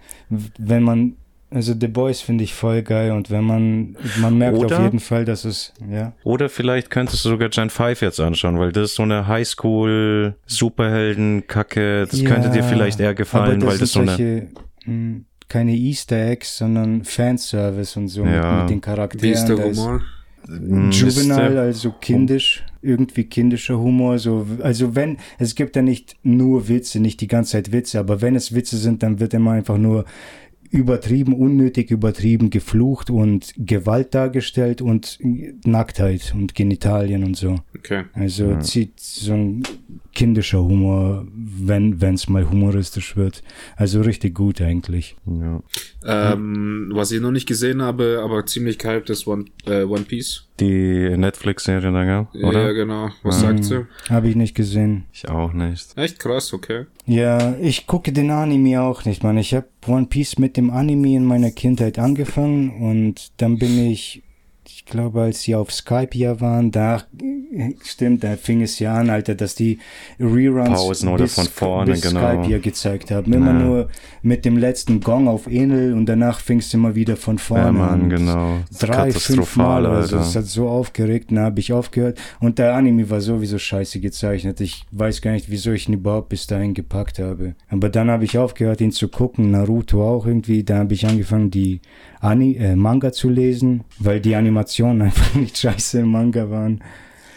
[0.57, 1.13] Wenn man,
[1.51, 4.99] also The Boys finde ich voll geil und wenn man, man merkt Oder- auf jeden
[4.99, 6.13] Fall, dass es, ja.
[6.23, 12.07] Oder vielleicht könntest du sogar Gen 5 jetzt anschauen, weil das ist so eine Highschool-Superhelden-Kacke.
[12.09, 14.07] Das könnte dir vielleicht eher gefallen, aber weil das so eine.
[14.09, 14.47] solche,
[14.85, 15.21] mh,
[15.53, 18.31] keine Easter Eggs, sondern Fanservice und so Ja.
[18.31, 19.33] mit, mit den Wie Charakteren.
[19.33, 20.01] ist der Da ist Humor?
[20.91, 26.99] Juvenile, also kindisch, irgendwie kindischer Humor, so, also wenn, es gibt ja nicht nur Witze,
[26.99, 30.03] nicht die ganze Zeit Witze, aber wenn es Witze sind, dann wird immer einfach nur
[30.73, 35.19] übertrieben, unnötig übertrieben geflucht und Gewalt dargestellt und
[35.65, 37.57] Nacktheit und Genitalien und so.
[37.77, 38.05] Okay.
[38.13, 39.63] Also zieht so ein
[40.15, 43.43] kindischer Humor, wenn es mal humoristisch wird.
[43.75, 45.15] Also richtig gut eigentlich.
[45.27, 45.61] Ja.
[46.05, 50.47] Ähm, was ich noch nicht gesehen habe, aber ziemlich gehypt ist One, äh, One Piece.
[50.59, 52.43] Die Netflix-Serie da, gell?
[52.43, 52.67] oder?
[52.67, 53.09] Ja, genau.
[53.23, 53.87] Was sagt sie?
[54.09, 55.05] Habe ich nicht gesehen.
[55.11, 55.97] Ich auch nicht.
[55.97, 56.85] Echt krass, okay.
[57.05, 59.37] Ja, ich gucke den Anime auch nicht, Mann.
[59.37, 64.21] Ich habe One Piece mit dem Anime in meiner Kindheit angefangen und dann bin ich,
[64.85, 67.03] ich glaube, als sie auf Skype ja waren, da
[67.83, 69.79] stimmt, da fing es ja an, Alter, dass die
[70.19, 72.19] Reruns Pausen oder von vorne, bis genau.
[72.19, 73.31] Skype ja gezeigt haben.
[73.31, 73.59] Immer Ja.
[73.59, 73.87] nur
[74.21, 77.71] mit dem letzten Gong auf Enel und danach fing es immer wieder von vorne Ja,
[77.71, 78.09] Mann, an.
[78.09, 78.57] genau.
[78.69, 80.17] Das Drei, fünf Mal oder so.
[80.17, 80.27] Alter.
[80.27, 82.19] Es hat so aufgeregt, dann habe ich aufgehört.
[82.39, 84.59] Und der Anime war sowieso scheiße gezeichnet.
[84.61, 87.55] Ich weiß gar nicht, wieso ich ihn überhaupt bis dahin gepackt habe.
[87.69, 89.51] Aber dann habe ich aufgehört, ihn zu gucken.
[89.51, 90.63] Naruto auch irgendwie.
[90.63, 91.79] Da habe ich angefangen, die
[92.19, 94.35] Ani äh, Manga zu lesen, weil die
[94.81, 96.81] Animationen einfach nicht scheiße im Manga waren.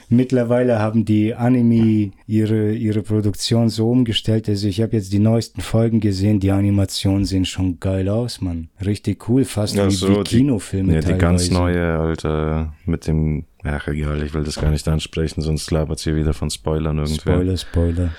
[0.08, 4.48] Mittlerweile haben die Anime ihre, ihre Produktion so umgestellt.
[4.48, 6.38] Also ich habe jetzt die neuesten Folgen gesehen.
[6.38, 8.68] Die Animationen sehen schon geil aus, Mann.
[8.84, 11.20] Richtig cool, fast Ach wie, so, wie die- Kinofilme Ja, die teilweise.
[11.20, 15.98] ganz neue, Alter, mit dem, ach egal, ich will das gar nicht ansprechen, sonst labert
[15.98, 17.32] sie wieder von Spoilern irgendwer.
[17.34, 18.10] Spoiler, Spoiler.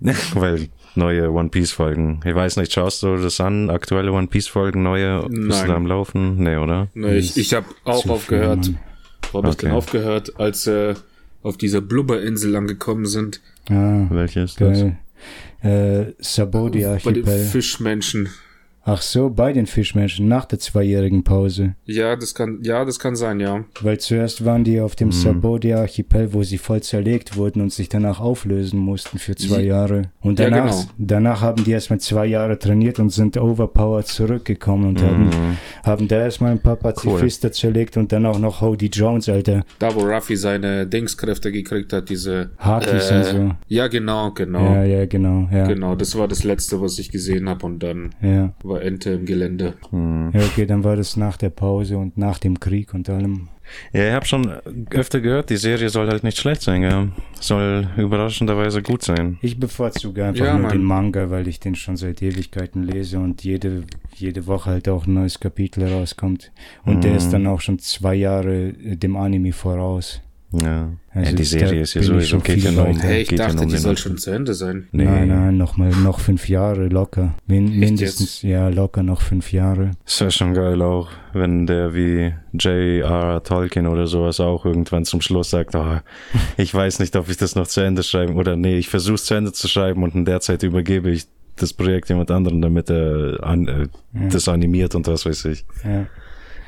[0.34, 2.20] Weil neue One Piece Folgen.
[2.24, 3.70] Ich weiß nicht, schaust du das an?
[3.70, 5.20] Aktuelle One Piece Folgen, neue?
[5.28, 5.60] Bist Nein.
[5.62, 6.36] du da am Laufen?
[6.42, 6.88] Nee, oder?
[6.94, 8.70] Ne, ich ich habe auch Zu aufgehört.
[9.32, 9.66] Wo habe ich Okay.
[9.66, 10.94] denn aufgehört, als äh,
[11.42, 13.40] auf dieser Blubberinsel angekommen sind?
[13.70, 14.80] Ah, Welche ist das?
[14.80, 14.98] geil.
[15.62, 17.24] Äh, Sabodi Bei den.
[17.24, 18.28] Fischmenschen.
[18.84, 21.76] Ach so, bei den Fischmenschen nach der zweijährigen Pause.
[21.84, 23.64] Ja, das kann, ja, das kann sein, ja.
[23.80, 25.12] Weil zuerst waren die auf dem Mhm.
[25.12, 29.68] Sabodi Archipel, wo sie voll zerlegt wurden und sich danach auflösen mussten für zwei Sie-
[29.68, 30.10] Jahre.
[30.20, 30.84] Und Ja, danach, genau.
[30.98, 35.56] danach haben die erstmal zwei Jahre trainiert und sind overpowered zurückgekommen und haben, Mhm.
[35.84, 39.64] haben da erstmal ein paar Pazifisten zerlegt und dann auch noch Hody Jones, Alter.
[39.78, 42.50] Da, wo Ruffy seine Dingskräfte gekriegt hat, diese.
[42.58, 43.50] Hakis und so.
[43.68, 44.64] Ja, genau, genau.
[44.74, 45.66] Ja, ja, genau, ja.
[45.68, 48.52] Genau, das war das letzte, was ich gesehen habe und dann Ja.
[48.72, 49.74] War Ente im Gelände.
[49.90, 50.30] Mhm.
[50.34, 53.48] ja, okay, dann war das nach der Pause und nach dem Krieg und allem.
[53.92, 54.50] Ja, ich habe schon
[54.90, 57.08] öfter gehört, die Serie soll halt nicht schlecht sein, ja.
[57.40, 59.38] Soll überraschenderweise gut sein.
[59.40, 60.72] Ich bevorzuge einfach Ja, nur Mann.
[60.72, 63.84] den Manga, weil ich den schon seit Ewigkeiten lese und jede,
[64.14, 66.52] jede Woche halt auch ein neues Kapitel rauskommt.
[66.84, 70.20] Und der ist dann auch schon zwei Jahre äh, dem Anime voraus.
[70.52, 70.90] Ja.
[71.14, 73.00] Also ja die Serie ist ja sowieso, schon geht ja viel nur um.
[73.00, 74.88] Hey, ich geht ja dachte, nur um die den soll schon zu Ende sein.
[74.92, 75.04] Nee.
[75.04, 77.34] Nein, nein, noch mal noch fünf Jahre locker.
[77.46, 78.50] Min mindestens, jetzt?
[78.50, 79.92] ja, locker noch fünf Jahre.
[80.06, 83.42] Ist ja schon geil auch, wenn der wie J.R.
[83.42, 85.98] Tolkien oder sowas auch irgendwann zum Schluss sagt, oh,
[86.56, 89.34] ich weiß nicht, ob ich das noch zu Ende schreiben oder nee, ich versuche zu
[89.34, 91.26] Ende zu schreiben und in der Zeit übergebe ich
[91.56, 93.88] das Projekt jemand anderem, damit er an, äh,
[94.30, 95.64] das animiert und was weiß ich.
[95.84, 96.06] Ja.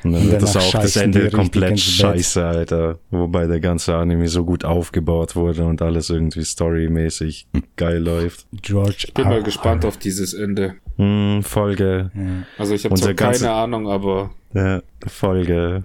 [0.04, 2.98] Und dann wird das auch das Ende komplett scheiße, Alter.
[3.10, 8.46] Wobei der ganze Anime so gut aufgebaut wurde und alles irgendwie storymäßig geil läuft.
[8.52, 9.42] George Ich bin mal R.
[9.42, 10.74] gespannt auf dieses Ende.
[10.96, 12.10] Hm, Folge,
[12.58, 15.84] Also ich habe zwar keine Ahnung, aber ja, Folge.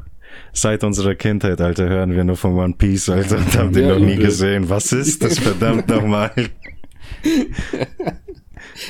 [0.53, 3.89] Seit unserer Kindheit, Alter, hören wir nur von One Piece, Alter, und haben die Ja,
[3.89, 4.25] noch nie übel.
[4.25, 4.69] gesehen.
[4.69, 6.31] Was ist das verdammt nochmal?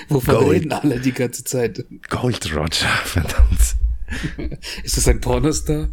[0.09, 0.49] wovon Gold.
[0.51, 1.85] reden alle die ganze Zeit?
[2.09, 3.75] Gold Roger, verdammt.
[4.83, 5.89] Ist das ein Pornostar?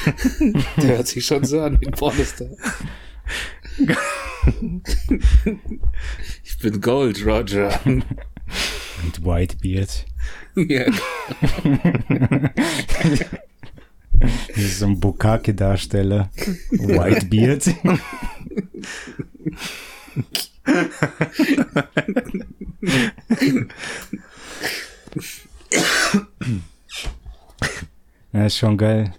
[0.76, 2.48] Der hört sich schon so an wie ein Pornostar.
[6.44, 7.80] ich bin Gold, Roger.
[7.84, 10.06] Und Whitebeard.
[10.56, 10.86] ja,
[14.18, 16.30] Das ist so ein Bukake-Darsteller.
[16.70, 17.74] Whitebeard.
[28.34, 29.12] Ja, ist schon geil.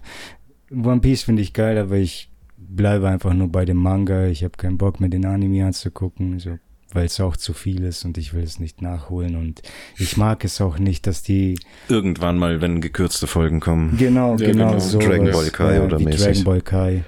[0.70, 4.26] One Piece finde ich geil, aber ich bleibe einfach nur bei dem Manga.
[4.26, 6.58] Ich habe keinen Bock mehr den Anime anzugucken, so,
[6.92, 9.36] weil es auch zu viel ist und ich will es nicht nachholen.
[9.36, 9.62] Und
[9.98, 13.96] ich mag es auch nicht, dass die Irgendwann mal, wenn gekürzte Folgen kommen.
[13.96, 14.78] Genau, Ja, genau, genau.
[14.80, 14.98] so.
[14.98, 16.24] Dragon Ball Kai oder wie mäßig.
[16.24, 17.04] Dragon Ball Kai.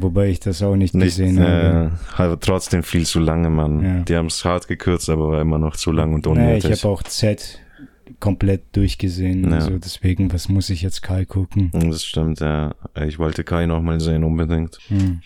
[0.00, 1.90] Wobei ich das auch nicht, Nicht, gesehen habe.
[2.16, 3.82] äh, aber trotzdem viel zu lange, Mann.
[3.84, 4.00] Ja.
[4.04, 6.84] Die haben es hart gekürzt, aber war immer noch zu lang und Naja, ich unnötig.
[6.84, 7.58] habe auch Z
[8.20, 9.50] komplett durchgesehen.
[9.50, 9.56] Ja.
[9.56, 11.70] Also deswegen, was muss ich jetzt Kai gucken?
[11.72, 12.74] das stimmt, ja.
[13.06, 14.78] Ich wollte Kai noch mal sehen, unbedingt.
[14.88, 15.20] Hm.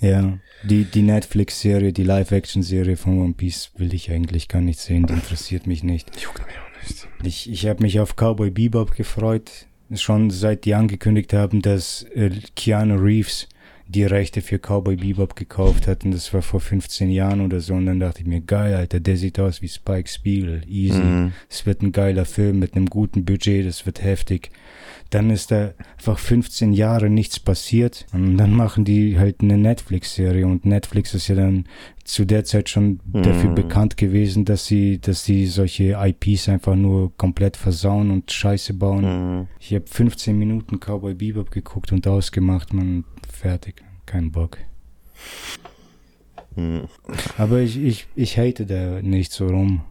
[0.00, 5.06] Ja, die, die Netflix-Serie, die Live-Action-Serie von One Piece will ich eigentlich gar nicht sehen.
[5.06, 6.20] Die interessiert mich nicht.
[6.20, 7.08] Juckt mich auch nicht.
[7.22, 9.66] Ich, ich habe mich auf Cowboy Bebop gefreut.
[9.94, 13.48] Schon seit die angekündigt haben, dass äh, Keanu Reeves
[13.88, 16.04] die Rechte für Cowboy Bebop gekauft hat.
[16.04, 17.74] Und das war vor 15 Jahren oder so.
[17.74, 20.62] Und dann dachte ich mir, geil, Alter, der sieht aus wie Spike Spiegel.
[20.68, 20.98] Easy.
[20.98, 21.32] Mhm.
[21.48, 24.50] Es wird ein geiler Film mit einem guten Budget, das wird heftig.
[25.10, 28.06] Dann ist da einfach 15 Jahre nichts passiert.
[28.12, 30.46] Und dann machen die halt eine Netflix-Serie.
[30.46, 31.66] Und Netflix ist ja dann
[32.06, 33.54] zu der Zeit schon dafür Mhm.
[33.56, 39.38] bekannt gewesen, dass sie, dass sie solche IPs einfach nur komplett versauen und Scheiße bauen.
[39.40, 39.46] Mhm.
[39.58, 43.82] Ich habe 15 Minuten Cowboy Bebop geguckt und ausgemacht, man, fertig.
[44.06, 44.58] Kein Bock.
[46.54, 46.84] Mhm.
[47.38, 49.82] Aber ich, ich, ich hate da nicht so rum.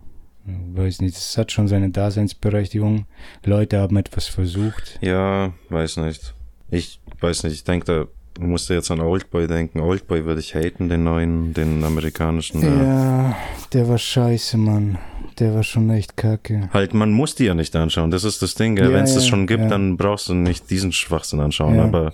[0.46, 3.06] Weiß nicht, es hat schon seine Daseinsberechtigung.
[3.44, 5.00] Leute haben etwas versucht.
[5.02, 6.34] Ja, weiß nicht.
[6.70, 8.06] Ich weiß nicht, ich denke, da
[8.40, 9.80] musste jetzt an Oldboy denken.
[9.80, 12.62] Oldboy würde ich haten, den neuen, den amerikanischen.
[12.62, 12.68] da.
[12.68, 13.38] Ja,
[13.74, 14.98] der war scheiße, Mann.
[15.40, 16.70] Der war schon echt kacke.
[16.74, 18.12] Halt, man muss die ja nicht anschauen.
[18.12, 18.78] Das ist das Ding.
[18.78, 19.70] Ja, Wenn es das ja, schon gibt, ja.
[19.70, 21.80] dann brauchst du nicht diesen Schwachsinn anschauen.
[21.80, 22.14] Aber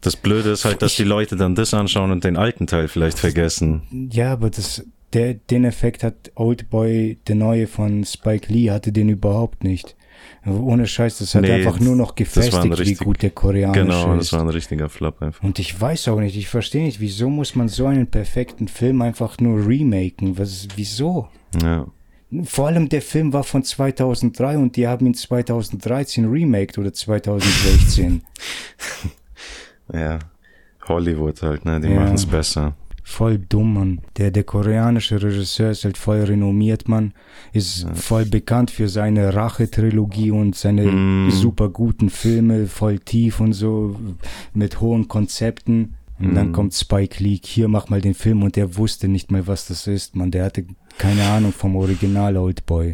[0.00, 3.18] das Blöde ist halt, dass die Leute dann das anschauen und den alten Teil vielleicht
[3.18, 4.08] vergessen.
[4.12, 9.08] Ja, aber das, der, den Effekt hat Oldboy, der neue von Spike Lee, hatte den
[9.08, 9.96] überhaupt nicht.
[10.46, 13.30] Ohne Scheiß, das hat Nee, einfach nur noch war ein gefestigt, wie richtig- gut der
[13.30, 14.32] Koreanische Genau, das ist.
[14.32, 15.42] war ein richtiger Flop einfach.
[15.42, 19.02] Und ich weiß auch nicht, ich verstehe nicht, wieso muss man so einen perfekten Film
[19.02, 20.38] einfach nur remaken?
[20.38, 21.28] Was, wieso?
[21.62, 21.86] Ja.
[22.44, 28.22] Vor allem der Film war von 2003 und die haben ihn 2013 remaked oder 2016.
[29.92, 30.20] Ja.
[30.88, 31.80] Hollywood halt, ne?
[31.80, 32.00] Die Ja.
[32.00, 32.74] machen's besser.
[33.10, 34.00] Voll dumm, Mann.
[34.16, 37.12] Der, der koreanische Regisseur ist halt voll renommiert, Mann.
[37.52, 41.30] Ist voll bekannt für seine Rache-Trilogie und seine Mm.
[41.30, 43.96] super guten Filme, voll tief und so,
[44.54, 45.94] mit hohen Konzepten.
[46.18, 49.46] Und dann kommt Spike Lee, hier mach mal den Film und der wusste nicht mal,
[49.46, 50.30] was das ist, man.
[50.30, 50.66] Der hatte
[50.98, 52.92] keine Ahnung vom Original Oldboy.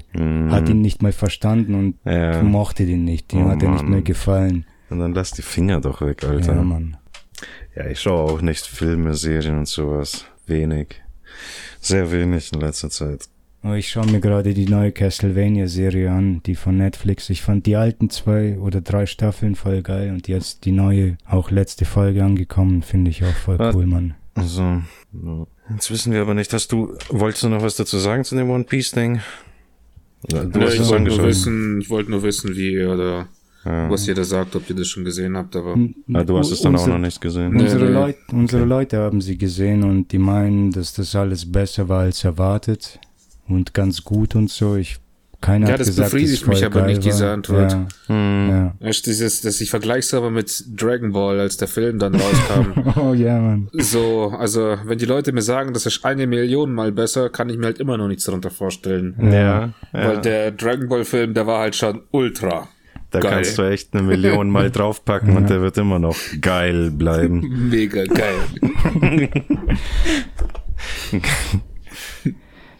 [0.49, 2.13] Hat ihn nicht mal verstanden und Mhm.
[2.13, 2.43] Ja.
[2.45, 3.33] mochte den nicht.
[3.33, 4.65] Dem Oh, hat er nicht mehr gefallen.
[4.91, 6.55] Und dann lass die Finger doch weg, Alter.
[6.55, 6.97] Ja, Mann.
[7.77, 10.24] Ja, ich schaue auch nicht Filme, Serien und sowas.
[10.47, 11.01] Wenig.
[11.81, 13.28] Sehr wenig in letzter Zeit.
[13.62, 17.28] Aber ich schaue mir gerade die neue Castlevania-Serie an, die von Netflix.
[17.31, 21.51] Ich fand die alten zwei oder drei Staffeln voll geil und jetzt die neue, auch
[21.51, 23.74] letzte Folge angekommen, finde ich auch voll Was?
[23.74, 24.15] cool, Mann.
[24.35, 24.82] Also,
[25.74, 28.51] jetzt wissen wir aber nicht, hast du, wolltest du noch was dazu sagen zu dem
[28.51, 29.20] One Piece Ding?
[30.31, 31.24] Ja, Du Ja, hast ich es wollte nur angeschaut.
[31.27, 33.28] wissen, ich wollte nur wissen, wie ihr da,
[33.67, 33.91] Ja.
[33.91, 35.77] was ihr da sagt, ob ihr das schon gesehen habt, aber
[36.15, 37.57] Ah, du hast es dann auch Unsere- noch nicht gesehen.
[37.57, 37.91] Unsere, nee.
[37.93, 42.23] Leut, unsere Leute haben sie gesehen und die meinen, dass das alles besser war als
[42.25, 42.99] erwartet
[43.49, 44.77] und ganz gut und so.
[44.77, 44.99] Ich,
[45.41, 47.33] keiner Ja, hat das gesagt, befriedigt dass es mich aber nicht, diese war.
[47.35, 47.73] Antwort.
[47.73, 48.49] Ja, Hm.
[48.51, 48.75] ja.
[48.89, 52.93] Echt dieses, dass ich vergleich's aber mit Dragon Ball, als der Film dann rauskam.
[53.01, 53.69] Oh ja, Mann.
[53.75, 57.59] so, also, wenn die Leute mir sagen, das ist eine Million mal besser, kann ich
[57.59, 59.15] mir halt immer noch nichts darunter vorstellen.
[59.21, 59.73] Ja, ja.
[59.93, 62.69] Weil der Dragon Ball Film, der war halt schon ultra.
[63.11, 63.31] Da geil.
[63.33, 67.41] kannst du echt eine Million mal draufpacken und der wird immer noch geil bleiben.
[67.70, 69.28] Mega geil.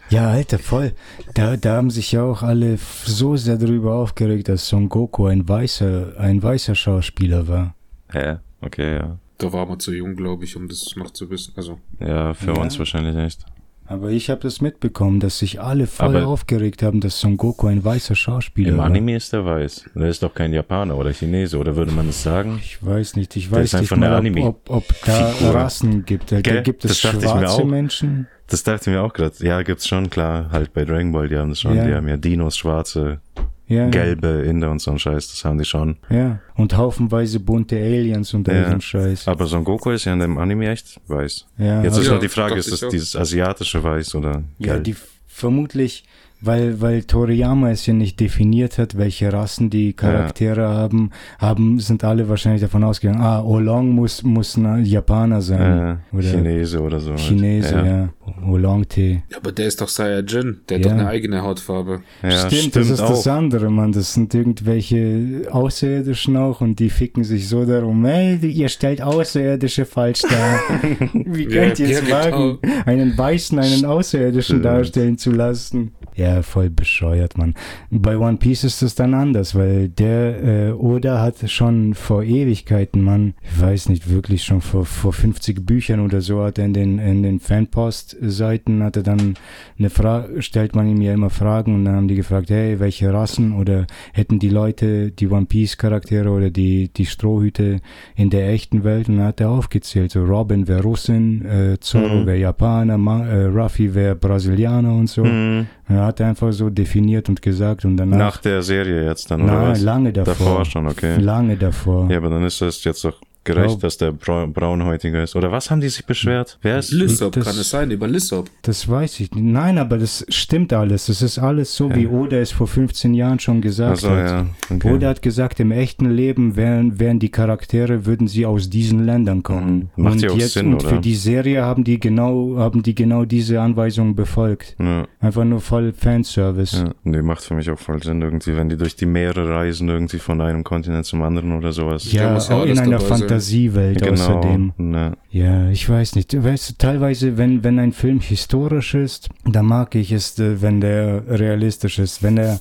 [0.09, 0.93] Ja, Alter, voll.
[1.33, 5.47] Da, da haben sich ja auch alle so sehr darüber aufgeregt, dass Son Goku ein
[5.47, 7.75] weißer, ein weißer Schauspieler war.
[8.13, 8.37] Hä?
[8.61, 9.19] Okay, ja.
[9.37, 11.53] Da war man zu jung, glaube ich, um das noch zu wissen.
[11.57, 12.61] Also, Ja, für Ja.
[12.61, 13.45] uns wahrscheinlich nicht.
[13.89, 17.67] Aber ich habe das mitbekommen, dass sich alle voll Aber- aufgeregt haben, dass Son Goku
[17.67, 18.85] ein weißer Schauspieler Im war.
[18.85, 19.89] Anime ist er weiß.
[19.95, 22.59] Der ist doch kein Japaner oder Chinese, oder würde man es sagen?
[22.61, 25.55] Ich weiß nicht, ich weiß ist nicht mal, ob, ob, ob da Figur.
[25.55, 26.31] Rassen gibt.
[26.33, 26.63] Da Gell?
[26.63, 27.63] gibt es Das schwarze.
[27.63, 28.27] Menschen.
[28.47, 29.35] Das dachte ich mir auch gerade.
[29.39, 30.49] Ja, gibt's schon, klar.
[30.51, 31.75] Halt bei Dragon Ball, die haben das schon.
[31.75, 31.85] Ja.
[31.87, 33.19] Die haben ja Dinos, schwarze,
[33.69, 35.27] Ja, gelbe, Inder und so ein Scheiß.
[35.29, 35.97] Das haben die schon.
[36.09, 36.39] ja.
[36.55, 38.67] Und haufenweise bunte Aliens und all Ja.
[38.69, 39.27] so ein Scheiß.
[39.27, 41.45] Aber Son Goku ist ja in dem Anime echt weiß.
[41.57, 44.73] Ja, Jetzt aber- ist Ja, nur die Frage, ist das dieses asiatische Weiß oder Ja,
[44.73, 44.83] gelb?
[44.85, 44.95] die
[45.27, 46.03] vermutlich,
[46.41, 52.03] weil, weil Toriyama es ja nicht definiert hat, welche Rassen die Charaktere haben, haben, sind
[52.03, 55.99] alle wahrscheinlich davon ausgegangen, ah, Olong muss, muss ein Japaner sein.
[56.11, 57.15] äh, oder Chinese oder so.
[57.15, 58.09] Chinese, ja.
[58.47, 59.23] Oolong-Tee.
[59.35, 60.59] aber der ist doch Saiyajin.
[60.69, 60.91] Der hat Ja.
[60.91, 62.01] doch eine eigene Hautfarbe.
[62.21, 63.91] Ja, stimmt, das ist das andere, Mann.
[63.91, 69.85] Das sind irgendwelche Außerirdischen auch und die ficken sich so darum, ey, ihr stellt Außerirdische
[69.85, 70.59] falsch dar.
[71.13, 72.73] Wie Ja, könnt ihr es ja, wagen, genau.
[72.85, 74.65] einen Weißen einen Außerirdischen Stimmt.
[74.65, 75.91] darstellen zu lassen?
[76.15, 77.53] Ja, voll bescheuert, Mann.
[77.89, 83.01] Bei One Piece ist es dann anders, weil der äh, Oda hat schon vor Ewigkeiten,
[83.01, 86.73] Mann, ich weiß nicht, wirklich schon vor, vor 50 Büchern oder so, hat er in
[86.73, 89.35] den, in den Fanpost-Seiten, hat er dann
[89.79, 93.11] eine Frage, stellt man ihm ja immer Fragen und dann haben die gefragt, hey, welche
[93.13, 97.79] Rassen oder hätten die Leute die One Piece Charaktere oder die, die Strohhüte
[98.15, 102.21] in der echten Welt und dann hat er aufgezählt, so Robin wäre Russin, äh, Zorro
[102.21, 102.25] Mhm.
[102.25, 105.23] wäre Japaner, Ma äh, Ruffy wäre Brasilianer und so.
[105.23, 105.67] Mhm.
[105.89, 109.53] Er hat einfach so definiert und gesagt und danach, Nach der Serie jetzt dann, oder
[109.53, 109.81] na, was?
[109.81, 110.33] lange davor.
[110.33, 111.17] Davor schon, okay.
[111.17, 112.09] Lange davor.
[112.09, 115.35] Ja, aber dann ist das jetzt doch gerecht, Glaub- dass der Brau Braunhäutiger ist.
[115.35, 116.59] Oder was haben die sich beschwert?
[116.61, 116.91] Wer ist?
[116.91, 118.49] Lissop, das- kann es sein, über Lissop.
[118.61, 119.43] Das weiß ich nicht.
[119.43, 121.07] Nein, aber das stimmt alles.
[121.07, 124.17] Das ist alles so, wie Oda es vor 15 Jahren schon gesagt Also hat.
[124.29, 124.93] ja, okay.
[124.93, 129.41] Oda hat gesagt, im echten Leben wären, wären die Charaktere, würden sie aus diesen Ländern
[129.43, 129.89] kommen.
[129.95, 130.03] Mhm.
[130.03, 130.89] Macht und ja auch jetzt, Sinn, und oder?
[130.95, 134.75] für die Serie haben die genau, haben die genau diese Anweisungen befolgt.
[134.79, 136.77] Ja, Einfach nur voll Fanservice.
[136.77, 136.91] ja.
[137.03, 140.19] Nee, macht für mich auch voll Sinn irgendwie, wenn die durch die Meere reisen, irgendwie
[140.19, 142.11] von einem Kontinent zum anderen oder sowas.
[142.11, 143.07] Ja, Ja, ja auch in einer sein.
[143.37, 144.13] Fantasiewelt genau.
[144.13, 144.73] außerdem.
[144.77, 145.17] Ne.
[145.29, 146.33] Ja, ich weiß nicht.
[146.33, 150.81] Du Weißt, teilweise, wenn, wenn ein Film historisch ist, dann mag ich es, äh, wenn
[150.81, 152.23] der realistisch ist.
[152.23, 152.59] Wenn er,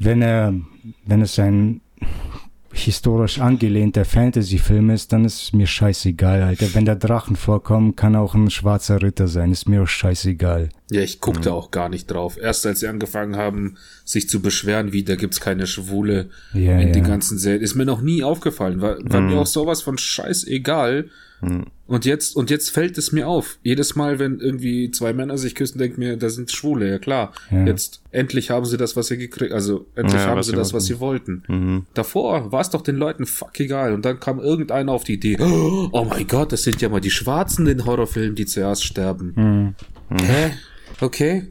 [0.00, 0.54] wenn er,
[1.06, 1.80] wenn es ein
[2.76, 6.74] historisch angelehnter Fantasy-Film ist, dann ist es mir scheißegal, Alter.
[6.74, 9.52] Wenn da Drachen vorkommen, kann auch ein schwarzer Ritter sein.
[9.52, 10.68] Ist mir auch scheißegal.
[10.90, 12.36] Ja, ich guckte auch gar nicht drauf.
[12.40, 16.88] Erst als sie angefangen haben, sich zu beschweren, wie da gibt's keine Schwule Ja, in
[16.88, 16.92] ja.
[16.92, 18.80] den ganzen Serien, ist mir noch nie aufgefallen.
[18.80, 19.28] War, war Mhm.
[19.28, 21.08] mir auch sowas von scheißegal.
[21.44, 21.64] Mhm.
[21.86, 23.58] Und jetzt, und jetzt fällt es mir auf.
[23.62, 27.32] Jedes Mal, wenn irgendwie zwei Männer sich küssen, denkt mir, da sind Schwule, ja klar.
[27.50, 27.66] Ja.
[27.66, 30.72] Jetzt, endlich haben sie das, was sie gekriegt, also endlich Ja, haben was sie das,
[30.72, 31.42] was wollten.
[31.44, 31.66] sie wollten.
[31.74, 31.86] Mhm.
[31.92, 33.92] Davor war es doch den Leuten fuck egal.
[33.92, 37.10] Und dann kam irgendeiner auf die Idee, oh mein Gott, das sind ja mal die
[37.10, 39.74] Schwarzen in Horrorfilmen, die zuerst sterben.
[40.10, 40.18] Hm.
[40.20, 40.52] Hä?
[41.00, 41.44] Okay.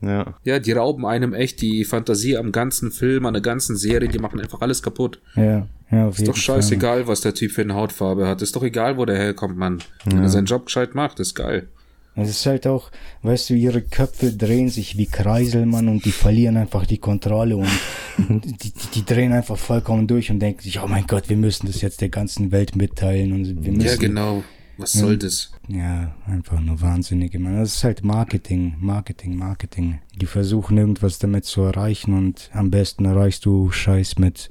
[0.00, 0.34] Ja.
[0.44, 4.18] Ja, die rauben einem echt die Fantasie am ganzen Film, an der ganzen Serie, die
[4.18, 5.20] machen einfach alles kaputt.
[5.36, 8.42] Ja, ja, Ist doch scheißegal, was der Typ für eine Hautfarbe hat.
[8.42, 9.80] Ist doch egal, wo der herkommt, Mann.
[10.04, 11.68] Wenn er seinen Job gescheit macht, ist geil.
[12.16, 12.90] Es ist halt auch,
[13.22, 17.56] weißt du, ihre Köpfe drehen sich wie Kreisel, Mann, und die verlieren einfach die Kontrolle
[17.56, 17.68] und
[18.18, 21.66] die, die, die drehen einfach vollkommen durch und denken sich, oh mein Gott, wir müssen
[21.66, 23.86] das jetzt der ganzen Welt mitteilen und wir müssen.
[23.86, 24.42] Ja, genau.
[24.80, 25.52] Was soll das?
[25.68, 27.56] Ja, einfach nur wahnsinnige Mann.
[27.56, 30.00] Das ist halt Marketing, Marketing, Marketing.
[30.16, 34.50] Die versuchen irgendwas damit zu erreichen und am besten erreichst du Scheiß mit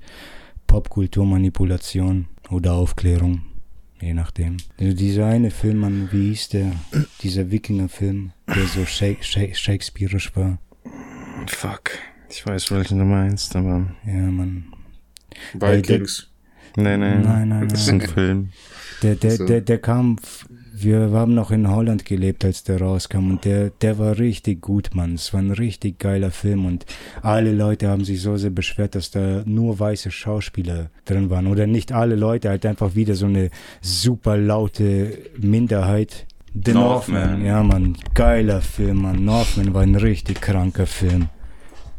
[0.68, 3.42] Popkulturmanipulation oder Aufklärung.
[4.02, 4.58] Je nachdem.
[4.80, 6.72] Also dieser eine Film, Mann, wie hieß der?
[7.22, 10.58] Dieser Wikinger-Film, der so Shake, Shake, Shakespeareisch war.
[11.48, 11.92] Fuck.
[12.30, 13.88] Ich weiß, welchen du meinst, aber.
[14.06, 14.66] Ja, Mann.
[15.54, 16.30] Vikings.
[16.78, 17.16] Nee, nee.
[17.18, 18.02] Nein, nein, Das ist nein.
[18.02, 18.50] ein Film.
[19.04, 19.46] Der, der, So.
[19.46, 20.18] der, der kam,
[20.74, 24.90] wir haben noch in Holland gelebt, als der rauskam und der, der war richtig gut,
[24.94, 25.16] Mann.
[25.16, 26.86] Es war ein richtig geiler Film und
[27.22, 31.48] alle Leute haben sich so sehr beschwert, dass da nur weiße Schauspieler drin waren.
[31.48, 33.50] Oder nicht alle Leute, halt einfach wieder so eine
[33.82, 36.26] super laute Minderheit.
[36.54, 37.22] The Northman.
[37.22, 37.98] Northman, ja, Mann.
[38.14, 39.24] Geiler Film, Mann.
[39.24, 41.30] Northman war ein richtig kranker Film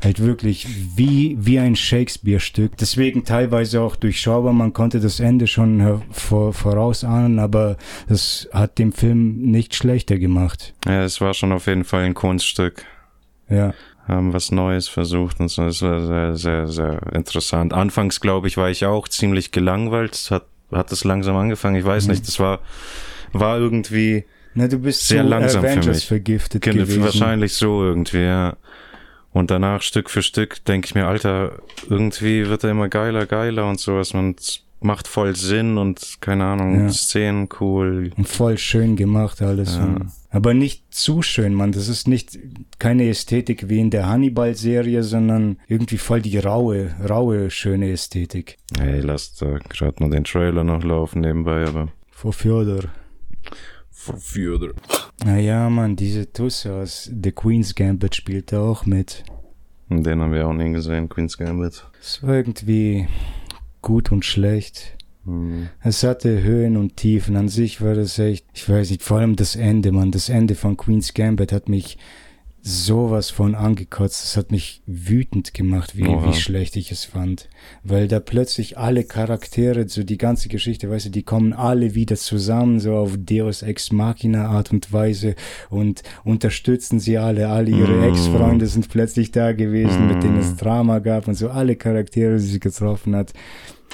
[0.02, 0.66] halt wirklich
[0.96, 2.76] wie, wie ein Shakespeare-Stück.
[2.78, 4.52] Deswegen teilweise auch durchschaubar.
[4.52, 7.76] Man konnte das Ende schon vor, vorausahnen, aber
[8.08, 10.74] das hat dem Film nicht schlechter gemacht.
[10.86, 12.84] Ja, es war schon auf jeden Fall ein Kunststück.
[13.48, 13.74] Ja,
[14.06, 15.64] Haben was Neues versucht und so.
[15.66, 17.72] Es war sehr, sehr, sehr interessant.
[17.74, 20.28] Anfangs, glaube ich, war ich auch ziemlich gelangweilt.
[20.30, 21.76] Hat, hat es langsam angefangen.
[21.76, 22.10] Ich weiß Mhm.
[22.12, 22.26] nicht.
[22.26, 22.60] Das war,
[23.32, 24.24] war irgendwie
[24.54, 26.06] Na, du bist Sehr langsam für Avengers mich.
[26.06, 27.02] vergiftet Genau, gewesen.
[27.04, 28.56] Wahrscheinlich so irgendwie, ja.
[29.32, 31.52] Und danach Stück für Stück denke ich mir, Alter,
[31.88, 34.12] irgendwie wird er immer geiler, geiler und sowas.
[34.12, 34.34] Man
[34.80, 36.88] macht voll Sinn und keine Ahnung, Ja.
[36.90, 38.10] Szenen cool.
[38.16, 39.76] Und voll schön gemacht alles.
[39.76, 39.96] Ja.
[40.30, 41.72] Aber nicht zu schön, Mann.
[41.72, 42.38] Das ist nicht
[42.78, 48.56] keine Ästhetik wie in der Hannibal-Serie, sondern irgendwie voll die raue, raue, schöne Ästhetik.
[48.78, 52.84] Hey, lass da gerade mal den Trailer noch laufen nebenbei, aber Vor Fjodor.
[54.00, 54.72] Verführer.
[55.26, 59.24] Naja, Mann, diese Tusse aus The Queen's Gambit spielt da auch mit.
[59.90, 61.84] den haben wir auch nie gesehen, Queen's Gambit.
[62.00, 63.08] Es war irgendwie
[63.82, 64.96] gut und schlecht.
[65.26, 65.68] Hm.
[65.82, 67.36] Es hatte Höhen und Tiefen.
[67.36, 70.12] An sich war das echt, ich weiß nicht, vor allem das Ende, Mann.
[70.12, 71.98] Das Ende von Queen's Gambit hat mich
[72.62, 74.24] sowas von angekotzt.
[74.24, 76.28] Es hat mich wütend gemacht, wie, Oha.
[76.28, 77.48] wie schlecht ich es fand.
[77.84, 82.16] Weil da plötzlich alle Charaktere, so die ganze Geschichte, weißt du, die kommen alle wieder
[82.16, 85.34] zusammen, so auf Deus Ex Machina Art und Weise
[85.70, 87.48] und unterstützen sie alle.
[87.48, 88.02] Alle ihre Mm.
[88.10, 90.40] Ex-Freunde sind plötzlich da gewesen, mit denen Mm.
[90.40, 93.32] es Drama gab und so alle Charaktere, die sie getroffen hat.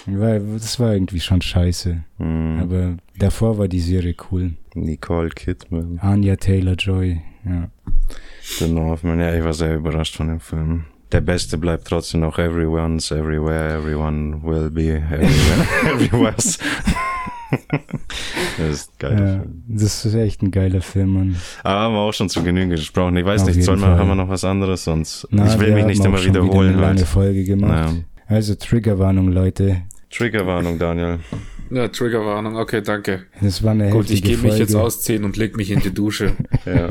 [0.06, 2.04] Weil das war irgendwie schon scheiße.
[2.18, 2.58] Hm.
[2.60, 4.52] Aber davor war die Serie cool.
[4.74, 5.98] Nicole Kidman.
[6.00, 7.70] Anya Taylor-Joy, ja.
[8.58, 10.84] The Northman, ja, ich war sehr überrascht von dem Film.
[11.12, 16.58] Der beste bleibt trotzdem noch Everyone's Everywhere, Everyone will be everywhere, everywhere's.
[18.58, 19.40] das ist ein geiler ja.
[19.40, 19.62] Film.
[19.68, 21.36] Das ist echt ein geiler Film, Mann.
[21.62, 23.16] Aber haben wir auch schon zu Genüge gesprochen.
[23.16, 24.84] Ich weiß Auf nicht, soll man, haben wir noch was anderes?
[24.84, 27.06] Sonst, Na, ich will mich nicht immer schon wieder wiederholen eine lange.
[27.06, 27.94] Folge gemacht.
[27.94, 28.34] Ja.
[28.34, 29.82] Also Triggerwarnung, Leute.
[30.10, 31.18] Triggerwarnung, Daniel.
[31.70, 32.56] Ja, Triggerwarnung.
[32.56, 33.26] Okay, danke.
[33.40, 36.32] Das war eine Gut, ich gehe mich jetzt ausziehen und leg mich in die Dusche.
[36.64, 36.88] Ja.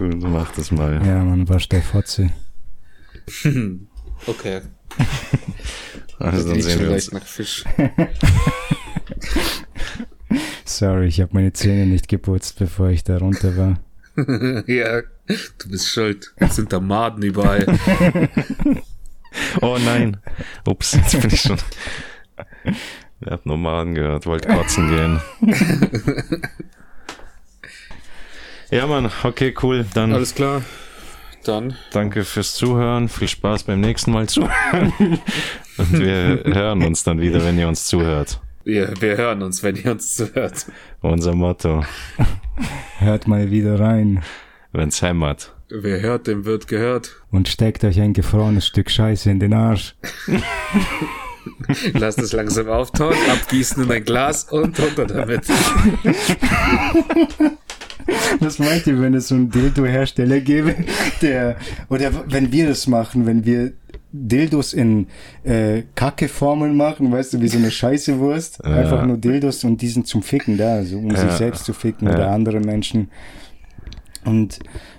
[0.00, 1.06] Gut, mach das mal.
[1.06, 2.30] Ja, man wasch der Fotze.
[4.26, 4.60] Okay.
[6.18, 7.12] Also dann sehen wir uns.
[7.12, 7.64] nach Fisch.
[10.66, 13.80] Sorry, ich habe meine Zähne nicht geputzt, bevor ich da runter war.
[14.66, 16.34] ja, du bist schuld.
[16.38, 17.64] Jetzt sind da Maden überall.
[19.62, 20.18] Oh nein.
[20.66, 21.56] Ups, jetzt bin ich schon.
[23.24, 25.20] Ihr habt Nomaden gehört, wollt kotzen gehen.
[28.70, 29.86] Ja, Mann, okay, cool.
[29.94, 30.62] Dann Alles klar.
[31.44, 31.74] Dann.
[31.92, 33.08] danke fürs Zuhören.
[33.08, 34.92] Viel Spaß beim nächsten Mal zuhören.
[35.78, 38.40] Und wir hören uns dann wieder, wenn ihr uns zuhört.
[38.64, 40.66] Wir, wir hören uns, wenn ihr uns zuhört.
[41.00, 41.82] Unser Motto,
[42.98, 44.22] Hört mal wieder rein
[44.72, 45.54] wenn's hämmert.
[45.68, 47.16] Wer hört, dem wird gehört.
[47.30, 49.94] und steckt euch ein gefrorenes Stück Scheiße in den Arsch.
[51.94, 55.42] Lasst es langsam auftauen, abgießen in ein Glas und runter damit.
[58.40, 60.74] Was meint ihr, wenn es so einen Dildo-Hersteller gäbe,
[61.22, 61.56] der,
[61.88, 63.72] oder wenn wir das machen, wenn wir
[64.12, 65.06] Dildos in
[65.44, 68.70] äh, Kackeformeln machen, weißt du, wie so eine Scheißewurst, Ja.
[68.72, 71.16] einfach nur Dildos und diesen zum Ficken da, also um Ja.
[71.18, 72.14] sich selbst zu ficken Ja.
[72.14, 73.10] oder andere Menschen.
[74.24, 74.58] Und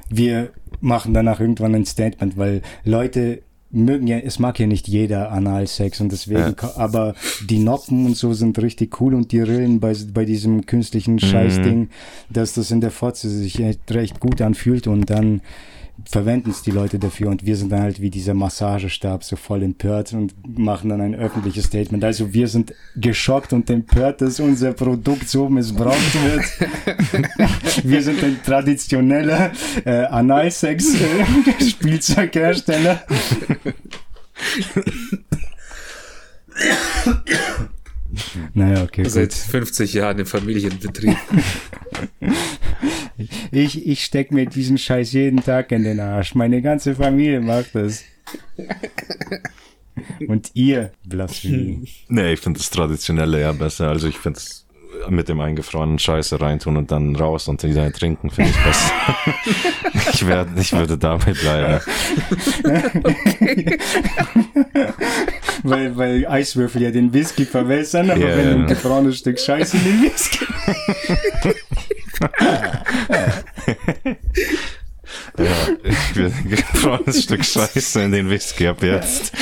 [0.10, 3.42] wir machen danach irgendwann ein Statement, weil Leute
[3.72, 6.76] mögen ja, es mag ja nicht jeder Analsex und deswegen, Ja.
[6.76, 7.16] aber
[7.50, 11.90] die Noppen und so sind richtig cool und die Rillen bei, bei diesem künstlichen Scheißding,
[12.30, 15.42] dass das in der Fotze sich echt recht gut anfühlt und dann
[16.10, 19.62] verwenden es die Leute dafür und wir sind dann halt wie dieser Massagestab so voll
[19.64, 22.04] empört und machen dann ein öffentliches Statement.
[22.04, 26.44] Also wir sind geschockt und empört, dass unser Produkt so missbraucht wird.
[27.84, 29.52] wir sind ein traditioneller
[29.86, 33.04] äh, Analsex-Spielzeughersteller.
[38.54, 39.08] Naja, okay.
[39.08, 39.40] Seit Gut.
[39.40, 41.16] 50 Jahren im Familienbetrieb.
[43.52, 46.36] Ich, ich steck mir diesen Scheiß jeden Tag in den Arsch.
[46.36, 48.04] Meine ganze Familie macht das.
[50.28, 51.88] Und ihr, Blasphemie.
[52.08, 53.90] Nee, ich finde das Traditionelle ja besser.
[53.90, 54.66] Also ich finde es
[55.10, 58.92] mit dem eingefrorenen Scheiße reintun und dann raus und wieder trinken, finde ich besser.
[60.14, 61.80] ich, werd, ich würde dabei bleiben.
[65.64, 68.56] Weil, weil Eiswürfel ja den Whisky verwässern, aber Ja, wenn ja.
[68.56, 70.46] ein gefrorenes Stück Scheiße in den Whisky.
[75.38, 79.34] Ja, ich will ein gefrorenes Stück Scheiße in den Whisky ab jetzt.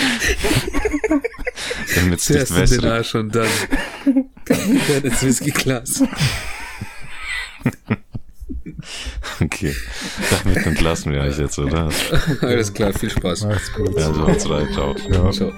[1.96, 2.84] Damit es nicht den wässrig.
[2.86, 3.48] Arsch und dann,
[4.06, 6.04] dann ins Whiskyglas.
[9.42, 9.74] Okay,
[10.44, 11.90] damit entlassen wir euch jetzt, oder?
[12.42, 13.46] Alles klar, viel Spaß.
[13.46, 13.98] Macht's gut.
[13.98, 14.96] Also, haut's rein, ciao.
[15.10, 15.32] Ja.
[15.32, 15.54] Ciao.